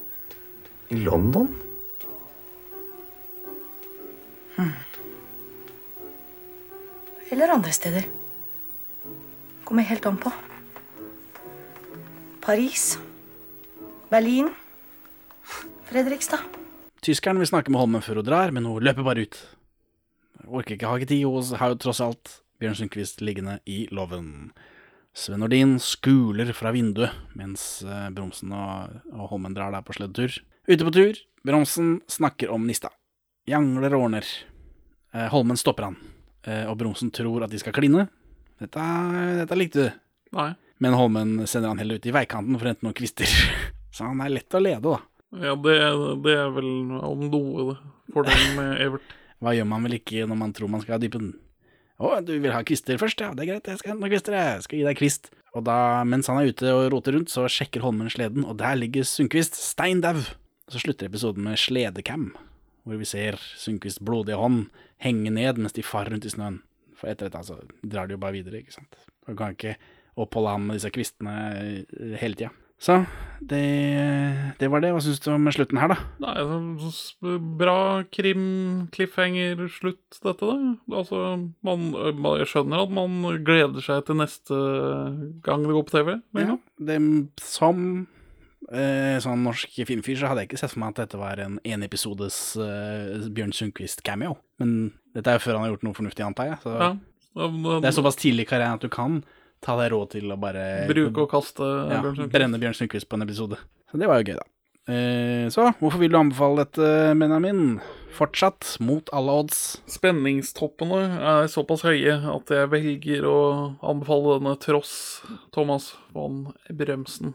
I 0.88 1.04
London? 1.04 1.52
Eller 7.32 7.48
andre 7.48 7.72
steder. 7.72 8.04
Kommer 9.64 9.86
helt 9.88 10.06
an 10.06 10.18
på. 10.20 10.32
Paris. 12.44 12.98
Berlin. 14.10 14.50
Fredrikstad. 15.88 16.44
Tyskeren 17.02 17.40
vil 17.40 17.48
snakke 17.48 17.72
med 17.72 17.80
Holmen 17.80 18.04
før 18.04 18.20
hun 18.20 18.28
drar, 18.28 18.52
men 18.52 18.68
hun 18.68 18.84
løper 18.84 19.06
bare 19.06 19.24
ut. 19.24 19.40
Orker 20.44 20.76
ikke, 20.76 20.90
hage 20.90 21.08
tid, 21.08 21.24
hun 21.24 21.56
har 21.56 21.72
jo 21.72 21.80
tross 21.80 22.02
alt 22.04 22.36
Bjørn 22.60 22.76
Sundquist 22.78 23.24
liggende 23.24 23.58
i 23.64 23.86
låven. 23.90 24.52
Sven 25.16 25.40
Nordin 25.40 25.78
skuler 25.82 26.52
fra 26.56 26.70
vinduet, 26.76 27.16
mens 27.36 27.82
eh, 27.84 28.08
Bromsen 28.14 28.52
og, 28.54 29.00
og 29.12 29.32
Holmen 29.32 29.56
drar 29.56 29.72
der 29.74 29.84
på 29.84 29.96
sleddetur. 29.96 30.36
Ute 30.68 30.86
på 30.86 30.94
tur, 30.94 31.18
Bromsen 31.48 31.94
snakker 32.12 32.52
om 32.52 32.68
Nista. 32.68 32.92
Jangler 33.48 33.96
og 33.96 34.06
ordner. 34.06 34.28
Eh, 35.12 35.28
Holmen 35.32 35.58
stopper 35.60 35.90
han, 35.90 35.98
og 36.48 36.74
Bromsen 36.80 37.12
tror 37.14 37.44
at 37.46 37.52
de 37.52 37.60
skal 37.62 37.74
kline. 37.76 38.08
Dette, 38.62 38.86
dette 39.38 39.58
likte 39.58 39.84
du. 39.86 40.00
Nei. 40.38 40.50
Men 40.82 40.96
Holmen 40.98 41.46
sender 41.46 41.70
han 41.70 41.78
heller 41.78 42.00
ut 42.00 42.06
i 42.08 42.14
veikanten 42.14 42.56
for 42.58 42.66
å 42.66 42.72
hente 42.72 42.86
noen 42.86 42.96
kvister. 42.98 43.30
Så 43.94 44.08
han 44.08 44.22
er 44.24 44.32
lett 44.32 44.56
å 44.56 44.62
lede, 44.62 44.82
da. 44.82 44.98
Ja, 45.42 45.54
det, 45.56 45.76
det 46.24 46.34
er 46.36 46.50
vel 46.52 46.70
om 46.98 47.22
noe 47.28 47.76
fordelen 48.12 48.56
med 48.58 48.82
Evert. 48.84 49.14
Hva 49.42 49.54
gjør 49.56 49.68
man 49.70 49.86
vel 49.86 49.98
ikke 49.98 50.26
når 50.30 50.38
man 50.38 50.52
tror 50.56 50.70
man 50.72 50.82
skal 50.82 50.96
ha 50.96 51.02
dypen? 51.02 51.32
Å, 52.02 52.16
du 52.24 52.34
vil 52.34 52.54
ha 52.54 52.62
kvister 52.66 52.98
først? 52.98 53.22
Ja, 53.22 53.30
det 53.36 53.44
er 53.44 53.52
greit, 53.52 53.70
jeg 53.70 53.80
skal 53.80 53.92
hente 53.92 54.02
noen 54.02 54.12
kvister, 54.14 54.34
jeg 54.34 54.66
skal 54.66 54.80
gi 54.80 54.86
deg 54.88 54.98
kvist. 54.98 55.30
Og 55.52 55.64
da, 55.66 55.76
mens 56.08 56.30
han 56.30 56.40
er 56.40 56.50
ute 56.50 56.70
og 56.72 56.86
roter 56.94 57.14
rundt, 57.16 57.30
så 57.30 57.44
sjekker 57.50 57.84
Holmen 57.84 58.10
sleden, 58.10 58.46
og 58.48 58.56
der 58.60 58.78
ligger 58.78 59.06
Sundquist 59.06 59.58
stein 59.60 60.00
dau. 60.02 60.16
Så 60.72 60.80
slutter 60.80 61.10
episoden 61.10 61.44
med 61.46 61.60
sledecam, 61.60 62.30
hvor 62.82 62.98
vi 62.98 63.08
ser 63.08 63.38
Sundquists 63.60 64.02
blodige 64.02 64.40
hånd 64.40 64.66
henge 65.02 65.30
ned 65.34 65.54
mens 65.60 65.76
de 65.76 65.86
farer 65.86 66.10
rundt 66.14 66.28
i 66.28 66.32
snøen. 66.32 66.58
For 66.98 67.06
etter 67.10 67.24
dette, 67.28 67.40
altså, 67.40 67.56
drar 67.82 68.06
de 68.06 68.12
jo 68.16 68.22
bare 68.22 68.38
videre, 68.38 68.58
ikke 68.62 68.76
sant. 68.76 68.92
Du 69.26 69.34
kan 69.38 69.54
ikke 69.56 69.74
oppholde 70.20 70.54
ham 70.54 70.62
med 70.68 70.74
disse 70.78 70.92
kvistene 70.94 71.34
eh, 71.58 72.16
hele 72.20 72.38
tida. 72.38 72.52
Så 72.82 72.96
det, 73.38 73.62
det 74.58 74.66
var 74.70 74.80
det. 74.82 74.90
Hva 74.90 74.98
syns 75.04 75.20
du 75.22 75.28
om 75.30 75.46
slutten 75.54 75.78
her, 75.78 75.88
da? 75.92 75.96
Nei, 76.24 76.32
er 76.40 76.48
en 76.50 76.78
bra 77.60 78.02
krim-cliffhanger-slutt, 78.10 80.18
dette, 80.18 80.42
da. 80.42 80.56
Altså, 80.90 81.16
man, 81.62 81.78
man, 81.94 82.40
jeg 82.40 82.50
skjønner 82.50 82.82
at 82.82 82.90
man 82.94 83.10
gleder 83.46 83.78
seg 83.86 84.02
til 84.08 84.16
neste 84.18 84.54
gang 85.46 85.62
det 85.62 85.74
går 85.76 85.86
på 85.86 85.94
TV. 85.94 86.08
Ja, 86.42 86.58
det, 86.90 86.98
som 87.46 87.78
eh, 88.72 89.18
sånn 89.22 89.42
norsk 89.44 89.76
filmfyr 89.86 90.16
så 90.20 90.28
hadde 90.30 90.42
jeg 90.44 90.50
ikke 90.50 90.58
sett 90.62 90.72
for 90.74 90.80
meg 90.82 90.94
at 90.94 91.02
dette 91.04 91.18
var 91.20 91.38
en 91.44 91.58
enepisodes 91.64 92.56
eh, 92.56 93.28
Bjørn 93.28 93.52
Sundquist-cameo. 93.52 94.36
Men 94.62 94.92
dette 95.14 95.28
er 95.28 95.38
jo 95.38 95.44
før 95.44 95.58
han 95.60 95.66
har 95.66 95.74
gjort 95.76 95.86
noe 95.88 95.98
fornuftig, 96.00 96.24
antar 96.26 96.50
jeg. 96.52 96.58
Så 96.64 96.76
Ja. 96.78 96.92
Så- 97.32 97.80
Det 97.80 97.88
er 97.88 97.96
såpass 97.96 98.16
tidlig 98.20 98.44
i 98.44 98.50
karrieren 98.50 98.74
at 98.74 98.80
du 98.84 98.88
kan 98.92 99.22
ta 99.62 99.76
deg 99.78 99.92
råd 99.92 100.10
til 100.10 100.24
å 100.32 100.36
bare 100.38 100.86
Bruke 100.88 101.22
og 101.22 101.30
kaste 101.30 101.60
ja, 101.64 102.00
Bjørn 102.02 102.16
Sundquist. 102.16 102.32
brenne 102.32 102.58
Bjørn 102.60 102.74
Sundquist 102.76 103.08
på 103.08 103.14
en 103.14 103.22
episode. 103.22 103.56
Så 103.90 103.98
det 103.98 104.06
var 104.08 104.20
jo 104.20 104.32
gøy, 104.32 104.36
da. 104.36 104.44
Eh, 104.92 105.46
så 105.48 105.72
hvorfor 105.78 105.98
vil 106.00 106.10
du 106.10 106.18
anbefale 106.18 106.64
dette, 106.66 107.14
Benjamin? 107.16 107.80
Fortsatt 108.12 108.76
mot 108.80 109.08
alle 109.14 109.30
odds. 109.30 109.80
Spenningstoppene 109.86 110.98
er 111.22 111.46
såpass 111.48 111.82
høye 111.86 112.16
at 112.34 112.50
jeg 112.52 112.68
velger 112.72 113.24
å 113.24 113.38
anbefale 113.82 114.38
denne 114.40 114.56
tross 114.60 115.22
Thomas 115.52 115.94
von 116.12 116.52
Brømsen. 116.68 117.32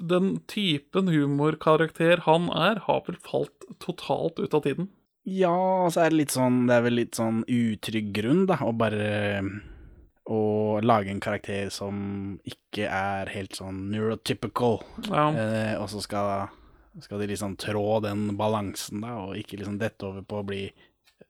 Den 0.00 0.40
typen 0.50 1.08
humorkarakter 1.08 2.20
han 2.26 2.48
er, 2.52 2.80
har 2.86 3.02
vel 3.06 3.16
falt 3.24 3.64
totalt 3.80 4.38
ut 4.38 4.54
av 4.54 4.62
tiden. 4.66 4.88
Ja, 5.24 5.88
så 5.92 6.00
er 6.06 6.10
det 6.10 6.16
litt 6.16 6.32
sånn 6.32 6.62
Det 6.66 6.74
er 6.78 6.84
vel 6.86 6.94
litt 6.96 7.18
sånn 7.18 7.42
utrygg 7.44 8.06
grunn, 8.16 8.46
da, 8.48 8.56
å 8.64 8.72
bare 8.72 9.42
Å 10.30 10.38
lage 10.84 11.10
en 11.12 11.20
karakter 11.20 11.68
som 11.74 12.38
ikke 12.46 12.86
er 12.86 13.28
helt 13.34 13.56
sånn 13.58 13.90
neurotypical, 13.90 14.78
Ja. 15.10 15.24
eh, 15.34 15.74
og 15.80 15.88
så 15.90 16.00
skal, 16.04 16.48
skal 17.02 17.18
de 17.18 17.26
liksom 17.32 17.56
trå 17.58 18.00
den 18.04 18.36
balansen, 18.38 19.00
da, 19.02 19.16
og 19.26 19.34
ikke 19.40 19.58
liksom 19.58 19.78
dette 19.80 20.06
over 20.06 20.22
på 20.22 20.40
å 20.40 20.46
bli 20.46 20.62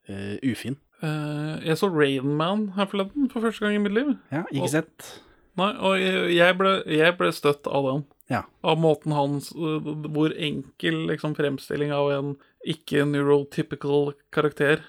eh, 0.08 0.36
ufin. 0.44 0.76
Uh, 1.02 1.56
jeg 1.64 1.78
så 1.80 1.88
Rain 1.88 2.34
Man 2.36 2.66
her 2.76 2.84
forleden 2.90 3.30
for 3.32 3.40
første 3.40 3.64
gang 3.64 3.78
i 3.78 3.80
mitt 3.80 3.94
liv. 3.96 4.10
Ja, 4.30 4.42
ikke 4.52 4.66
Og- 4.66 4.74
sett. 4.74 5.20
Nei, 5.56 5.70
og 5.80 5.96
jeg 5.98 6.34
jeg 6.36 6.58
ble, 6.58 6.74
jeg 6.86 7.16
ble 7.18 7.32
støtt 7.32 7.66
av 7.66 7.84
den. 7.88 8.04
Ja. 8.30 8.44
Av 8.62 8.78
måten 8.78 9.12
hans 9.16 9.50
Hvor 9.56 10.30
enkel 10.38 11.02
liksom, 11.10 11.34
fremstilling 11.34 11.90
av 11.94 12.12
en 12.14 12.32
ikke 12.60 13.06
neurotypical 13.08 14.12
karakter. 14.34 14.84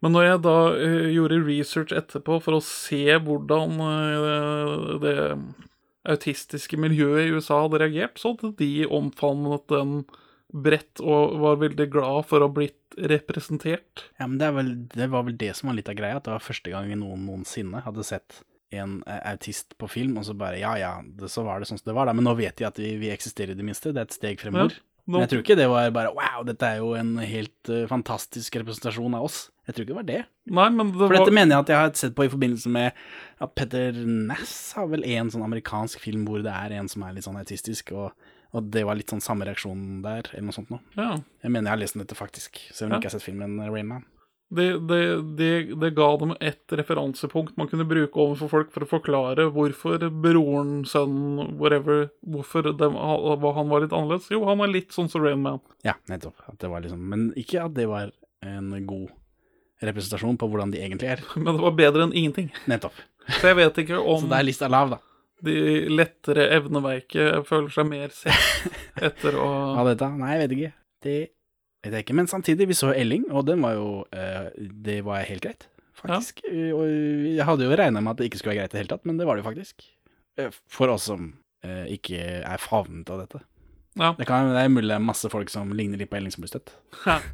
Men 0.00 0.14
når 0.14 0.26
jeg 0.26 0.42
da 0.46 0.58
uh, 0.72 1.08
gjorde 1.12 1.42
research 1.44 1.92
etterpå 1.96 2.38
for 2.40 2.56
å 2.56 2.64
se 2.64 3.02
hvordan 3.20 3.82
uh, 3.82 4.94
det 5.02 5.16
autistiske 6.08 6.78
miljøet 6.80 7.26
i 7.26 7.34
USA 7.34 7.60
hadde 7.64 7.82
reagert, 7.82 8.16
så 8.16 8.32
hadde 8.32 8.54
de 8.62 8.86
omfavnet 8.88 9.66
den 9.68 9.98
bredt 10.50 11.02
og 11.04 11.36
var 11.42 11.60
veldig 11.60 11.86
glad 11.92 12.26
for 12.30 12.40
å 12.40 12.48
ha 12.48 12.54
blitt 12.54 12.96
representert. 13.10 14.06
Ja, 14.18 14.26
men 14.26 14.38
det, 14.40 14.48
vel, 14.56 14.70
det 14.94 15.10
var 15.12 15.26
vel 15.26 15.36
det 15.38 15.52
som 15.58 15.70
var 15.70 15.78
litt 15.78 15.90
av 15.92 15.98
greia, 15.98 16.18
at 16.18 16.26
det 16.26 16.32
var 16.34 16.46
første 16.46 16.72
gang 16.72 16.90
noen 16.98 17.26
noensinne 17.28 17.84
hadde 17.84 18.06
sett 18.06 18.40
en 18.72 19.00
eh, 19.06 19.20
autist 19.32 19.74
på 19.80 19.88
film, 19.90 20.16
og 20.20 20.24
så 20.28 20.34
bare 20.38 20.60
ja 20.60 20.76
ja, 20.78 20.92
det, 21.02 21.30
så 21.32 21.42
var 21.46 21.58
det 21.60 21.66
sånn 21.70 21.80
som 21.80 21.90
det 21.90 21.96
var, 21.96 22.06
da, 22.10 22.14
men 22.16 22.24
nå 22.28 22.36
vet 22.38 22.56
de 22.60 22.68
at 22.68 22.78
vi, 22.78 22.94
vi 23.00 23.10
eksisterer 23.10 23.54
i 23.54 23.58
det 23.58 23.66
minste, 23.66 23.92
det 23.94 24.04
er 24.04 24.08
et 24.10 24.16
steg 24.18 24.40
fremover. 24.42 24.76
Ja, 24.78 24.86
Men 25.10 25.24
jeg 25.24 25.30
tror 25.32 25.40
ikke 25.42 25.56
det 25.58 25.68
var 25.72 25.88
bare 25.96 26.12
wow, 26.14 26.44
dette 26.46 26.68
er 26.68 26.82
jo 26.84 26.92
en 26.94 27.16
helt 27.18 27.70
uh, 27.72 27.86
fantastisk 27.90 28.60
representasjon 28.60 29.16
av 29.18 29.24
oss. 29.26 29.38
Jeg 29.66 29.74
tror 29.74 29.84
ikke 29.84 29.90
det 29.94 29.98
var 30.00 30.08
det. 30.10 30.20
Nei, 30.50 30.66
men 30.74 30.92
det 30.92 31.00
For 31.00 31.14
dette 31.16 31.30
var 31.30 31.36
mener 31.40 31.54
jeg 31.56 31.64
at 31.64 31.72
jeg 31.72 31.80
har 31.80 31.94
sett 31.98 32.14
på 32.18 32.26
i 32.26 32.30
forbindelse 32.30 32.70
med 32.74 33.00
at 33.42 33.54
Petter 33.58 33.96
Nass 34.06 34.54
har 34.78 34.86
vel 34.92 35.02
en 35.08 35.30
sånn 35.34 35.42
amerikansk 35.46 36.02
film 36.04 36.26
hvor 36.28 36.44
det 36.46 36.52
er 36.54 36.76
en 36.78 36.90
som 36.90 37.02
er 37.06 37.16
litt 37.16 37.26
sånn 37.26 37.38
autistisk, 37.40 37.90
og, 37.96 38.12
Og 38.50 38.66
det 38.74 38.82
var 38.86 38.96
litt 38.98 39.10
sånn 39.10 39.22
samme 39.22 39.46
reaksjon 39.46 40.00
der, 40.02 40.26
eller 40.32 40.48
noe 40.48 40.54
sånt 40.56 40.70
noe. 40.74 40.80
Ja. 40.98 41.12
Jeg 41.42 41.52
mener 41.54 41.68
jeg 41.70 41.74
har 41.76 41.82
lest 41.84 41.94
om 41.94 42.02
dette 42.02 42.16
faktisk, 42.18 42.58
selv 42.74 42.88
om 42.88 42.90
Ja. 42.90 42.96
jeg 42.96 43.02
ikke 43.04 43.10
har 43.12 43.18
sett 43.18 43.26
filmen 43.28 43.60
Rain 43.70 43.86
Man. 43.86 44.04
Det, 44.50 44.64
det, 44.90 45.00
det, 45.38 45.50
det 45.78 45.92
ga 45.94 46.08
dem 46.18 46.32
ett 46.42 46.72
referansepunkt 46.74 47.54
man 47.60 47.68
kunne 47.70 47.84
bruke 47.86 48.18
overfor 48.18 48.50
folk 48.50 48.72
for 48.74 48.82
å 48.82 48.88
forklare 48.90 49.44
hvorfor 49.54 50.02
broren, 50.10 50.80
sønnen, 50.90 51.52
whatever 51.60 52.08
Hvorfor 52.26 52.66
de, 52.74 52.88
han 52.90 53.70
var 53.70 53.84
litt 53.84 53.94
annerledes. 53.94 54.26
Jo, 54.34 54.42
han 54.48 54.64
er 54.64 54.72
litt 54.72 54.90
sånn 54.96 55.10
som 55.12 55.22
Rain 55.22 55.38
Man. 55.44 55.62
Ja, 55.86 55.94
nettopp. 56.10 56.34
At 56.50 56.58
det 56.64 56.72
var 56.72 56.82
liksom, 56.82 57.04
men 57.12 57.30
ikke 57.38 57.62
at 57.68 57.76
det 57.78 57.86
var 57.90 58.10
en 58.42 58.72
god 58.88 59.08
representasjon 59.84 60.38
på 60.40 60.48
hvordan 60.50 60.74
de 60.74 60.82
egentlig 60.82 61.12
er. 61.14 61.22
Men 61.40 61.54
det 61.56 61.64
var 61.64 61.76
bedre 61.78 62.06
enn 62.06 62.16
ingenting. 62.16 62.50
Nettopp. 62.70 62.96
Så 63.38 63.52
jeg 63.52 63.58
vet 63.60 63.80
ikke 63.84 64.00
om 64.00 64.20
Så 64.26 64.32
det 64.32 64.40
er 64.40 64.48
lista 64.48 64.70
lav, 64.72 64.96
da. 64.96 65.00
de 65.46 65.56
lettere 65.92 66.48
evneveike 66.56 67.44
føler 67.48 67.72
seg 67.74 67.88
mer 67.88 68.14
sett 68.14 68.70
etter 69.10 69.38
å 69.40 69.50
Ha 69.78 69.86
dette? 69.88 70.10
Nei, 70.20 70.34
jeg 70.34 70.42
vet 70.44 70.56
ikke. 70.58 70.72
Det 71.00 71.18
jeg 71.84 71.92
tenker, 71.94 72.14
Men 72.14 72.26
samtidig, 72.28 72.68
vi 72.68 72.76
så 72.76 72.92
Elling, 72.92 73.26
og 73.32 73.46
den 73.48 73.62
var 73.64 73.72
jo 73.78 74.04
eh, 74.12 74.50
Det 74.84 74.98
var 75.06 75.24
helt 75.24 75.44
greit, 75.44 75.68
faktisk. 75.96 76.42
Ja. 76.44 76.74
Og 76.76 76.84
jeg 77.36 77.46
hadde 77.48 77.64
jo 77.64 77.76
regna 77.76 78.02
med 78.04 78.12
at 78.12 78.20
det 78.20 78.30
ikke 78.30 78.42
skulle 78.42 78.54
være 78.56 78.64
greit 78.64 78.74
i 78.74 78.76
det 78.76 78.82
hele 78.84 78.92
tatt, 78.94 79.06
men 79.08 79.20
det 79.20 79.28
var 79.28 79.36
det 79.38 79.44
jo 79.44 79.48
faktisk. 79.50 79.86
Eh, 80.36 80.50
For 80.68 80.92
oss 80.92 81.08
som 81.08 81.32
eh, 81.64 81.86
ikke 81.96 82.20
er 82.44 82.60
favnet 82.60 83.08
av 83.10 83.22
dette. 83.24 83.40
Ja. 83.98 84.12
Det, 84.18 84.26
kan, 84.28 84.52
det 84.54 84.60
er 84.62 84.70
mulig 84.72 84.88
det 84.92 84.98
er 85.00 85.02
masse 85.08 85.28
folk 85.32 85.50
som 85.50 85.72
ligner 85.76 85.98
litt 85.98 86.10
på 86.12 86.18
Elling 86.20 86.32
som 86.34 86.44
blir 86.44 86.52
støtt. 86.52 86.74
Ja. 87.06 87.18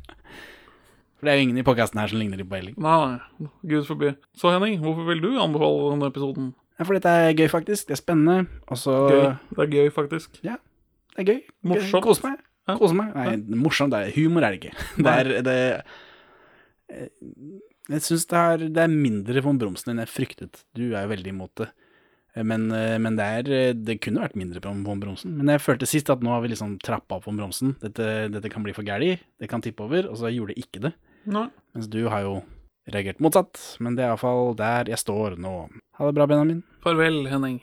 For 1.16 1.24
det 1.24 1.32
er 1.32 1.38
jo 1.40 1.46
ingen 1.46 1.58
i 1.58 1.64
podkasten 1.64 1.98
her 2.00 2.10
som 2.12 2.20
ligner 2.20 2.36
litt 2.36 2.48
på 2.50 2.58
Elling. 2.58 2.74
Nei, 2.76 3.16
gud 3.64 3.86
forby. 3.88 4.10
Så 4.36 4.50
Henning, 4.52 4.82
hvorfor 4.84 5.06
vil 5.08 5.22
du 5.24 5.30
anbefale 5.40 5.94
denne 5.94 6.10
episoden? 6.12 6.50
Ja, 6.76 6.84
for 6.84 6.92
dette 6.92 7.08
er 7.08 7.30
gøy, 7.32 7.46
faktisk. 7.48 7.86
Det 7.88 7.94
er 7.96 8.00
spennende. 8.02 8.50
Også... 8.68 8.92
Gøy. 9.08 9.22
Det 9.56 9.62
er 9.64 9.70
gøy, 9.72 9.86
faktisk. 9.96 10.36
Det 10.42 10.52
er 10.52 11.24
gøy. 11.24 11.38
Morsomt. 11.64 12.04
Kos 12.04 12.20
meg. 12.20 12.42
Ja. 12.66 12.76
Kos 12.80 12.94
meg. 12.96 13.12
Nei, 13.14 13.36
morsomt 13.62 13.94
det 13.94 14.02
er 14.08 14.14
Humor 14.16 14.46
er 14.46 14.54
det 14.54 14.60
ikke. 14.60 14.86
Det 15.06 15.12
er 15.12 15.32
det 15.46 15.58
Jeg 17.86 18.02
syns 18.02 18.26
det, 18.30 18.68
det 18.74 18.82
er 18.82 18.90
mindre 18.90 19.42
von 19.44 19.58
Bromsen 19.58 19.92
enn 19.92 20.02
jeg 20.02 20.10
fryktet. 20.10 20.64
Du 20.74 20.88
er 20.88 21.04
jo 21.06 21.12
veldig 21.12 21.32
imot 21.34 21.52
det. 21.62 21.68
Men, 22.44 22.66
men 22.68 23.14
det, 23.16 23.26
er, 23.38 23.76
det 23.78 23.96
kunne 24.04 24.20
vært 24.20 24.34
mindre 24.36 24.60
på 24.60 24.72
von 24.84 25.00
Bromsen. 25.00 25.32
Men 25.38 25.54
jeg 25.54 25.62
følte 25.64 25.88
sist 25.88 26.10
at 26.12 26.20
nå 26.26 26.34
har 26.34 26.42
vi 26.44 26.50
liksom 26.52 26.74
trappa 26.84 27.16
opp 27.16 27.28
von 27.30 27.38
Bromsen. 27.38 27.76
Dette, 27.80 28.26
dette 28.34 28.50
kan 28.52 28.66
bli 28.66 28.74
for 28.76 28.84
gæli. 28.84 29.14
Det 29.40 29.48
kan 29.48 29.62
tippe 29.64 29.86
over. 29.86 30.10
Og 30.10 30.18
så 30.20 30.32
gjorde 30.34 30.52
det 30.52 30.66
ikke 30.66 30.82
det. 30.88 30.92
Nei. 31.30 31.46
Mens 31.74 31.88
du 31.90 32.02
har 32.12 32.26
jo 32.26 32.34
reagert 32.92 33.22
motsatt. 33.24 33.62
Men 33.80 33.96
det 33.96 34.04
er 34.04 34.12
iallfall 34.12 34.52
der 34.58 34.90
jeg 34.92 35.00
står 35.00 35.38
nå. 35.42 35.54
Ha 35.96 36.10
det 36.10 36.18
bra, 36.18 36.26
Benjamin. 36.28 36.60
Farvel, 36.84 37.22
Henning. 37.30 37.62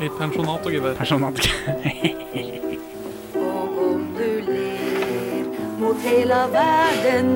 I 0.00 0.08
pensjonat 0.16 0.64
og 0.64 0.72
gevær. 0.72 0.94
Pensjonat 0.96 1.40
Og 3.36 3.80
om 3.84 4.06
du 4.16 4.30
ler 4.46 5.50
mot 5.80 6.00
hela 6.00 6.46
verden, 6.54 7.28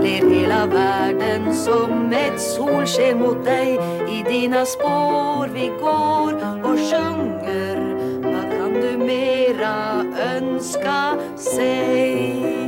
ler 0.00 0.24
hela 0.24 0.62
verden 0.72 1.50
som 1.54 2.08
et 2.16 2.40
solsken 2.40 3.20
mot 3.20 3.42
deg. 3.44 3.76
I 4.08 4.22
dina 4.24 4.64
spår 4.64 5.52
vi 5.52 5.68
går 5.82 6.40
og 6.56 6.80
sjunger 6.88 7.84
hva 8.24 8.46
kan 8.54 8.80
du 8.80 8.92
mera 9.04 9.76
ønska 10.32 11.00
sig? 11.36 12.65